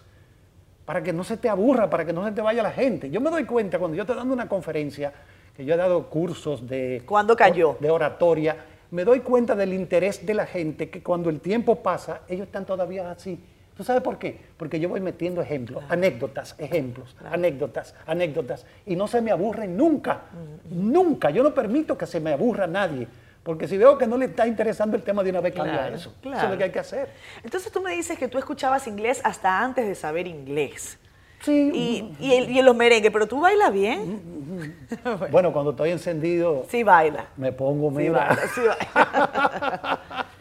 para 0.86 1.02
que 1.02 1.12
no 1.12 1.24
se 1.24 1.38
te 1.38 1.50
aburra, 1.50 1.90
para 1.90 2.06
que 2.06 2.14
no 2.14 2.24
se 2.26 2.32
te 2.32 2.42
vaya 2.42 2.62
la 2.62 2.72
gente. 2.72 3.10
Yo 3.10 3.20
me 3.20 3.30
doy 3.30 3.46
cuenta 3.46 3.80
cuando 3.80 3.96
yo 3.96 4.04
estoy 4.04 4.16
dando 4.16 4.34
una 4.34 4.48
conferencia, 4.48 5.12
que 5.56 5.66
yo 5.66 5.74
he 5.74 5.78
dado 5.78 6.10
cursos 6.10 6.68
de, 6.68 7.02
¿Cuándo 7.06 7.36
cayó? 7.36 7.78
de 7.80 7.90
oratoria, 7.90 8.56
me 8.92 9.04
doy 9.04 9.22
cuenta 9.22 9.56
del 9.56 9.74
interés 9.74 10.26
de 10.26 10.34
la 10.34 10.46
gente, 10.46 10.90
que 10.90 11.02
cuando 11.02 11.30
el 11.30 11.40
tiempo 11.40 11.78
pasa, 11.78 12.22
ellos 12.28 12.46
están 12.48 12.66
todavía 12.66 13.10
así. 13.10 13.40
¿Tú 13.76 13.84
sabes 13.84 14.02
por 14.02 14.18
qué? 14.18 14.40
Porque 14.56 14.80
yo 14.80 14.88
voy 14.88 15.02
metiendo 15.02 15.42
ejemplos, 15.42 15.84
anécdotas, 15.90 16.56
ejemplos, 16.58 17.14
anécdotas, 17.30 17.94
anécdotas, 18.06 18.66
y 18.86 18.96
no 18.96 19.08
se 19.08 19.22
me 19.22 19.32
aburren 19.32 19.76
nunca, 19.76 20.22
nunca. 20.70 21.30
Yo 21.30 21.44
no 21.44 21.54
permito 21.54 21.98
que 21.98 22.06
se 22.06 22.22
me 22.22 22.32
aburra 22.32 22.68
nadie, 22.68 23.08
porque 23.46 23.68
si 23.68 23.78
veo 23.78 23.96
que 23.96 24.08
no 24.08 24.18
le 24.18 24.26
está 24.26 24.48
interesando 24.48 24.98
el 24.98 25.04
tema 25.04 25.24
de 25.24 25.30
una 25.30 25.40
vez, 25.40 25.54
cambia 25.54 25.74
Claro, 25.78 25.96
eso. 25.96 26.10
Eso 26.10 26.20
claro. 26.20 26.44
es 26.46 26.50
lo 26.52 26.58
que 26.58 26.64
hay 26.64 26.72
que 26.72 26.80
hacer. 26.80 27.10
Entonces 27.44 27.72
tú 27.72 27.80
me 27.80 27.92
dices 27.92 28.18
que 28.18 28.28
tú 28.28 28.40
escuchabas 28.40 28.88
inglés 28.88 29.22
hasta 29.24 29.62
antes 29.62 29.86
de 29.88 29.94
saber 29.94 30.26
inglés. 30.26 30.98
Sí, 31.42 31.70
Y, 31.72 32.16
y, 32.26 32.34
el- 32.34 32.50
y 32.50 32.58
en 32.58 32.66
los 32.66 32.76
merengues, 32.76 33.12
pero 33.12 33.28
tú 33.28 33.40
bailas 33.42 33.72
bien. 33.72 34.74
bueno, 35.32 35.54
cuando 35.54 35.72
estoy 35.72 35.92
encendido, 35.92 36.66
Sí 36.70 36.82
baila. 36.82 37.28
me 37.38 37.52
pongo, 37.52 37.92
Sí 37.92 37.98
mira. 37.98 38.26
baila, 38.30 38.42
sí 38.56 38.62
baila. 38.62 40.00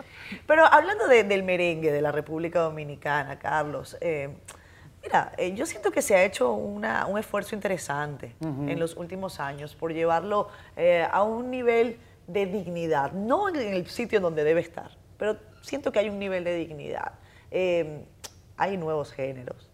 Pero 0.47 0.65
hablando 0.67 1.07
de- 1.07 1.25
del 1.25 1.43
merengue 1.43 1.93
de 1.93 2.01
la 2.01 2.11
República 2.11 2.61
Dominicana, 2.61 3.39
Carlos, 3.39 3.97
eh, 4.01 4.31
mira, 5.03 5.33
eh, 5.37 5.55
yo 5.55 5.67
siento 5.67 5.91
que 5.91 6.01
se 6.03 6.15
ha 6.17 6.25
hecho 6.25 6.53
una- 6.53 7.07
un 7.07 7.19
esfuerzo 7.19 7.55
interesante 7.55 8.35
en 8.41 8.79
los 8.81 8.97
últimos 8.97 9.41
años 9.41 9.75
por 9.75 9.93
llevarlo 9.93 10.49
eh, 10.77 11.07
a 11.11 11.23
un 11.23 11.51
nivel 11.51 11.99
de 12.27 12.47
dignidad, 12.47 13.13
no 13.13 13.49
en 13.49 13.57
el 13.57 13.87
sitio 13.89 14.21
donde 14.21 14.45
debe 14.45 14.61
estar, 14.61 14.91
pero 15.19 15.37
siento 15.63 15.93
que 15.93 15.99
hay 15.99 16.09
un 16.09 16.19
nivel 16.19 16.45
de 16.45 16.55
dignidad. 16.57 17.13
Eh, 17.51 18.05
hay 18.57 18.77
nuevos 18.77 19.13
géneros, 19.13 19.71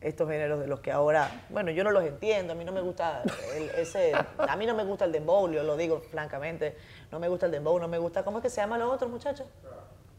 estos 0.00 0.28
géneros 0.28 0.60
de 0.60 0.66
los 0.66 0.80
que 0.80 0.92
ahora, 0.92 1.44
bueno, 1.48 1.70
yo 1.70 1.82
no 1.84 1.90
los 1.90 2.04
entiendo, 2.04 2.52
a 2.52 2.56
mí 2.56 2.64
no 2.64 2.72
me 2.72 2.82
gusta 2.82 3.22
el- 3.56 3.70
ese, 3.80 4.12
a 4.36 4.56
mí 4.56 4.66
no 4.66 4.74
me 4.74 4.84
gusta 4.84 5.06
el 5.06 5.12
dembow, 5.12 5.50
yo 5.50 5.62
lo 5.62 5.76
digo 5.76 6.00
francamente, 6.10 6.76
no 7.10 7.18
me 7.18 7.28
gusta 7.28 7.46
el 7.46 7.52
dembow, 7.52 7.78
no 7.78 7.88
me 7.88 7.98
gusta, 7.98 8.22
¿cómo 8.22 8.38
es 8.38 8.42
que 8.42 8.50
se 8.50 8.60
llama 8.60 8.76
los 8.76 8.92
otros 8.92 9.10
muchachos? 9.10 9.46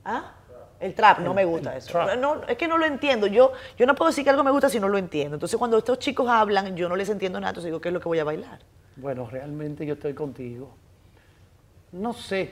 ¿Ah? 0.03 0.33
El 0.79 0.93
trap, 0.93 1.19
no 1.19 1.33
me 1.33 1.45
gusta 1.45 1.75
eso. 1.77 2.15
No, 2.17 2.43
es 2.47 2.57
que 2.57 2.67
no 2.67 2.77
lo 2.77 2.85
entiendo, 2.85 3.27
yo, 3.27 3.53
yo 3.77 3.85
no 3.85 3.95
puedo 3.95 4.09
decir 4.09 4.23
que 4.23 4.29
algo 4.29 4.43
me 4.43 4.51
gusta 4.51 4.69
si 4.69 4.79
no 4.79 4.89
lo 4.89 4.97
entiendo. 4.97 5.35
Entonces 5.35 5.57
cuando 5.57 5.77
estos 5.77 5.99
chicos 5.99 6.27
hablan, 6.27 6.75
yo 6.75 6.89
no 6.89 6.95
les 6.95 7.07
entiendo 7.09 7.39
nada, 7.39 7.51
entonces 7.51 7.67
digo, 7.69 7.79
¿qué 7.79 7.89
es 7.89 7.93
lo 7.93 7.99
que 8.01 8.09
voy 8.09 8.19
a 8.19 8.23
bailar? 8.25 8.59
Bueno, 8.97 9.27
realmente 9.29 9.85
yo 9.85 9.93
estoy 9.93 10.13
contigo. 10.13 10.75
No 11.95 12.11
sé, 12.11 12.51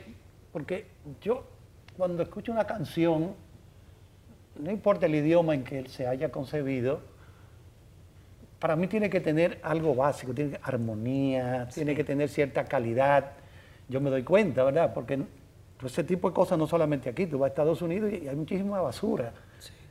porque 0.54 0.86
yo 1.22 1.44
cuando 1.98 2.24
escucho 2.24 2.54
una 2.54 2.66
canción, 2.66 3.34
no 4.58 4.72
importa 4.72 5.06
el 5.06 5.16
idioma 5.16 5.54
en 5.54 5.66
que 5.66 5.90
se 5.90 6.08
haya 6.08 6.32
concebido, 6.32 7.02
para 8.60 8.78
mí 8.78 8.88
tiene 8.88 9.10
que 9.10 9.20
tener 9.20 9.60
algo 9.62 9.94
básico, 9.96 10.34
tiene 10.34 10.52
que- 10.52 10.60
armonía, 10.64 11.68
tiene 11.74 11.94
que 11.94 12.06
tener 12.06 12.30
cierta 12.30 12.64
calidad. 12.64 13.34
Yo 13.90 14.00
me 14.00 14.10
doy 14.10 14.24
cuenta, 14.24 14.64
¿verdad? 14.64 14.94
Porque 14.94 15.22
ese 15.86 16.06
tipo 16.06 16.30
de 16.30 16.34
cosas 16.34 16.58
no 16.58 16.66
solamente 16.66 17.10
aquí, 17.10 17.28
tú 17.28 17.40
vas 17.40 17.48
a 17.48 17.50
Estados 17.50 17.82
Unidos 17.82 18.14
y 18.14 18.26
hay 18.30 18.36
muchísima 18.38 18.80
basura. 18.80 19.34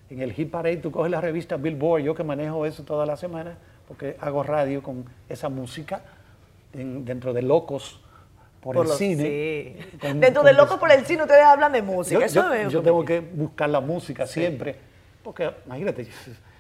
En 0.09 0.23
el 0.23 0.33
Hit 0.33 0.51
Parade 0.51 0.79
tú 0.79 0.91
coges 0.91 1.11
la 1.11 1.21
revista 1.21 1.59
Billboard, 1.59 2.03
yo 2.05 2.15
que 2.15 2.25
manejo 2.25 2.65
eso 2.65 2.85
toda 2.85 3.05
la 3.05 3.19
semana, 3.19 3.59
porque 3.87 4.17
hago 4.19 4.43
radio 4.43 4.83
con 4.83 5.05
esa 5.29 5.51
música 5.51 6.03
en- 6.73 7.05
dentro 7.05 7.35
de 7.35 7.43
Locos 7.43 8.01
por, 8.63 8.77
el 8.77 8.85
los- 8.85 8.97
cine. 8.97 9.23
sí. 9.91 9.99
con- 9.99 10.21
Dentro 10.21 10.43
de 10.43 10.53
Locos 10.55 10.79
por 10.79 10.91
el 10.91 11.05
Cine 11.05 11.23
ustedes 11.23 11.43
hablan 11.45 11.73
de 11.73 11.83
música. 11.83 12.21
yo, 12.21 12.25
eso 12.27 12.43
yo- 12.49 12.55
es 12.55 12.73
yo 12.73 12.81
tengo 12.83 13.05
que 13.05 13.21
buscar 13.21 13.69
la 13.69 13.81
música 13.81 14.27
siempre, 14.27 14.77
porque 15.23 15.51
imagínate, 15.67 16.07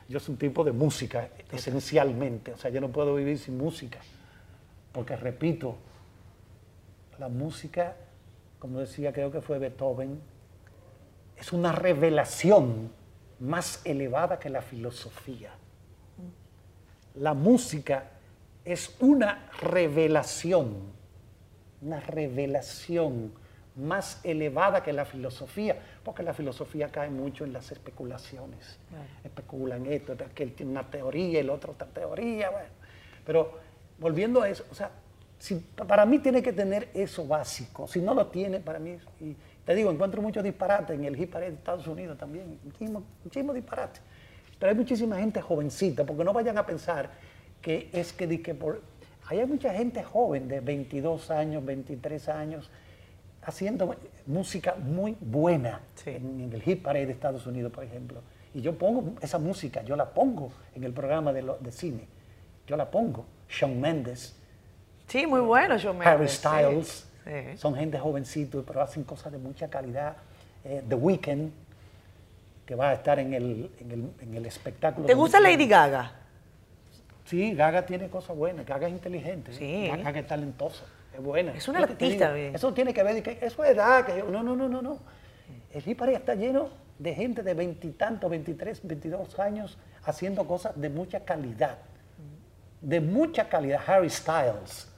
yo 0.08 0.18
soy 0.20 0.32
un 0.32 0.38
tipo 0.38 0.64
de 0.64 0.72
música 0.72 1.28
esencialmente, 1.52 2.52
o 2.52 2.56
sea, 2.58 2.70
yo 2.70 2.80
no 2.80 2.88
puedo 2.88 3.14
vivir 3.14 3.38
sin 3.38 3.56
música, 3.56 4.00
porque 4.92 5.16
repito, 5.16 5.76
la 7.18 7.28
música, 7.28 7.94
como 8.58 8.80
decía, 8.80 9.12
creo 9.12 9.30
que 9.30 9.40
fue 9.40 9.58
Beethoven, 9.60 10.20
es 11.36 11.52
una 11.52 11.70
revelación 11.72 12.90
más 13.38 13.80
elevada 13.84 14.38
que 14.40 14.50
la 14.50 14.60
filosofía. 14.62 15.50
La 17.14 17.34
música 17.34 18.10
es 18.64 18.96
una 19.00 19.48
revelación, 19.60 21.00
una 21.82 22.00
revelación 22.00 23.32
más 23.76 24.20
elevada 24.22 24.82
que 24.82 24.92
la 24.92 25.04
filosofía, 25.04 25.76
porque 26.04 26.22
la 26.22 26.34
filosofía 26.34 26.88
cae 26.88 27.10
mucho 27.10 27.44
en 27.44 27.52
las 27.52 27.72
especulaciones. 27.72 28.78
Especulan 29.24 29.86
esto, 29.86 30.14
que 30.34 30.42
él 30.42 30.52
tiene 30.54 30.72
una 30.72 30.88
teoría, 30.90 31.40
el 31.40 31.50
otro 31.50 31.72
otra 31.72 31.86
teoría, 31.86 32.50
bueno. 32.50 32.68
Pero 33.24 33.58
volviendo 33.98 34.42
a 34.42 34.48
eso, 34.48 34.64
o 34.70 34.74
sea, 34.74 34.90
si, 35.38 35.56
para 35.56 36.04
mí 36.04 36.18
tiene 36.18 36.42
que 36.42 36.52
tener 36.52 36.88
eso 36.94 37.26
básico. 37.26 37.88
Si 37.88 38.00
no 38.00 38.14
lo 38.14 38.26
tiene, 38.26 38.60
para 38.60 38.78
mí, 38.78 38.96
y 39.20 39.34
te 39.64 39.74
digo, 39.74 39.90
encuentro 39.90 40.20
muchos 40.20 40.44
disparates 40.44 40.96
en 40.96 41.04
el 41.04 41.20
hip 41.20 41.34
de 41.34 41.48
Estados 41.48 41.86
Unidos 41.86 42.18
también, 42.18 42.58
muchísimos 43.24 43.54
disparates. 43.54 44.02
Pero 44.58 44.70
hay 44.70 44.76
muchísima 44.76 45.16
gente 45.16 45.40
jovencita, 45.40 46.04
porque 46.04 46.22
no 46.24 46.32
vayan 46.32 46.58
a 46.58 46.66
pensar 46.66 47.10
que 47.60 47.88
es 47.92 48.12
que, 48.12 48.42
que 48.42 48.54
por... 48.54 48.82
Hay 49.40 49.46
mucha 49.46 49.72
gente 49.72 50.02
joven 50.02 50.48
de 50.48 50.60
22 50.60 51.30
años, 51.30 51.64
23 51.64 52.28
años, 52.28 52.70
haciendo 53.42 53.94
música 54.26 54.74
muy 54.78 55.16
buena 55.20 55.80
Sí. 55.94 56.10
en, 56.10 56.40
en 56.40 56.52
el 56.52 56.62
hit 56.62 56.82
parade 56.82 57.06
de 57.06 57.12
Estados 57.12 57.46
Unidos, 57.46 57.72
por 57.72 57.84
ejemplo. 57.84 58.20
Y 58.54 58.60
yo 58.60 58.76
pongo 58.76 59.14
esa 59.22 59.38
música, 59.38 59.82
yo 59.82 59.96
la 59.96 60.10
pongo 60.12 60.52
en 60.74 60.84
el 60.84 60.92
programa 60.92 61.32
de, 61.32 61.42
lo- 61.42 61.56
de 61.58 61.72
cine. 61.72 62.06
Yo 62.66 62.76
la 62.76 62.90
pongo. 62.90 63.24
Shawn 63.48 63.80
Mendes, 63.80 64.36
Sí, 65.08 65.26
muy 65.26 65.40
bueno, 65.40 65.76
yo 65.76 65.92
me 65.92 66.06
Harry 66.06 66.28
Styles, 66.28 67.06
Sí. 67.24 67.56
son 67.58 67.74
gente 67.74 67.98
jovencito, 67.98 68.62
pero 68.64 68.80
hacen 68.80 69.04
cosas 69.04 69.30
de 69.32 69.38
mucha 69.38 69.68
calidad. 69.68 70.16
Eh, 70.64 70.82
The 70.88 70.94
Weeknd, 70.94 71.50
que 72.64 72.74
va 72.74 72.90
a 72.90 72.92
estar 72.94 73.18
en 73.18 73.34
el, 73.34 73.70
en 73.80 73.90
el, 73.90 74.10
en 74.20 74.34
el 74.34 74.46
espectáculo. 74.46 75.06
¿Te 75.06 75.14
gusta 75.14 75.38
Lady 75.40 75.66
Gaga? 75.66 76.12
Sí, 77.32 77.54
Gaga 77.54 77.86
tiene 77.86 78.10
cosas 78.10 78.36
buenas, 78.36 78.66
Gaga 78.66 78.88
es 78.88 78.92
inteligente, 78.92 79.54
Sí. 79.54 79.88
Gaga 79.88 80.20
es 80.20 80.26
talentosa, 80.26 80.84
es 81.14 81.22
buena. 81.22 81.54
Es 81.54 81.66
una 81.66 81.78
Lo 81.78 81.86
artista, 81.86 82.34
digo. 82.34 82.54
Eso 82.54 82.74
tiene 82.74 82.92
que 82.92 83.02
ver, 83.02 83.26
es 83.26 83.58
edad, 83.58 84.04
que 84.04 84.18
yo- 84.18 84.28
no, 84.28 84.42
no, 84.42 84.54
no, 84.54 84.68
no, 84.68 84.82
no. 84.82 84.98
El 85.72 85.96
parade 85.96 86.18
está 86.18 86.34
lleno 86.34 86.68
de 86.98 87.14
gente 87.14 87.42
de 87.42 87.54
veintitantos, 87.54 88.30
23, 88.30 88.86
22 88.86 89.38
años 89.38 89.78
haciendo 90.04 90.46
cosas 90.46 90.78
de 90.78 90.90
mucha 90.90 91.20
calidad, 91.20 91.78
de 92.82 93.00
mucha 93.00 93.48
calidad. 93.48 93.80
Harry 93.86 94.10
Styles, 94.10 94.90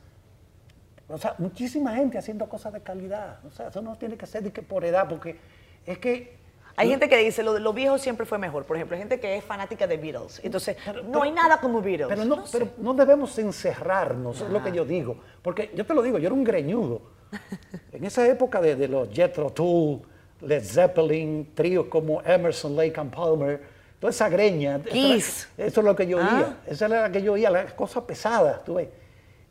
o 1.06 1.16
sea, 1.16 1.36
muchísima 1.38 1.94
gente 1.94 2.18
haciendo 2.18 2.48
cosas 2.48 2.72
de 2.72 2.80
calidad. 2.80 3.38
O 3.46 3.52
sea, 3.52 3.68
eso 3.68 3.80
no 3.80 3.94
tiene 3.94 4.16
que 4.16 4.26
ser 4.26 4.42
de 4.42 4.50
que 4.52 4.62
por 4.62 4.84
edad, 4.84 5.08
porque 5.08 5.38
es 5.86 5.98
que 5.98 6.36
Hay 6.76 6.88
gente 6.88 7.08
que 7.08 7.16
dice, 7.18 7.42
lo 7.42 7.52
de 7.52 7.60
los 7.60 7.74
viejos 7.74 8.00
siempre 8.00 8.26
fue 8.26 8.36
mejor. 8.38 8.64
Por 8.64 8.76
ejemplo, 8.76 8.94
hay 8.96 9.00
gente 9.02 9.20
que 9.20 9.36
es 9.36 9.44
fanática 9.44 9.86
de 9.86 9.96
Beatles. 9.96 10.40
Entonces, 10.42 10.76
Pero- 10.84 11.02
no 11.02 11.08
pero- 11.10 11.22
hay 11.22 11.30
nada 11.32 11.60
como 11.60 11.80
Beatles. 11.80 12.08
Pero 12.08 12.24
no, 12.24 12.46
sé. 12.46 12.58
pero 12.58 12.70
no 12.78 12.94
debemos 12.94 13.38
encerrarnos, 13.38 14.40
es 14.40 14.50
lo 14.50 14.62
que 14.62 14.72
yo 14.72 14.84
digo. 14.84 15.16
Porque 15.42 15.70
yo 15.74 15.86
te 15.86 15.94
lo 15.94 16.02
digo, 16.02 16.18
yo 16.18 16.26
era 16.26 16.34
un 16.34 16.44
greñudo. 16.44 17.00
En 17.92 18.04
esa 18.04 18.26
época 18.26 18.60
de, 18.60 18.74
de 18.74 18.88
los 18.88 19.08
Jethro 19.10 19.50
Tull, 19.50 20.02
Led 20.40 20.64
Zeppelin, 20.64 21.52
tríos 21.54 21.86
como 21.86 22.20
Emerson, 22.22 22.74
Lake 22.76 22.98
and 23.00 23.14
Palmer, 23.14 23.60
toda 24.00 24.10
esa 24.10 24.28
greña. 24.28 24.76
eso 24.76 24.84
era- 24.84 24.92
Kiss. 24.92 25.48
Eso 25.56 25.80
es 25.80 25.84
lo 25.86 25.94
que 25.94 26.06
yo 26.08 26.18
Ah. 26.20 26.34
oía. 26.34 26.56
Eso 26.66 26.86
era 26.86 27.06
lo 27.06 27.12
que 27.12 27.22
yo 27.22 27.32
oía, 27.34 27.50
las 27.50 27.72
cosas 27.74 28.02
pesadas, 28.04 28.64
tú 28.64 28.74
ves. 28.74 28.88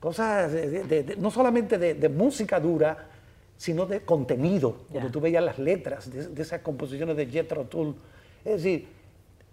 Cosas 0.01 0.51
de- 0.51 0.83
de- 0.83 1.15
no 1.15 1.31
solamente 1.31 1.77
de 1.77 2.09
música 2.09 2.59
dura, 2.59 3.07
sino 3.57 3.85
de 3.85 4.01
contenido. 4.01 4.75
Cuando 4.91 5.09
tú 5.11 5.19
veías 5.21 5.43
las 5.43 5.59
letras 5.59 6.11
de, 6.11 6.27
de 6.27 6.41
esas 6.41 6.61
composiciones 6.61 7.15
de 7.15 7.25
Jethro 7.27 7.63
Tull. 7.65 7.95
Es 8.43 8.63
decir, 8.63 8.87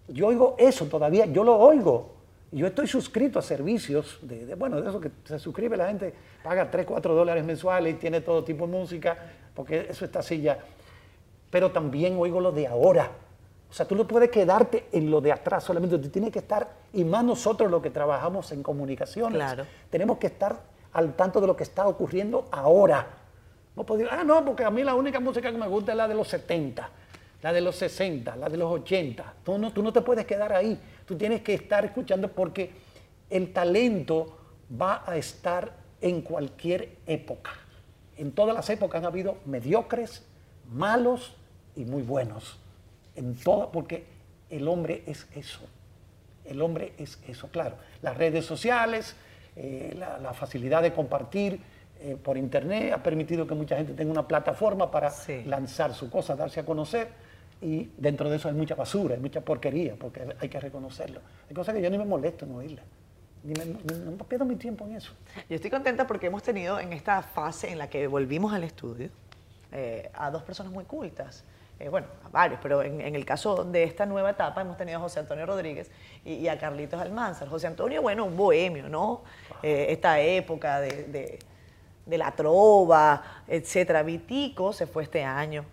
yo 0.07 0.27
oigo 0.27 0.55
eso 0.57 0.85
todavía, 0.87 1.25
yo 1.27 1.43
lo 1.43 1.57
oigo. 1.57 2.13
Yo 2.51 2.67
estoy 2.67 2.85
suscrito 2.87 3.39
a 3.39 3.41
servicios, 3.41 4.19
de, 4.21 4.45
de- 4.45 4.55
bueno, 4.55 4.81
de 4.81 4.89
eso 4.89 4.99
que 4.99 5.09
se 5.23 5.39
suscribe 5.39 5.77
la 5.77 5.87
gente, 5.87 6.13
paga 6.43 6.69
3, 6.69 6.85
4 6.85 7.15
dólares 7.15 7.45
mensuales 7.45 7.93
y 7.93 7.97
tiene 7.97 8.19
todo 8.19 8.43
tipo 8.43 8.65
de 8.67 8.73
música, 8.73 9.17
porque 9.55 9.87
eso 9.89 10.03
está 10.03 10.19
así 10.19 10.41
ya. 10.41 10.59
Pero 11.49 11.71
también 11.71 12.17
oigo 12.17 12.41
lo 12.41 12.51
de 12.51 12.67
ahora. 12.67 13.09
O 13.69 13.73
sea, 13.73 13.87
tú 13.87 13.95
no 13.95 14.05
puedes 14.05 14.29
quedarte 14.29 14.87
en 14.91 15.09
lo 15.09 15.21
de 15.21 15.31
atrás 15.31 15.63
solamente, 15.63 15.97
tú 15.97 16.09
tienes 16.09 16.31
que 16.31 16.39
estar, 16.39 16.69
y 16.91 17.05
más 17.05 17.23
nosotros 17.23 17.71
los 17.71 17.81
que 17.81 17.89
trabajamos 17.89 18.51
en 18.51 18.61
comunicaciones, 18.63 19.35
Claro. 19.37 19.65
tenemos 19.89 20.17
que 20.17 20.27
estar 20.27 20.59
al 20.91 21.13
tanto 21.13 21.39
de 21.39 21.47
lo 21.47 21.55
que 21.55 21.63
está 21.63 21.87
ocurriendo 21.87 22.49
ahora. 22.51 23.07
No 23.75 23.85
puedo 23.85 23.99
decir, 23.99 24.13
ah, 24.13 24.23
no, 24.23 24.43
porque 24.43 24.63
a 24.63 24.69
mí 24.69 24.83
la 24.83 24.95
única 24.95 25.19
música 25.19 25.51
que 25.51 25.57
me 25.57 25.67
gusta 25.67 25.91
es 25.91 25.97
la 25.97 26.07
de 26.07 26.15
los 26.15 26.27
70, 26.27 26.89
la 27.41 27.53
de 27.53 27.61
los 27.61 27.75
60, 27.75 28.35
la 28.35 28.49
de 28.49 28.57
los 28.57 28.71
80. 28.71 29.33
Tú 29.43 29.57
no, 29.57 29.71
tú 29.71 29.81
no 29.81 29.93
te 29.93 30.01
puedes 30.01 30.25
quedar 30.25 30.53
ahí, 30.53 30.79
tú 31.05 31.15
tienes 31.17 31.41
que 31.41 31.53
estar 31.53 31.85
escuchando 31.85 32.27
porque 32.29 32.71
el 33.29 33.53
talento 33.53 34.37
va 34.79 35.03
a 35.05 35.15
estar 35.15 35.71
en 36.01 36.21
cualquier 36.21 36.97
época. 37.05 37.51
En 38.17 38.33
todas 38.33 38.53
las 38.53 38.69
épocas 38.69 38.99
han 38.99 39.05
habido 39.05 39.37
mediocres, 39.45 40.23
malos 40.69 41.35
y 41.75 41.85
muy 41.85 42.03
buenos. 42.03 42.59
En 43.15 43.35
todas, 43.35 43.69
porque 43.71 44.05
el 44.49 44.67
hombre 44.67 45.03
es 45.07 45.27
eso. 45.35 45.61
El 46.45 46.61
hombre 46.61 46.93
es 46.97 47.19
eso, 47.27 47.47
claro. 47.47 47.77
Las 48.01 48.17
redes 48.17 48.45
sociales, 48.45 49.15
eh, 49.55 49.93
la, 49.97 50.17
la 50.17 50.33
facilidad 50.33 50.81
de 50.81 50.93
compartir 50.93 51.61
eh, 52.01 52.17
por 52.21 52.37
internet 52.37 52.93
ha 52.93 53.01
permitido 53.03 53.45
que 53.47 53.53
mucha 53.55 53.75
gente 53.77 53.93
tenga 53.93 54.11
una 54.11 54.27
plataforma 54.27 54.89
para 54.91 55.09
Sí. 55.09 55.43
lanzar 55.45 55.93
su 55.93 56.09
cosa, 56.09 56.35
darse 56.35 56.59
a 56.59 56.65
conocer. 56.65 57.09
Y 57.61 57.91
dentro 57.97 58.29
de 58.29 58.37
eso 58.37 58.47
hay 58.47 58.55
mucha 58.55 58.73
basura, 58.75 59.13
hay 59.15 59.21
mucha 59.21 59.41
porquería, 59.41 59.95
porque 59.95 60.27
hay 60.39 60.49
que 60.49 60.59
reconocerlo. 60.59 61.21
Hay 61.47 61.53
cosas 61.55 61.75
que 61.75 61.81
yo 61.81 61.89
ni 61.91 61.97
me 61.97 62.05
molesto 62.05 62.45
en 62.45 62.55
oírlas. 62.55 62.85
Ni 63.43 63.53
me, 63.53 63.65
no 63.65 64.23
pierdo 64.25 64.45
mi 64.45 64.55
tiempo 64.55 64.85
en 64.85 64.95
eso. 64.95 65.13
Yo 65.49 65.55
estoy 65.55 65.69
contenta 65.69 66.07
porque 66.07 66.27
hemos 66.27 66.41
tenido 66.43 66.79
en 66.79 66.91
esta 66.93 67.21
fase 67.21 67.71
en 67.71 67.77
la 67.77 67.87
que 67.89 68.07
volvimos 68.07 68.51
al 68.53 68.63
estudio 68.63 69.09
eh, 69.71 70.09
a 70.13 70.31
dos 70.31 70.41
personas 70.43 70.71
muy 70.73 70.85
cultas. 70.85 71.43
Eh, 71.79 71.89
bueno, 71.89 72.05
a 72.25 72.29
varios, 72.29 72.59
pero 72.61 72.83
en, 72.83 73.01
en 73.01 73.15
el 73.15 73.25
caso 73.25 73.63
de 73.63 73.83
esta 73.83 74.05
nueva 74.05 74.29
etapa 74.31 74.61
hemos 74.61 74.77
tenido 74.77 74.97
a 74.99 75.01
José 75.01 75.19
Antonio 75.19 75.45
Rodríguez 75.47 75.89
y, 76.25 76.33
y 76.33 76.47
a 76.47 76.57
Carlitos 76.59 76.99
Almanzar. 77.01 77.47
José 77.47 77.65
Antonio, 77.67 78.01
bueno, 78.03 78.25
un 78.25 78.37
bohemio, 78.37 78.89
¿no? 78.89 79.21
Eh, 79.63 79.87
esta 79.89 80.19
época 80.19 80.79
de, 80.79 81.03
de- 81.05 81.39
de 82.05 82.17
la 82.17 82.31
trova, 82.31 83.21
etcétera. 83.47 84.03
Vitico 84.03 84.73
se 84.73 84.87
fue 84.87 85.03
este 85.03 85.23
año, 85.23 85.65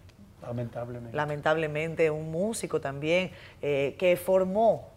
Lamentablemente. 0.43 1.17
lamentablemente, 1.17 2.11
un 2.11 2.31
músico 2.31 2.81
también 2.81 3.31
eh, 3.63 3.97
que 3.99 4.17
formó 4.17 4.91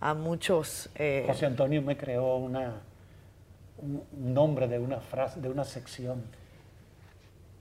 a 0.00 0.14
muchos... 0.14 0.90
eh, 0.94 1.24
José 1.26 1.46
Antonio 1.46 1.80
me 1.82 1.96
creó 1.96 2.36
una, 2.36 2.74
un 3.78 4.04
nombre 4.34 4.68
de 4.68 4.78
una 4.78 5.00
frase, 5.00 5.40
de 5.40 5.48
una 5.48 5.64
sección. 5.64 6.22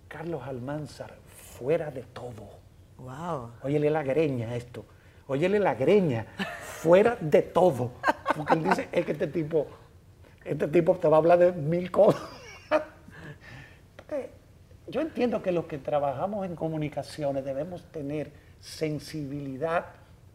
Carlos 0.07 0.41
Almanzar, 0.45 1.13
fuera 1.57 1.91
de 1.91 2.01
todo. 2.03 2.49
wow. 2.97 3.51
Óyele 3.63 3.89
la 3.89 4.03
greña 4.03 4.55
esto. 4.55 4.85
Óyele 5.27 5.59
la 5.59 5.75
greña, 5.75 6.25
fuera 6.63 7.17
de 7.19 7.41
todo. 7.41 7.91
Porque 8.35 8.53
él 8.53 8.63
dice, 8.63 8.87
es 8.93 9.05
que 9.05 9.11
este 9.11 9.27
tipo, 9.27 9.67
este 10.45 10.67
tipo 10.69 10.95
te 10.95 11.07
va 11.09 11.17
a 11.17 11.19
hablar 11.19 11.37
de 11.39 11.51
mil 11.51 11.91
cosas. 11.91 12.21
Yo 14.87 15.01
entiendo 15.01 15.41
que 15.41 15.51
los 15.51 15.65
que 15.65 15.77
trabajamos 15.77 16.45
en 16.45 16.55
comunicaciones 16.55 17.43
debemos 17.43 17.83
tener 17.91 18.31
sensibilidad 18.59 19.87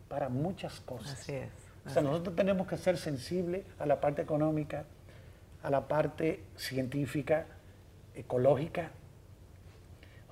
para 0.08 0.28
muchas 0.28 0.80
cosas. 0.80 1.20
Así 1.20 1.32
es. 1.32 1.48
O 1.86 1.90
sea, 1.90 2.02
nosotros 2.02 2.36
tenemos 2.36 2.66
que 2.66 2.76
ser 2.76 2.96
sensibles 2.96 3.64
a 3.78 3.86
la 3.86 4.00
parte 4.00 4.22
económica, 4.22 4.84
a 5.62 5.70
la 5.70 5.88
parte 5.88 6.44
científica, 6.56 7.46
ecológica. 8.14 8.90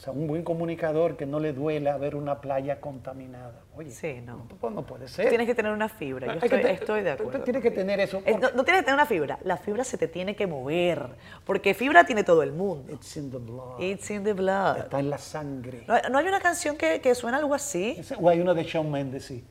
O 0.01 0.03
sea, 0.03 0.14
un 0.14 0.26
buen 0.26 0.42
comunicador 0.42 1.18
que 1.18 1.26
no 1.26 1.38
le 1.40 1.53
duela 1.53 1.98
ver 1.98 2.16
una 2.16 2.40
playa 2.40 2.80
contaminada. 2.80 3.61
Oye, 3.76 3.90
Sí, 3.90 4.22
no. 4.24 4.46
no 4.70 4.82
puede 4.86 5.07
ser. 5.09 5.28
Tienes 5.28 5.46
que 5.46 5.55
tener 5.55 5.72
una 5.72 5.90
fibra. 5.90 6.26
Yo 6.28 6.32
estoy, 6.40 6.48
te- 6.62 6.70
estoy 6.72 7.03
de 7.03 7.11
acuerdo. 7.11 7.40
Tienes 7.42 7.62
que 7.62 7.70
tener 7.70 8.01
eso. 8.01 8.22
Eh, 8.24 8.32
no, 8.40 8.51
no 8.53 8.64
tienes 8.64 8.80
que 8.80 8.84
tener 8.86 8.94
una 8.94 9.05
fibra. 9.05 9.38
La 9.44 9.59
fibra 9.59 9.84
se 9.84 9.98
te 9.98 10.09
tiene 10.09 10.34
que 10.34 10.46
mover. 10.46 11.07
Porque 11.44 11.74
fibra 11.74 12.05
tiene 12.05 12.24
todo 12.24 12.42
el 12.42 12.53
mundo. 12.53 12.90
It's 12.94 13.14
in 13.18 13.30
the 13.30 13.36
blood. 13.36 13.78
It's 13.78 14.11
in 14.11 14.24
the 14.24 14.32
blood. 14.32 14.78
Está 14.78 15.01
en 15.01 15.11
la 15.11 15.18
sangre. 15.18 15.84
¿No, 15.86 15.92
hay- 15.92 16.03
no 16.11 16.16
hay 16.16 16.26
una 16.28 16.40
canción 16.40 16.78
que, 16.78 17.03
que 17.03 17.14
suena 17.14 17.36
algo 17.36 17.53
así? 17.53 18.01
O 18.18 18.26
hay 18.30 18.40
uno 18.40 18.55
de 18.55 18.64
Shawn 18.64 18.90
Mendes, 18.90 19.26
sí. 19.26 19.44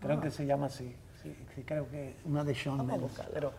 Creo 0.00 0.18
que 0.18 0.30
se 0.30 0.46
llama 0.46 0.64
así. 0.66 0.96
Sí, 1.22 1.36
sí, 1.54 1.62
creo 1.62 1.86
que 1.90 2.14
una 2.24 2.42
de 2.42 2.54
Shawn 2.54 2.86
Mendes. 2.86 3.20
Pero 3.34 3.52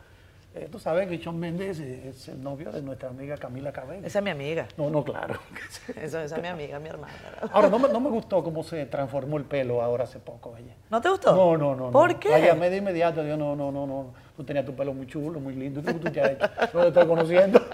eh, 0.54 0.68
tú 0.70 0.80
sabes 0.80 1.08
que 1.08 1.18
Shawn 1.18 1.40
Mendes 1.40 1.80
es, 1.80 2.28
el 2.28 2.44
novio 2.44 2.72
de 2.72 2.82
nuestra 2.82 3.10
amiga 3.10 3.38
Camila 3.38 3.72
Cabello. 3.72 4.06
Esa 4.06 4.20
es 4.20 4.24
mi 4.24 4.32
amiga. 4.32 4.68
No, 4.78 4.90
no, 4.90 5.04
claro. 5.04 5.40
Esa, 5.96 6.24
esa 6.24 6.36
es 6.36 6.42
mi 6.42 6.48
amiga, 6.50 6.78
mi 6.80 6.90
hermana. 6.90 7.14
Ahora, 7.54 7.70
no 7.70 7.80
me, 7.80 7.88
no 7.88 8.00
me 8.00 8.10
gustó 8.10 8.44
cómo 8.44 8.62
se 8.64 8.86
transformó 8.86 9.38
el 9.38 9.46
pelo 9.46 9.82
ahora 9.82 10.04
hace 10.04 10.20
poco 10.20 10.56
ella. 10.58 10.74
¿No 10.90 11.00
te 11.00 11.10
gustó? 11.10 11.34
No, 11.34 11.58
no, 11.58 11.76
no. 11.76 11.92
¿Por 11.92 12.14
no. 12.14 12.20
qué? 12.20 12.30
La 12.30 12.40
llamé 12.40 12.70
de 12.70 12.78
inmediato, 12.78 13.24
yo 13.24 13.38
no, 13.38 13.56
no, 13.56 13.72
no, 13.72 13.88
no. 13.88 14.14
Tú 14.36 14.44
tenías 14.44 14.66
tu 14.66 14.76
pelo 14.76 14.94
muy 14.94 15.08
chulo, 15.08 15.40
muy 15.40 15.56
lindo. 15.56 15.82
¿Qué 15.82 15.94
tú 15.94 16.10
te 16.10 16.22
has 16.22 16.32
hecho? 16.32 16.50
No 16.74 16.82
te 16.82 16.88
estoy 16.90 17.08
conociendo. 17.08 17.62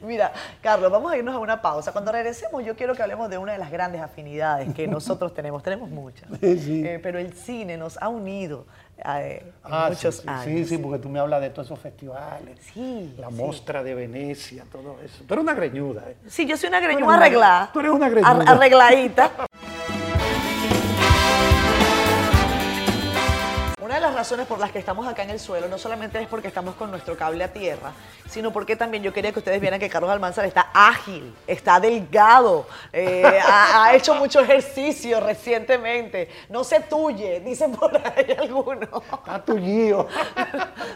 Mira, 0.00 0.32
Carlos, 0.62 0.90
vamos 0.90 1.12
a 1.12 1.16
irnos 1.16 1.34
a 1.34 1.38
una 1.38 1.60
pausa. 1.60 1.92
Cuando 1.92 2.12
regresemos, 2.12 2.64
yo 2.64 2.76
quiero 2.76 2.94
que 2.94 3.02
hablemos 3.02 3.28
de 3.28 3.38
una 3.38 3.52
de 3.52 3.58
las 3.58 3.70
grandes 3.70 4.00
afinidades 4.00 4.72
que 4.74 4.86
nosotros 4.86 5.34
tenemos. 5.34 5.62
Tenemos 5.62 5.90
muchas. 5.90 6.28
Sí. 6.40 6.82
Eh, 6.84 6.98
pero 7.02 7.18
el 7.18 7.34
cine 7.34 7.76
nos 7.76 8.00
ha 8.00 8.08
unido 8.08 8.66
eh, 9.04 9.42
en 9.42 9.52
Ah, 9.64 9.86
muchos 9.90 10.16
sí, 10.16 10.22
sí, 10.22 10.28
años. 10.28 10.44
Sí, 10.44 10.64
sí, 10.64 10.78
porque 10.78 10.98
tú 10.98 11.08
me 11.08 11.18
hablas 11.20 11.40
de 11.40 11.50
todos 11.50 11.68
esos 11.68 11.78
festivales. 11.78 12.58
Sí, 12.74 13.14
La 13.18 13.28
sí. 13.28 13.34
mostra 13.34 13.82
de 13.82 13.94
Venecia, 13.94 14.64
todo 14.70 14.96
eso. 15.04 15.24
Tú 15.26 15.34
eres 15.34 15.42
una 15.44 15.54
greñuda, 15.54 16.02
¿eh? 16.08 16.16
Sí, 16.26 16.46
yo 16.46 16.56
soy 16.56 16.68
una 16.68 16.80
greñuda 16.80 17.14
arreglada. 17.14 17.70
tú 17.72 17.80
eres 17.80 17.92
una 17.92 18.08
greñuda. 18.08 18.30
Ar- 18.30 18.48
arregladita. 18.48 19.30
De 23.98 24.02
las 24.06 24.14
razones 24.14 24.46
por 24.46 24.58
las 24.60 24.70
que 24.70 24.78
estamos 24.78 25.06
acá 25.08 25.24
en 25.24 25.30
el 25.30 25.40
suelo 25.40 25.68
no 25.68 25.76
solamente 25.76 26.20
es 26.20 26.28
porque 26.28 26.48
estamos 26.48 26.74
con 26.76 26.90
nuestro 26.90 27.16
cable 27.16 27.42
a 27.42 27.52
tierra, 27.52 27.92
sino 28.28 28.52
porque 28.52 28.76
también 28.76 29.02
yo 29.02 29.12
quería 29.12 29.32
que 29.32 29.40
ustedes 29.40 29.60
vieran 29.60 29.80
que 29.80 29.88
Carlos 29.88 30.10
Almanzar 30.10 30.44
está 30.44 30.70
ágil, 30.72 31.34
está 31.46 31.80
delgado, 31.80 32.66
eh, 32.92 33.24
ha, 33.44 33.84
ha 33.84 33.94
hecho 33.94 34.14
mucho 34.14 34.40
ejercicio 34.40 35.18
recientemente. 35.20 36.28
No 36.48 36.62
se 36.62 36.80
tuye, 36.80 37.40
dicen 37.40 37.72
por 37.72 37.96
ahí 37.96 38.36
algunos. 38.38 38.88
Está 39.02 39.44
tullido. 39.44 40.06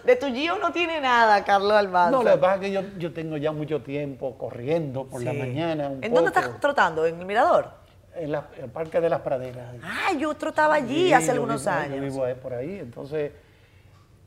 De 0.05 0.17
tuyo 0.17 0.59
no 0.59 0.71
tiene 0.73 1.01
nada, 1.01 1.45
Carlos 1.45 1.73
Almanzar. 1.73 2.13
No, 2.13 2.23
lo 2.23 2.31
que 2.33 2.39
pasa 2.39 2.55
es 2.57 2.61
que 2.61 2.71
yo, 2.73 2.83
yo 2.99 3.13
tengo 3.13 3.37
ya 3.37 3.51
mucho 3.53 3.83
tiempo 3.83 4.39
corriendo 4.39 5.05
por 5.05 5.23
la 5.23 5.33
Sí. 5.33 5.39
mañana. 5.39 5.89
Un 5.89 6.05
¿En 6.05 6.15
dónde 6.15 6.31
poco, 6.31 6.41
estás 6.47 6.61
trotando? 6.61 7.05
¿En 7.07 7.19
el 7.19 7.27
mirador? 7.27 7.82
En 8.15 8.31
la- 8.33 8.49
el 8.59 8.69
Parque 8.71 9.01
de 9.01 9.09
las 9.09 9.21
Praderas. 9.23 9.75
Ah, 9.83 10.13
yo 10.19 10.35
trotaba 10.35 10.75
allí 10.75 11.07
Sí, 11.07 11.13
hace 11.13 11.31
algunos 11.31 11.63
vivo- 11.65 11.73
Yo 11.75 11.81
años. 11.81 12.01
vivo 12.01 12.25
ahí 12.25 12.35
por 12.35 12.53
ahí. 12.55 12.79
Entonces, 12.79 13.33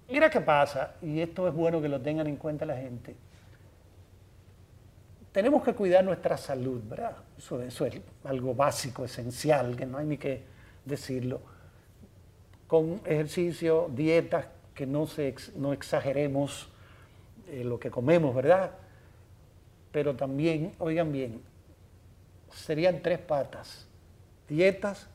mira 0.09 0.29
qué 0.29 0.41
pasa, 0.41 0.93
y 1.01 1.19
esto 1.21 1.47
es 1.47 1.53
bueno 1.53 1.81
que 1.81 1.87
lo 1.89 2.01
tengan 2.01 2.25
en 2.27 2.35
cuenta 2.37 2.65
la 2.65 2.75
gente. 2.77 3.15
Tenemos 5.31 5.63
que 5.63 5.73
cuidar 5.73 6.03
nuestra 6.03 6.37
salud, 6.37 6.81
¿verdad? 6.89 7.17
Eso, 7.37 7.61
eso 7.61 7.85
es 7.85 7.99
algo 8.23 8.55
básico, 8.55 9.03
esencial, 9.03 9.75
que 9.75 9.85
no 9.85 9.97
hay 9.97 10.05
ni 10.05 10.17
que 10.17 10.43
decirlo. 10.85 11.41
Con 12.67 13.01
ejercicio, 13.05 13.89
dietas, 13.93 14.47
que 14.73 14.85
no, 14.87 15.05
se 15.07 15.27
ex- 15.27 15.53
no 15.55 15.73
exageremos 15.73 16.69
eh, 17.49 17.63
lo 17.63 17.79
que 17.79 17.91
comemos, 17.91 18.33
¿verdad? 18.33 18.71
Pero 19.91 20.15
también, 20.15 20.71
oigan 20.79 21.11
bien, 21.11 21.41
serían 22.55 23.01
tres 23.01 23.19
patas. 23.19 23.87
Dietas, 24.47 25.07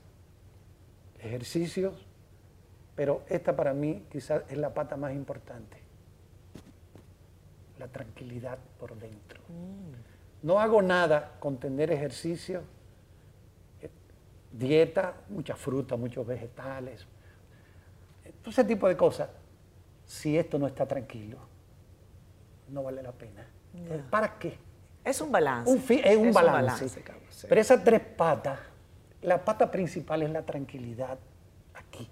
ejercicios, 1.21 2.07
pero 2.95 3.23
esta 3.29 3.55
para 3.57 3.73
mí 3.73 4.05
quizás 4.11 4.43
es 4.49 4.59
la 4.59 4.75
pata 4.75 4.97
más 4.97 5.13
importante. 5.13 5.79
La 7.79 7.89
tranquilidad 7.89 8.59
por 8.79 8.95
dentro. 8.97 9.41
No 10.43 10.61
hago 10.61 10.83
nada 10.83 11.37
con 11.39 11.59
tener 11.59 11.91
ejercicio, 11.91 12.63
eh, 13.81 13.91
dieta, 14.53 15.15
mucha 15.29 15.55
fruta, 15.55 15.97
muchos 15.97 16.27
vegetales, 16.27 17.07
todo 18.43 18.51
ese 18.51 18.65
tipo 18.65 18.89
de 18.89 18.97
cosas. 18.97 19.29
Si 20.07 20.37
esto 20.37 20.59
no 20.59 20.67
está 20.67 20.87
tranquilo, 20.87 21.39
no 22.69 22.83
vale 22.83 23.03
la 23.03 23.13
pena. 23.13 23.47
¿Para 24.11 24.39
qué? 24.39 24.59
Es 25.05 25.21
un 25.21 25.33
balance. 25.33 25.71
Un 25.71 25.83
es 25.89 26.17
un 26.17 26.33
balance. 26.33 27.03
Carlos, 27.03 27.25
sí. 27.31 27.47
Pero 27.49 27.61
esas 27.61 27.83
tres 27.83 28.01
patas, 28.01 28.59
la 29.23 29.45
pata 29.45 29.71
principal 29.71 30.23
es 30.23 30.31
la 30.31 30.43
tranquilidad 30.43 31.19
aquí. 31.75 32.09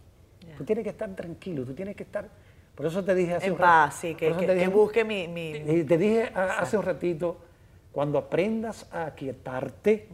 Tú 0.56 0.64
tienes 0.64 0.82
que 0.84 0.90
estar 0.90 1.08
tranquilo, 1.14 1.64
tú 1.64 1.74
tienes 1.74 1.94
que 1.94 2.02
estar. 2.02 2.28
Por 2.74 2.86
eso 2.86 3.04
te 3.04 3.14
dije 3.14 3.34
hace 3.34 3.46
En 3.46 3.52
un 3.52 3.58
rato. 3.58 3.70
paz, 3.70 3.94
sí, 4.00 4.14
que, 4.14 4.30
busque 4.68 5.04
mi... 5.04 5.84
te 5.84 5.98
dije 5.98 6.30
a- 6.34 6.58
hace 6.60 6.76
un 6.78 6.84
ratito, 6.84 7.38
cuando 7.92 8.18
aprendas 8.18 8.86
a 8.92 9.06
aquietarte, 9.06 10.08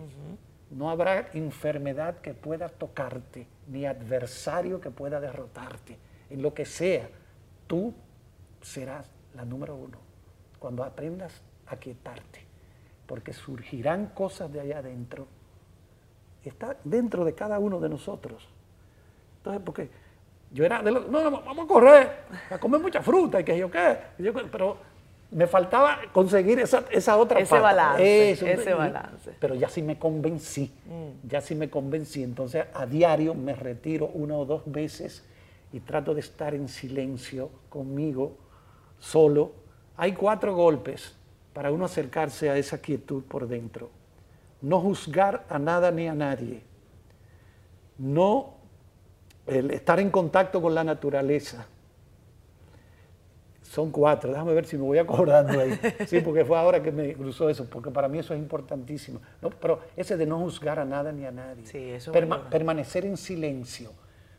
no 0.70 0.90
habrá 0.90 1.28
enfermedad 1.34 2.16
que 2.18 2.34
pueda 2.34 2.68
tocarte, 2.68 3.46
ni 3.68 3.86
adversario 3.86 4.80
que 4.80 4.90
pueda 4.90 5.20
derrotarte. 5.20 5.96
En 6.30 6.42
lo 6.42 6.52
que 6.54 6.64
sea, 6.64 7.08
tú 7.66 7.94
serás 8.60 9.10
la 9.34 9.44
número 9.44 9.76
uno. 9.76 9.98
Cuando 10.58 10.82
aprendas 10.84 11.42
a 11.66 11.74
aquietarte, 11.74 12.43
porque 13.06 13.32
surgirán 13.32 14.06
cosas 14.06 14.52
de 14.52 14.60
allá 14.60 14.78
adentro 14.78 15.26
está 16.48 16.76
dentro 16.84 17.24
de 17.24 17.34
cada 17.34 17.58
uno 17.58 17.80
de 17.80 17.88
nosotros. 17.88 18.48
Entonces, 19.38 19.62
porque 19.64 19.88
yo 20.50 20.64
era 20.64 20.82
de 20.82 20.90
los, 20.90 21.08
no, 21.08 21.22
no, 21.22 21.42
vamos 21.42 21.64
a 21.64 21.68
correr, 21.68 22.10
a 22.50 22.58
comer 22.58 22.80
mucha 22.80 23.02
fruta 23.02 23.40
y 23.40 23.44
que 23.44 23.58
yo 23.58 23.70
qué, 23.70 23.98
pero 24.50 24.76
me 25.30 25.46
faltaba 25.46 25.98
conseguir 26.12 26.60
esa, 26.60 26.84
esa 26.90 27.16
otra 27.16 27.40
ese 27.40 27.58
Balance, 27.58 28.52
ese 28.52 28.74
balance. 28.74 29.32
Pero 29.40 29.54
ya 29.54 29.68
sí 29.68 29.82
me 29.82 29.98
convencí, 29.98 30.72
mm. 30.86 31.28
ya 31.28 31.40
sí 31.40 31.54
me 31.54 31.68
convencí. 31.68 32.22
Entonces 32.22 32.66
a 32.72 32.86
diario 32.86 33.34
me 33.34 33.54
retiro 33.54 34.06
una 34.14 34.36
o 34.36 34.44
dos 34.44 34.62
veces 34.66 35.24
y 35.72 35.80
trato 35.80 36.14
de 36.14 36.20
estar 36.20 36.54
en 36.54 36.68
silencio 36.68 37.50
conmigo, 37.68 38.36
solo. 39.00 39.52
Hay 39.96 40.12
cuatro 40.12 40.54
golpes 40.54 41.16
para 41.54 41.72
uno 41.72 41.86
acercarse 41.86 42.50
a 42.50 42.58
esa 42.58 42.78
quietud 42.82 43.22
por 43.22 43.48
dentro. 43.48 43.90
No 44.60 44.80
juzgar 44.80 45.46
a 45.48 45.58
nada 45.58 45.90
ni 45.90 46.06
a 46.08 46.14
nadie. 46.14 46.62
No 47.96 48.54
estar 49.46 50.00
en 50.00 50.10
contacto 50.10 50.60
con 50.60 50.74
la 50.74 50.84
naturaleza 50.84 51.66
son 53.74 53.90
cuatro, 53.90 54.30
déjame 54.30 54.54
ver 54.54 54.66
si 54.66 54.76
me 54.76 54.84
voy 54.84 54.98
acordando 54.98 55.58
ahí. 55.58 55.78
Sí, 56.06 56.20
porque 56.20 56.44
fue 56.44 56.56
ahora 56.56 56.80
que 56.80 56.92
me 56.92 57.12
cruzó 57.14 57.48
eso, 57.48 57.68
porque 57.68 57.90
para 57.90 58.08
mí 58.08 58.18
eso 58.20 58.32
es 58.32 58.38
importantísimo. 58.38 59.20
No, 59.42 59.50
pero 59.50 59.80
ese 59.96 60.16
de 60.16 60.26
no 60.26 60.38
juzgar 60.38 60.78
a 60.78 60.84
nada 60.84 61.10
ni 61.10 61.24
a 61.24 61.32
nadie. 61.32 61.66
Sí, 61.66 61.90
eso 61.90 62.12
permanecer 62.12 63.04
en 63.04 63.16
silencio, 63.16 63.90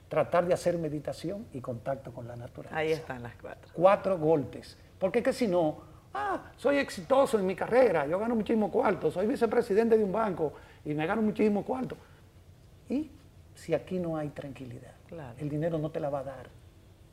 tratar 0.08 0.48
de 0.48 0.54
hacer 0.54 0.78
meditación 0.78 1.48
y 1.52 1.60
contacto 1.60 2.14
con 2.14 2.28
la 2.28 2.38
naturaleza. 2.38 2.78
Ahí 2.78 2.94
están 2.94 3.24
las 3.24 3.36
cuatro. 3.36 3.72
Cuatro 3.74 4.18
golpes. 4.18 4.78
Porque 4.98 5.22
que 5.22 5.34
si 5.34 5.48
no, 5.48 5.80
ah, 6.16 6.42
soy 6.58 6.78
exitoso 6.78 7.38
en 7.38 7.46
mi 7.46 7.56
carrera, 7.56 8.08
yo 8.08 8.18
gano 8.18 8.36
muchísimo 8.36 8.72
cuarto, 8.72 9.12
soy 9.12 9.28
vicepresidente 9.28 9.98
de 9.98 10.04
un 10.04 10.12
banco 10.12 10.54
y 10.84 10.94
me 10.94 11.06
gano 11.06 11.22
muchísimo 11.22 11.64
cuarto. 11.64 11.96
Y 12.90 13.12
si 13.54 13.74
aquí 13.74 14.00
no 14.00 14.18
hay 14.18 14.30
tranquilidad, 14.30 14.94
el 15.38 15.50
dinero 15.50 15.78
no 15.78 15.92
te 15.92 16.00
la 16.00 16.10
va 16.10 16.20
a 16.20 16.24
dar 16.24 16.66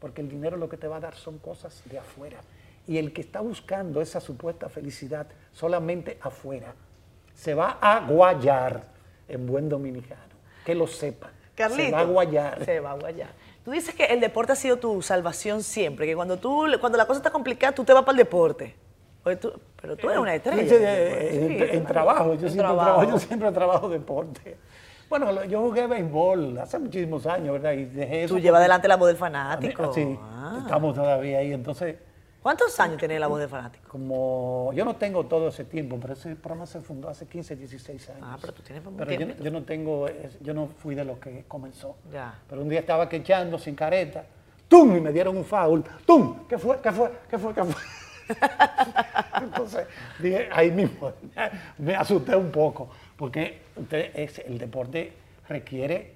porque 0.02 0.20
el 0.20 0.28
dinero 0.28 0.56
lo 0.56 0.68
que 0.68 0.76
te 0.76 0.88
va 0.88 0.96
a 0.96 1.00
dar 1.00 1.14
son 1.14 1.38
cosas 1.38 1.80
de 1.84 1.96
afuera. 1.96 2.40
Y 2.88 2.98
el 2.98 3.12
que 3.12 3.20
está 3.20 3.40
buscando 3.40 4.00
esa 4.00 4.20
supuesta 4.20 4.68
felicidad 4.68 5.28
solamente 5.52 6.18
afuera, 6.20 6.74
se 7.36 7.54
va 7.54 7.78
a 7.80 8.00
guayar 8.00 8.82
en 9.28 9.46
buen 9.46 9.68
dominicano. 9.68 10.34
Que 10.66 10.74
lo 10.74 10.88
sepa. 10.88 11.30
Carlito, 11.54 11.84
se 11.84 11.92
va 11.92 12.00
a 12.00 12.04
guayar. 12.04 12.64
Se 12.64 12.80
va 12.80 12.90
a 12.90 12.94
guayar. 12.94 13.30
Tú 13.64 13.70
dices 13.70 13.94
que 13.94 14.06
el 14.06 14.18
deporte 14.18 14.50
ha 14.50 14.56
sido 14.56 14.76
tu 14.76 15.00
salvación 15.02 15.62
siempre, 15.62 16.04
que 16.04 16.16
cuando, 16.16 16.36
tú, 16.36 16.66
cuando 16.80 16.98
la 16.98 17.06
cosa 17.06 17.18
está 17.18 17.30
complicada, 17.30 17.72
tú 17.72 17.84
te 17.84 17.92
vas 17.92 18.02
para 18.02 18.14
el 18.14 18.24
deporte. 18.24 18.74
Pero 19.22 19.96
tú 19.96 20.08
eres 20.08 20.18
una 20.18 20.34
estrella. 20.34 21.72
en, 21.72 21.84
trabajo, 21.84 22.34
yo, 22.34 22.48
siempre 22.48 22.58
trabajo. 22.62 23.04
yo 23.04 23.18
siempre 23.18 23.52
trabajo 23.52 23.88
deporte. 23.88 24.56
Bueno, 25.08 25.44
yo 25.44 25.60
jugué 25.60 25.86
béisbol 25.86 26.58
hace 26.58 26.78
muchísimos 26.78 27.26
años, 27.26 27.52
¿verdad? 27.52 27.72
Y 27.72 27.84
dejé 27.84 28.24
eso. 28.24 28.34
Tú 28.34 28.40
llevas 28.40 28.60
adelante 28.60 28.88
la 28.88 28.96
voz 28.96 29.08
del 29.08 29.18
fanático. 29.18 29.92
Sí, 29.92 30.18
ah. 30.18 30.60
estamos 30.62 30.94
todavía 30.94 31.38
ahí, 31.38 31.52
entonces... 31.52 31.96
¿Cuántos 32.42 32.80
años 32.80 32.96
tiene 32.96 33.20
la 33.20 33.26
voz 33.26 33.38
del 33.38 33.48
fanático? 33.48 33.88
Como, 33.88 34.72
yo 34.72 34.84
no 34.84 34.96
tengo 34.96 35.26
todo 35.26 35.48
ese 35.48 35.64
tiempo, 35.64 35.98
pero 36.00 36.14
ese 36.14 36.34
programa 36.34 36.66
se 36.66 36.80
fundó 36.80 37.10
hace 37.10 37.26
15, 37.26 37.56
16 37.56 38.08
años. 38.08 38.20
Ah, 38.22 38.38
pero 38.40 38.54
tú 38.54 38.62
tienes 38.62 38.82
Pero 38.96 39.12
yo, 39.12 39.26
yo, 39.36 39.50
no 39.50 39.62
tengo, 39.62 40.06
yo 40.40 40.54
no 40.54 40.66
fui 40.66 40.94
de 40.94 41.04
los 41.04 41.18
que 41.18 41.44
comenzó. 41.46 41.96
Ya. 42.10 42.40
Pero 42.48 42.62
un 42.62 42.70
día 42.70 42.80
estaba 42.80 43.06
quechando 43.08 43.58
sin 43.58 43.74
careta, 43.74 44.24
¡tum! 44.66 44.96
Y 44.96 45.00
me 45.00 45.12
dieron 45.12 45.36
un 45.36 45.44
foul, 45.44 45.84
¡tum! 46.06 46.46
¿Qué 46.48 46.56
fue? 46.56 46.80
¿Qué 46.80 46.90
fue? 46.90 47.12
¿Qué 47.28 47.38
fue? 47.38 47.52
¿Qué 47.52 47.64
fue? 47.64 47.82
Entonces, 49.42 49.86
dije, 50.18 50.48
ahí 50.52 50.70
mismo, 50.70 51.12
me 51.78 51.94
asusté 51.94 52.36
un 52.36 52.50
poco 52.50 52.90
porque 53.16 53.62
el 54.46 54.58
deporte 54.58 55.12
requiere 55.48 56.14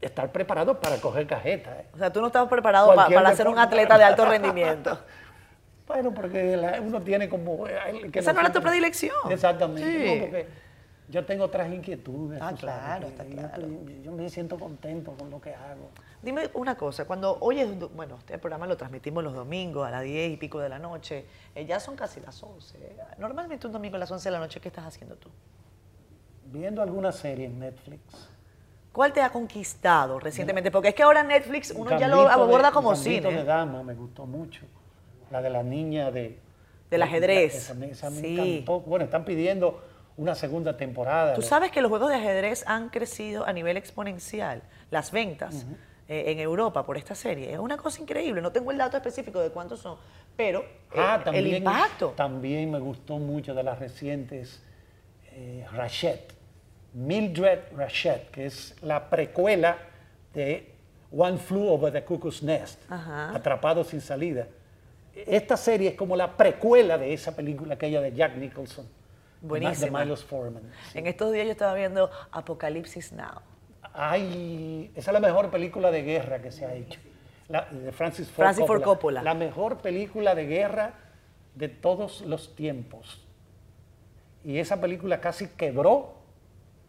estar 0.00 0.30
preparado 0.32 0.80
para 0.80 0.96
coger 0.96 1.26
cajeta. 1.26 1.72
¿eh? 1.78 1.86
O 1.94 1.98
sea, 1.98 2.12
tú 2.12 2.20
no 2.20 2.28
estabas 2.28 2.48
preparado 2.48 2.94
para 2.94 3.34
ser 3.34 3.48
un 3.48 3.58
atleta 3.58 3.98
de 3.98 4.04
alto 4.04 4.24
rendimiento. 4.28 4.98
bueno, 5.86 6.12
porque 6.12 6.58
uno 6.82 7.00
tiene 7.02 7.28
como... 7.28 7.66
Eh, 7.66 8.10
Esa 8.12 8.32
no 8.32 8.40
era 8.40 8.52
tu 8.52 8.60
predilección. 8.62 9.30
Exactamente. 9.30 10.20
porque 10.20 10.46
yo 11.10 11.24
tengo 11.26 11.44
otras 11.44 11.72
inquietudes. 11.72 12.40
Ah, 12.40 12.54
claro, 12.58 13.08
está 13.08 13.24
claro. 13.24 13.66
Yo, 14.02 14.12
me 14.12 14.28
siento 14.30 14.58
contento 14.58 15.12
con 15.12 15.30
lo 15.30 15.40
que 15.40 15.54
hago. 15.54 15.90
Dime 16.22 16.50
una 16.54 16.76
cosa, 16.76 17.04
cuando 17.06 17.38
oyes, 17.40 17.68
bueno, 17.94 18.16
este 18.18 18.38
programa 18.38 18.66
lo 18.66 18.76
transmitimos 18.76 19.24
los 19.24 19.34
domingos 19.34 19.86
a 19.86 19.90
las 19.90 20.02
10 20.02 20.32
y 20.32 20.36
pico 20.36 20.58
de 20.60 20.68
la 20.68 20.78
noche, 20.78 21.24
eh, 21.54 21.66
ya 21.66 21.80
son 21.80 21.96
casi 21.96 22.20
las 22.20 22.42
11. 22.42 22.96
Normalmente 23.18 23.66
un 23.66 23.72
domingo 23.72 23.96
a 23.96 23.98
las 23.98 24.10
11 24.10 24.28
de 24.28 24.32
la 24.32 24.38
noche, 24.38 24.60
¿qué 24.60 24.68
estás 24.68 24.86
haciendo 24.86 25.16
tú? 25.16 25.30
viendo 26.52 26.82
alguna 26.82 27.12
serie 27.12 27.46
en 27.46 27.58
Netflix. 27.58 28.28
¿Cuál 28.92 29.12
te 29.12 29.22
ha 29.22 29.30
conquistado 29.30 30.18
recientemente? 30.18 30.70
Porque 30.70 30.88
es 30.88 30.94
que 30.94 31.02
ahora 31.02 31.22
Netflix 31.22 31.72
uno 31.76 31.96
ya 31.98 32.08
lo 32.08 32.28
aborda 32.28 32.72
como 32.72 32.96
cine. 32.96 33.30
de 33.30 33.44
dama 33.44 33.82
me 33.82 33.94
gustó 33.94 34.26
mucho. 34.26 34.62
La 35.30 35.40
de 35.40 35.50
la 35.50 35.62
niña 35.62 36.10
de... 36.10 36.38
Del 36.90 37.02
ajedrez. 37.02 37.70
Esa, 37.70 38.10
sí. 38.10 38.64
Bueno, 38.84 39.04
están 39.04 39.24
pidiendo 39.24 39.80
una 40.20 40.34
segunda 40.34 40.76
temporada. 40.76 41.32
Tú 41.32 41.40
sabes 41.40 41.72
que 41.72 41.80
los 41.80 41.88
juegos 41.88 42.10
de 42.10 42.16
ajedrez 42.16 42.62
han 42.66 42.90
crecido 42.90 43.46
a 43.46 43.54
nivel 43.54 43.78
exponencial. 43.78 44.60
Las 44.90 45.12
ventas 45.12 45.64
eh, 46.06 46.24
en 46.26 46.40
Europa 46.40 46.84
por 46.84 46.98
esta 46.98 47.14
serie. 47.14 47.50
Es 47.50 47.58
una 47.58 47.78
cosa 47.78 48.02
increíble. 48.02 48.42
No 48.42 48.52
tengo 48.52 48.70
el 48.70 48.76
dato 48.76 48.98
específico 48.98 49.40
de 49.40 49.48
cuántos 49.48 49.80
son, 49.80 49.96
pero 50.36 50.62
ah, 50.94 51.22
el 51.32 51.46
impacto. 51.46 52.10
También 52.16 52.70
me 52.70 52.78
gustó 52.78 53.16
mucho 53.16 53.54
de 53.54 53.62
las 53.62 53.78
recientes 53.78 54.62
eh, 55.32 55.64
Mildred 56.92 57.60
Rashid, 57.74 58.28
que 58.30 58.44
es 58.44 58.76
la 58.82 59.08
precuela 59.08 59.78
de 60.34 60.70
One 61.16 61.38
Flew 61.38 61.66
Over 61.66 61.94
the 61.94 62.04
Cuckoo's 62.04 62.42
Nest, 62.42 62.78
Atrapado 62.90 63.84
sin 63.84 64.02
salida. 64.02 64.46
Esta 65.14 65.56
serie 65.56 65.90
es 65.90 65.94
como 65.94 66.14
la 66.14 66.36
precuela 66.36 66.98
de 66.98 67.14
esa 67.14 67.34
película 67.34 67.74
aquella 67.74 68.02
de 68.02 68.12
Jack 68.12 68.36
Nicholson. 68.36 68.99
Buenísima. 69.40 70.00
De 70.00 70.04
Milos 70.04 70.24
Forman. 70.24 70.62
En 70.94 71.06
estos 71.06 71.32
días 71.32 71.46
yo 71.46 71.52
estaba 71.52 71.74
viendo 71.74 72.10
Apocalipsis 72.30 73.12
Now. 73.12 73.40
Ay, 73.92 74.90
esa 74.94 75.10
es 75.10 75.12
la 75.12 75.20
mejor 75.20 75.50
película 75.50 75.90
de 75.90 76.02
guerra 76.02 76.40
que 76.40 76.50
se 76.52 76.64
ha 76.64 76.74
hecho. 76.74 77.00
de 77.48 77.92
Francis 77.92 78.28
Ford, 78.28 78.44
Francis 78.44 78.66
Ford 78.66 78.82
Coppola. 78.82 79.22
La 79.22 79.34
mejor 79.34 79.78
película 79.78 80.34
de 80.34 80.46
guerra 80.46 80.94
de 81.54 81.68
todos 81.68 82.20
los 82.22 82.54
tiempos. 82.54 83.26
Y 84.44 84.58
esa 84.58 84.80
película 84.80 85.20
casi 85.20 85.48
quebró 85.48 86.14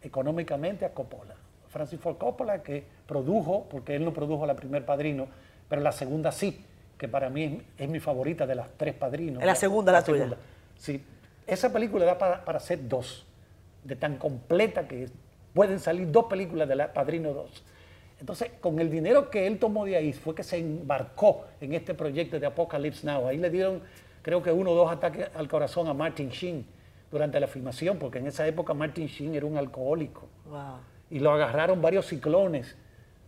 económicamente 0.00 0.84
a 0.84 0.94
Coppola. 0.94 1.34
Francis 1.68 1.98
Ford 2.00 2.18
Coppola, 2.18 2.62
que 2.62 2.84
produjo, 3.06 3.66
porque 3.68 3.96
él 3.96 4.04
no 4.04 4.12
produjo 4.12 4.46
la 4.46 4.54
primer 4.54 4.84
padrino, 4.84 5.28
pero 5.68 5.80
la 5.82 5.92
segunda 5.92 6.30
sí, 6.30 6.64
que 6.98 7.08
para 7.08 7.30
mí 7.30 7.62
es, 7.78 7.88
mi 7.88 7.98
favorita 7.98 8.46
de 8.46 8.54
las 8.54 8.68
tres 8.76 8.94
padrinos. 8.94 9.42
La 9.42 9.54
segunda, 9.54 9.90
la, 9.90 10.04
tuya. 10.04 10.36
Sí, 10.76 11.02
esa 11.46 11.72
película 11.72 12.04
da 12.04 12.18
para, 12.18 12.44
para, 12.44 12.58
hacer 12.58 12.88
dos, 12.88 13.26
de 13.84 13.96
tan 13.96 14.16
completa 14.16 14.86
que 14.86 15.08
pueden 15.54 15.80
salir 15.80 16.10
dos 16.10 16.26
películas 16.26 16.68
de 16.68 16.76
la 16.76 16.92
Padrino 16.92 17.32
2. 17.32 17.64
Entonces, 18.20 18.52
con 18.60 18.78
el 18.78 18.88
dinero 18.88 19.30
que 19.30 19.48
él 19.48 19.58
tomó 19.58 19.84
de 19.84 19.96
ahí, 19.96 20.12
fue 20.12 20.34
que 20.34 20.44
se 20.44 20.58
embarcó 20.58 21.44
en 21.60 21.74
este 21.74 21.92
proyecto 21.92 22.38
de 22.38 22.46
Apocalypse 22.46 23.04
Now. 23.04 23.26
Ahí 23.26 23.36
le 23.36 23.50
dieron, 23.50 23.82
creo 24.22 24.40
que 24.42 24.52
uno 24.52 24.70
o 24.70 24.74
dos 24.76 24.92
ataques 24.92 25.28
al 25.34 25.48
corazón 25.48 25.88
a 25.88 25.92
Martin 25.92 26.28
Sheen 26.28 26.64
durante 27.10 27.40
la 27.40 27.48
filmación, 27.48 27.98
porque 27.98 28.18
en 28.18 28.28
esa 28.28 28.46
época 28.46 28.74
Martin 28.74 29.08
Sheen 29.08 29.34
era 29.34 29.44
un 29.44 29.58
alcohólico. 29.58 30.28
Y 31.10 31.18
lo 31.18 31.32
agarraron 31.32 31.82
varios 31.82 32.06
ciclones. 32.06 32.76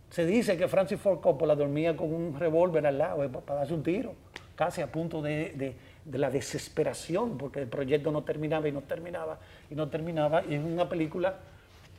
Se 0.09 0.25
dice 0.25 0.55
que 0.55 0.69
Francis 0.69 0.99
Ford 0.99 1.19
Coppola 1.19 1.55
dormía 1.55 1.95
con 1.97 2.13
un 2.13 2.39
revólver 2.39 2.87
al 2.87 2.97
lado 2.97 3.23
eh, 3.23 3.29
para 3.29 3.59
darse 3.59 3.73
un 3.73 3.83
tiro, 3.83 4.13
casi 4.55 4.81
a 4.81 4.87
punto 4.87 5.21
de, 5.21 5.75
la 6.11 6.29
desesperación, 6.29 7.37
porque 7.37 7.61
el 7.61 7.67
proyecto 7.67 8.11
no 8.11 8.23
terminaba 8.23 8.67
y 8.67 8.71
no 8.71 8.81
terminaba 8.81 9.39
y 9.69 9.75
no 9.75 9.89
terminaba. 9.89 10.43
Y 10.45 10.55
es 10.55 10.63
una 10.63 10.87
película, 10.87 11.35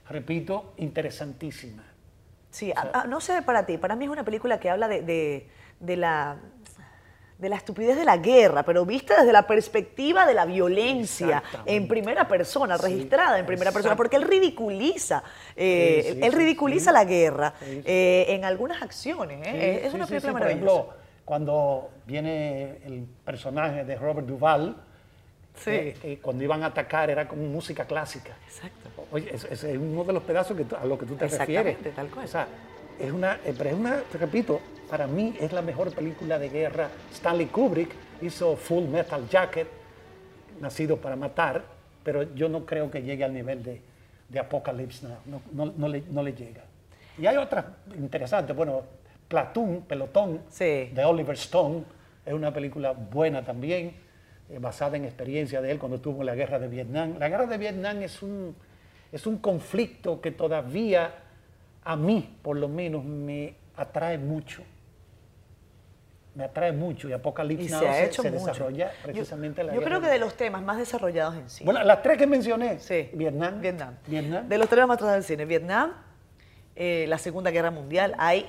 repito, 0.08 0.72
interesantísima. 0.76 1.84
Sí, 2.50 2.72
no 3.08 3.20
sé 3.20 3.42
para 3.42 3.66
ti, 3.66 3.76
para 3.76 3.96
mí 3.96 4.04
es 4.06 4.10
una 4.10 4.24
película 4.24 4.58
que 4.58 4.70
habla 4.70 4.88
de 4.88 5.48
la 5.80 6.38
de 7.38 7.50
la 7.50 7.56
estupidez 7.56 7.96
de 7.96 8.04
la 8.04 8.16
guerra, 8.16 8.62
pero 8.62 8.86
vista 8.86 9.18
desde 9.18 9.32
la 9.32 9.46
perspectiva 9.46 10.26
de 10.26 10.34
la 10.34 10.46
violencia 10.46 11.42
en 11.66 11.86
primera 11.86 12.26
persona, 12.26 12.76
registrada 12.76 13.38
en 13.38 13.46
primera 13.46 13.72
persona, 13.72 13.94
porque 13.94 14.16
él 14.16 14.22
ridiculiza, 14.22 15.22
eh, 15.54 16.18
él 16.22 16.32
ridiculiza 16.32 16.92
la 16.92 17.04
guerra 17.04 17.54
eh, 17.62 18.26
en 18.28 18.44
algunas 18.44 18.82
acciones. 18.82 19.46
¿eh? 19.46 19.82
es 19.84 19.92
una 19.92 20.06
película 20.06 20.32
maravillosa. 20.32 20.66
Por 20.66 20.84
ejemplo, 20.84 21.05
cuando 21.26 21.90
viene 22.06 22.78
el 22.86 23.06
personaje 23.24 23.84
de 23.84 23.96
Robert 23.96 24.26
Duvall, 24.26 24.74
cuando 26.22 26.42
iban 26.42 26.62
a 26.62 26.66
atacar 26.66 27.10
era 27.10 27.28
como 27.28 27.42
música 27.42 27.84
clásica. 27.84 28.34
Exacto. 28.46 28.88
Oye, 29.10 29.30
es, 29.34 29.64
uno 29.64 30.04
de 30.04 30.12
los 30.14 30.22
pedazos 30.22 30.56
que, 30.56 30.64
a 30.74 30.86
lo 30.86 30.96
que 30.96 31.04
tú 31.04 31.16
te 31.16 31.28
refieres. 31.28 31.76
tal 31.94 32.08
cual. 32.08 32.24
O 32.24 32.28
sea, 32.28 32.48
es 32.98 33.12
una, 33.12 33.38
pero 33.44 33.68
es 33.68 33.74
una, 33.76 34.00
te 34.00 34.16
repito, 34.16 34.60
para 34.88 35.06
mí 35.06 35.36
es 35.38 35.52
la 35.52 35.60
mejor 35.60 35.92
película 35.94 36.38
de 36.38 36.48
guerra. 36.48 36.88
Stanley 37.12 37.46
Kubrick 37.46 37.90
hizo 38.22 38.56
Full 38.56 38.84
Metal 38.84 39.28
Jacket, 39.28 39.68
Nacido 40.60 40.96
para 40.96 41.16
Matar, 41.16 41.62
pero 42.02 42.34
yo 42.34 42.48
no 42.48 42.64
creo 42.64 42.90
que 42.90 43.02
llegue 43.02 43.24
al 43.24 43.34
nivel 43.34 43.62
de 43.62 43.82
de 44.28 44.38
Apocalypse 44.38 45.06
Now, 45.06 45.42
no, 45.52 45.72
no, 45.76 45.88
le, 45.88 46.02
no 46.10 46.22
le 46.22 46.32
llega. 46.32 46.64
Y 47.18 47.26
hay 47.26 47.36
otras 47.36 47.64
interesantes, 47.96 48.54
bueno, 48.54 48.82
Platoon, 49.28 49.82
Pelotón, 49.82 50.42
de 50.58 51.04
Oliver 51.04 51.34
Stone, 51.34 51.84
es 52.24 52.32
una 52.32 52.52
película 52.52 52.92
buena 52.92 53.44
también, 53.44 53.94
eh, 54.48 54.58
basada 54.58 54.96
en 54.96 55.04
experiencia 55.04 55.60
de 55.60 55.70
él 55.70 55.78
cuando 55.78 55.96
estuvo 55.96 56.20
en 56.20 56.26
la 56.26 56.34
guerra 56.34 56.58
de 56.58 56.68
Vietnam. 56.68 57.16
La 57.18 57.28
guerra 57.28 57.46
de 57.46 57.58
Vietnam 57.58 58.02
es 58.02 58.22
un, 58.22 58.54
es 59.12 59.26
un 59.26 59.38
conflicto 59.38 60.20
que 60.20 60.30
todavía 60.30 61.14
a 61.84 61.96
mí, 61.96 62.36
por 62.42 62.56
lo 62.56 62.68
menos, 62.68 63.04
me 63.04 63.54
atrae 63.76 64.18
mucho. 64.18 64.62
Me 66.34 66.44
atrae 66.44 66.72
mucho 66.72 67.08
y 67.08 67.12
Apocalipsis 67.12 67.70
se, 67.70 67.88
ha 67.88 68.04
hecho 68.04 68.22
desarrolla 68.22 68.92
precisamente 69.02 69.62
yo, 69.62 69.68
la 69.68 69.74
Yo 69.74 69.82
creo 69.82 70.02
que 70.02 70.08
de 70.08 70.18
los 70.18 70.36
temas 70.36 70.62
más 70.62 70.76
desarrollados 70.76 71.36
en 71.36 71.48
sí. 71.48 71.64
Bueno, 71.64 71.82
las 71.82 72.02
tres 72.02 72.18
que 72.18 72.26
mencioné. 72.26 72.78
Sí. 72.78 73.08
Vietnam. 73.14 73.60
Vietnam. 73.60 74.48
De 74.48 74.58
los 74.58 74.68
temas 74.68 74.86
más 74.86 74.98
tratados 74.98 75.24
en 75.24 75.28
cine. 75.28 75.44
Vietnam, 75.46 75.94
eh, 76.74 77.06
la 77.08 77.16
Segunda 77.16 77.50
Guerra 77.50 77.70
Mundial. 77.70 78.14
Hay 78.18 78.46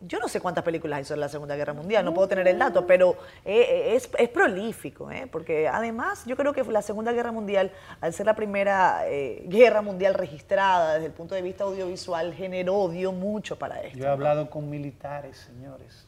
yo 0.00 0.18
no 0.18 0.28
sé 0.28 0.40
cuántas 0.40 0.62
películas 0.62 1.00
hizo 1.00 1.14
en 1.14 1.20
la 1.20 1.28
Segunda 1.28 1.56
Guerra 1.56 1.72
Mundial, 1.72 2.04
no 2.04 2.12
puedo 2.12 2.28
tener 2.28 2.46
el 2.48 2.58
dato, 2.58 2.86
pero 2.86 3.16
eh, 3.44 3.94
es, 3.94 4.28
prolífico, 4.28 5.10
¿eh? 5.10 5.26
porque 5.30 5.68
además 5.68 6.24
yo 6.26 6.36
creo 6.36 6.52
que 6.52 6.62
la 6.64 6.82
Segunda 6.82 7.12
Guerra 7.12 7.32
Mundial, 7.32 7.72
al 8.00 8.12
ser 8.12 8.26
la 8.26 8.36
primera 8.36 9.08
eh, 9.08 9.44
guerra 9.46 9.80
mundial 9.80 10.14
registrada 10.14 10.94
desde 10.94 11.06
el 11.06 11.12
punto 11.12 11.34
de 11.34 11.42
vista 11.42 11.64
audiovisual, 11.64 12.34
generó, 12.34 12.88
dio 12.88 13.12
mucho 13.12 13.58
para 13.58 13.80
esto. 13.82 13.98
Yo 13.98 14.04
he 14.04 14.08
hablado 14.08 14.50
con 14.50 14.68
militares, 14.68 15.38
señores, 15.38 16.06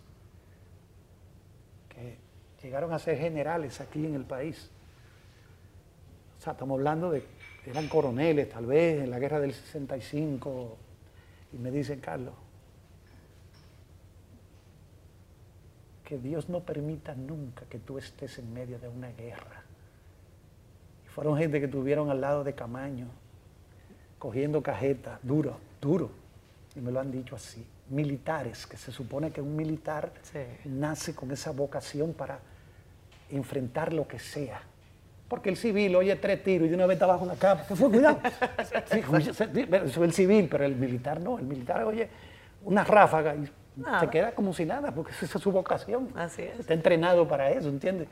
que 1.88 2.18
llegaron 2.62 2.92
a 2.92 2.98
ser 2.98 3.16
generales 3.16 3.80
aquí 3.80 4.04
en 4.04 4.14
el 4.14 4.24
país. 4.24 4.70
O 6.38 6.42
sea, 6.42 6.52
estamos 6.52 6.76
hablando 6.76 7.10
de, 7.10 7.24
eran 7.64 7.88
coroneles 7.88 8.50
tal 8.50 8.66
vez 8.66 9.02
en 9.02 9.10
la 9.10 9.18
guerra 9.18 9.40
del 9.40 9.54
65, 9.54 10.76
y 11.52 11.56
me 11.56 11.70
dicen, 11.70 12.00
Carlos, 12.00 12.34
que 16.08 16.16
Dios 16.16 16.48
no 16.48 16.60
permita 16.60 17.14
nunca 17.14 17.66
que 17.68 17.78
tú 17.78 17.98
estés 17.98 18.38
en 18.38 18.50
medio 18.54 18.78
de 18.78 18.88
una 18.88 19.12
guerra. 19.12 19.62
Y 21.04 21.08
fueron 21.10 21.36
gente 21.36 21.60
que 21.60 21.66
estuvieron 21.66 22.08
al 22.08 22.22
lado 22.22 22.44
de 22.44 22.54
Camaño, 22.54 23.08
cogiendo 24.18 24.62
cajetas, 24.62 25.20
duro, 25.22 25.58
duro. 25.82 26.10
Y 26.74 26.80
me 26.80 26.90
lo 26.90 26.98
han 26.98 27.12
dicho 27.12 27.36
así. 27.36 27.62
Militares, 27.90 28.66
que 28.66 28.78
se 28.78 28.90
supone 28.90 29.32
que 29.32 29.42
un 29.42 29.54
militar 29.54 30.10
nace 30.64 31.14
con 31.14 31.30
esa 31.30 31.50
vocación 31.50 32.14
para 32.14 32.38
enfrentar 33.28 33.92
lo 33.92 34.08
que 34.08 34.18
sea. 34.18 34.62
Porque 35.28 35.50
el 35.50 35.58
civil 35.58 35.94
oye 35.94 36.16
tres 36.16 36.42
tiros 36.42 36.68
y 36.68 36.70
de 36.70 36.74
una 36.74 36.86
vez 36.86 36.94
está 36.94 37.04
bajo 37.04 37.24
una 37.24 37.34
cama. 37.34 37.66
¿Qué 37.68 37.76
fue? 37.76 37.90
Cuidado. 37.90 38.18
es 39.84 39.96
el 39.98 40.12
civil, 40.14 40.48
pero 40.50 40.64
el 40.64 40.74
militar 40.74 41.20
no. 41.20 41.38
El 41.38 41.44
militar 41.44 41.84
oye 41.84 42.08
una 42.64 42.82
ráfaga 42.82 43.34
y 43.34 43.46
se 44.00 44.08
queda 44.08 44.34
como 44.34 44.52
si 44.52 44.64
nada, 44.64 44.92
porque 44.92 45.12
esa 45.12 45.24
es 45.24 45.42
su 45.42 45.52
vocación. 45.52 46.08
Así 46.14 46.42
es. 46.42 46.60
Está 46.60 46.74
entrenado 46.74 47.26
para 47.26 47.50
eso, 47.50 47.68
¿entiendes? 47.68 48.08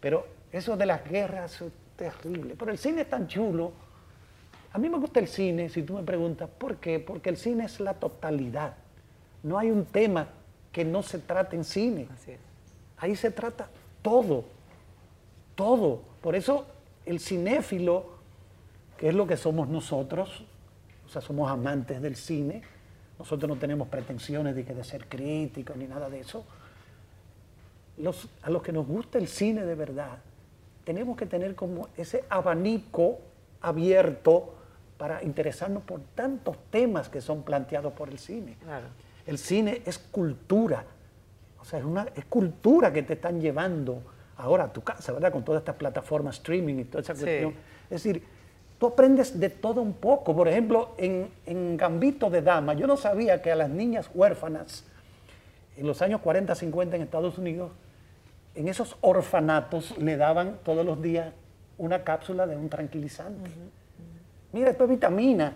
Pero 0.00 0.26
eso 0.52 0.76
de 0.76 0.86
las 0.86 1.04
guerras 1.08 1.60
es 1.60 1.72
terrible. 1.96 2.54
Pero 2.58 2.70
el 2.70 2.78
cine 2.78 3.02
es 3.02 3.10
tan 3.10 3.26
chulo. 3.26 3.72
A 4.72 4.78
mí 4.78 4.88
me 4.88 4.98
gusta 4.98 5.20
el 5.20 5.28
cine, 5.28 5.68
si 5.68 5.82
tú 5.82 5.94
me 5.94 6.02
preguntas, 6.02 6.48
¿por 6.58 6.76
qué? 6.76 7.00
Porque 7.00 7.30
el 7.30 7.36
cine 7.36 7.64
es 7.64 7.80
la 7.80 7.94
totalidad. 7.94 8.74
No 9.42 9.58
hay 9.58 9.70
un 9.70 9.86
tema 9.86 10.28
que 10.72 10.84
no 10.84 11.02
se 11.02 11.18
trate 11.18 11.56
en 11.56 11.64
cine. 11.64 12.08
Así 12.12 12.32
es. 12.32 12.40
Ahí 12.98 13.16
se 13.16 13.30
trata 13.30 13.68
todo, 14.02 14.44
todo. 15.54 16.02
Por 16.20 16.34
eso 16.34 16.66
el 17.04 17.20
cinéfilo, 17.20 18.06
que 18.98 19.08
es 19.08 19.14
lo 19.14 19.26
que 19.26 19.36
somos 19.36 19.68
nosotros, 19.68 20.44
o 21.06 21.08
sea, 21.08 21.22
somos 21.22 21.50
amantes 21.50 22.02
del 22.02 22.16
cine, 22.16 22.62
nosotros 23.18 23.48
no 23.48 23.56
tenemos 23.56 23.88
pretensiones 23.88 24.54
de, 24.54 24.64
que 24.64 24.74
de 24.74 24.84
ser 24.84 25.06
críticos 25.06 25.76
ni 25.76 25.86
nada 25.86 26.08
de 26.08 26.20
eso. 26.20 26.44
a 28.42 28.50
los 28.50 28.62
que 28.62 28.72
nos 28.72 28.86
gusta 28.86 29.18
el 29.18 29.28
cine 29.28 29.64
de 29.64 29.74
verdad, 29.74 30.18
tenemos 30.84 31.16
que 31.16 31.26
tener 31.26 31.54
como 31.54 31.88
ese 31.96 32.24
abanico 32.28 33.18
abierto 33.60 34.54
para 34.98 35.22
interesarnos 35.22 35.82
por 35.82 36.00
tantos 36.14 36.56
temas 36.70 37.08
que 37.08 37.20
son 37.20 37.42
planteados 37.42 37.92
por 37.92 38.08
el 38.08 38.18
cine. 38.18 38.56
El 39.26 39.38
cine 39.38 39.82
es 39.84 39.98
cultura, 39.98 40.84
o 41.60 41.64
sea, 41.64 41.80
es 41.80 41.84
una 41.84 42.06
es 42.14 42.24
cultura 42.26 42.92
que 42.92 43.02
te 43.02 43.14
están 43.14 43.40
llevando 43.40 44.02
ahora 44.36 44.64
a 44.64 44.72
tu 44.72 44.82
casa, 44.82 45.12
¿verdad? 45.12 45.32
Con 45.32 45.44
todas 45.44 45.60
estas 45.60 45.76
plataformas 45.76 46.36
streaming 46.36 46.76
y 46.76 46.84
toda 46.84 47.02
esa 47.02 47.14
cuestión. 47.14 47.54
Es 47.90 48.02
decir, 48.02 48.22
tú 48.78 48.86
aprendes 48.86 49.38
de 49.38 49.50
todo 49.50 49.80
un 49.80 49.94
poco. 49.94 50.34
Por 50.34 50.48
ejemplo, 50.48 50.94
en, 50.98 51.76
Gambito 51.76 52.30
de 52.30 52.42
Dama, 52.42 52.74
yo 52.74 52.86
no 52.86 52.96
sabía 52.96 53.42
que 53.42 53.52
a 53.52 53.56
las 53.56 53.70
niñas 53.70 54.10
huérfanas, 54.14 54.84
en 55.76 55.86
los 55.86 56.02
años 56.02 56.20
40, 56.20 56.54
50 56.54 56.96
en 56.96 57.02
Estados 57.02 57.38
Unidos, 57.38 57.72
en 58.54 58.68
esos 58.68 58.96
orfanatos 59.02 59.96
le 59.98 60.16
daban 60.16 60.58
todos 60.64 60.84
los 60.84 61.00
días 61.02 61.32
una 61.78 62.04
cápsula 62.04 62.46
de 62.46 62.56
un 62.56 62.68
tranquilizante. 62.68 63.50
Mira, 64.52 64.70
esto 64.70 64.84
es 64.84 64.90
vitamina. 64.90 65.52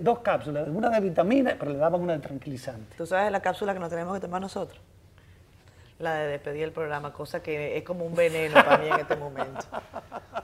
dos 0.00 0.18
cápsulas, 0.18 0.66
una 0.68 0.90
de 0.90 1.00
vitamina, 1.00 1.56
pero 1.58 1.70
le 1.70 1.78
daban 1.78 2.00
una 2.00 2.14
de 2.14 2.18
tranquilizante. 2.18 2.96
¿Tú 2.96 3.06
sabes 3.06 3.30
la 3.30 3.40
cápsula 3.40 3.72
que 3.72 3.78
nos 3.78 3.90
tenemos 3.90 4.14
que 4.14 4.20
tomar 4.20 4.40
nosotros? 4.40 4.80
La 6.04 6.14
de 6.14 6.28
despedir 6.28 6.64
el 6.64 6.72
programa, 6.72 7.12
cosa 7.12 7.42
que 7.42 7.76
es 7.76 7.82
como 7.82 8.04
un 8.04 8.14
veneno 8.14 8.54
para 8.54 8.78
mí 8.78 8.88
en 8.88 9.00
este 9.00 9.16
momento 9.16 9.66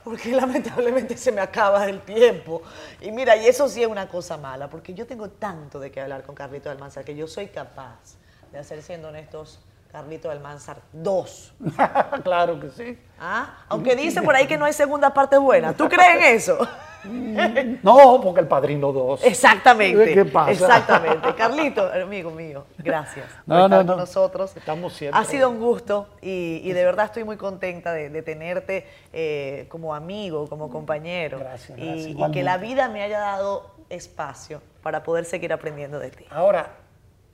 porque 0.04 0.30
lamentablemente 0.34 1.16
se 1.16 1.32
me 1.32 1.40
acaba 1.40 1.86
el 1.86 2.00
tiempo. 2.00 2.62
Y 3.00 3.11
mira, 3.11 3.36
y 3.36 3.46
eso 3.46 3.68
sí 3.68 3.82
es 3.82 3.88
una 3.88 4.08
cosa 4.08 4.36
mala, 4.36 4.68
porque 4.68 4.94
yo 4.94 5.06
tengo 5.06 5.28
tanto 5.28 5.78
de 5.78 5.90
qué 5.90 6.00
hablar 6.00 6.22
con 6.22 6.34
Carlito 6.34 6.70
Almanzar 6.70 7.04
que 7.04 7.14
yo 7.14 7.26
soy 7.26 7.48
capaz 7.48 8.16
de 8.52 8.58
hacer, 8.58 8.82
siendo 8.82 9.08
honestos, 9.08 9.61
Carlito 9.92 10.30
Almanzar 10.30 10.80
2. 10.92 11.52
claro 12.24 12.61
que 12.61 12.70
sí. 12.70 12.98
¿Ah? 13.18 13.64
Aunque 13.68 13.96
dice 13.96 14.22
por 14.22 14.34
ahí 14.34 14.46
que 14.46 14.56
no 14.56 14.64
hay 14.64 14.72
segunda 14.72 15.12
parte 15.12 15.36
buena. 15.38 15.72
¿Tú 15.72 15.88
crees 15.88 16.16
en 16.16 16.34
eso? 16.34 16.58
No, 17.82 18.20
porque 18.22 18.40
el 18.40 18.48
padrino 18.48 18.92
2. 18.92 19.24
Exactamente. 19.24 20.14
¿Qué 20.14 20.24
pasa? 20.24 20.53
Exactamente. 20.53 21.34
Carlito, 21.34 21.90
amigo 21.92 22.30
mío, 22.30 22.64
gracias 22.78 23.26
por 23.46 23.61
estar 23.61 23.86
con 23.86 23.96
nosotros. 23.98 24.57
Estamos 24.57 24.92
siempre. 24.92 25.18
Ha 25.18 25.24
sido 25.24 25.51
un 25.51 25.61
gusto 25.61 26.09
y, 26.20 26.70
de 26.72 26.84
verdad 26.84 27.07
estoy 27.07 27.24
muy 27.24 27.36
contenta 27.36 27.92
de, 27.92 28.22
tenerte 28.22 28.86
eh, 29.12 29.66
como 29.68 29.94
amigo, 29.94 30.48
como 30.48 30.70
compañero. 30.70 31.38
Gracias, 31.38 31.78
Y, 31.78 32.16
y 32.18 32.30
que 32.32 32.42
la 32.42 32.59
vida 32.59 32.88
me 32.88 33.03
haya 33.03 33.18
dado 33.18 33.70
espacio 33.88 34.61
para 34.82 35.03
poder 35.03 35.24
seguir 35.24 35.53
aprendiendo 35.53 35.98
de 35.98 36.11
ti. 36.11 36.24
Ahora, 36.30 36.76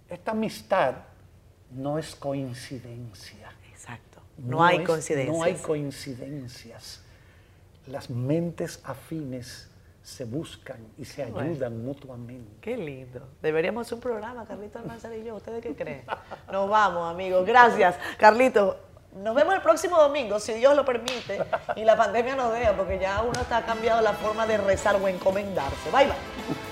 esta 0.08 0.32
amistad 0.32 0.94
no 1.70 1.98
es 1.98 2.14
coincidencia. 2.14 3.50
Exacto. 3.70 4.20
No, 4.38 4.64
hay 4.64 4.84
coincidencias. 4.84 5.36
No 5.36 5.42
hay 5.42 5.54
coincidencias 5.54 7.05
las 7.86 8.10
mentes 8.10 8.80
afines 8.84 9.70
se 10.02 10.24
buscan 10.24 10.78
y 10.96 11.04
se 11.04 11.24
ayudan 11.24 11.84
mutuamente. 11.84 12.48
Qué 12.60 12.76
lindo. 12.76 13.26
Deberíamos 13.42 13.86
hacer 13.86 13.96
un 13.96 14.00
programa, 14.00 14.46
Carlito 14.46 14.78
Almanzar 14.78 15.12
y 15.14 15.24
yo. 15.24 15.34
¿Ustedes 15.34 15.60
qué 15.62 15.74
creen? 15.74 16.04
Nos 16.52 16.70
vamos, 16.70 17.10
amigos. 17.10 17.44
Gracias, 17.44 17.96
Carlito. 18.16 18.78
Nos 19.16 19.34
vemos 19.34 19.54
el 19.54 19.62
próximo 19.62 19.96
domingo, 19.98 20.38
si 20.38 20.52
Dios 20.52 20.76
lo 20.76 20.84
permite 20.84 21.40
y 21.74 21.84
la 21.84 21.96
pandemia 21.96 22.36
nos 22.36 22.52
deja, 22.52 22.76
porque 22.76 22.98
ya 22.98 23.22
uno 23.22 23.40
está 23.40 23.64
cambiado 23.64 24.02
la 24.02 24.12
forma 24.12 24.46
de 24.46 24.58
rezar 24.58 24.94
o 24.96 25.08
encomendarse. 25.08 25.90
Bye, 25.90 26.06
bye. 26.06 26.65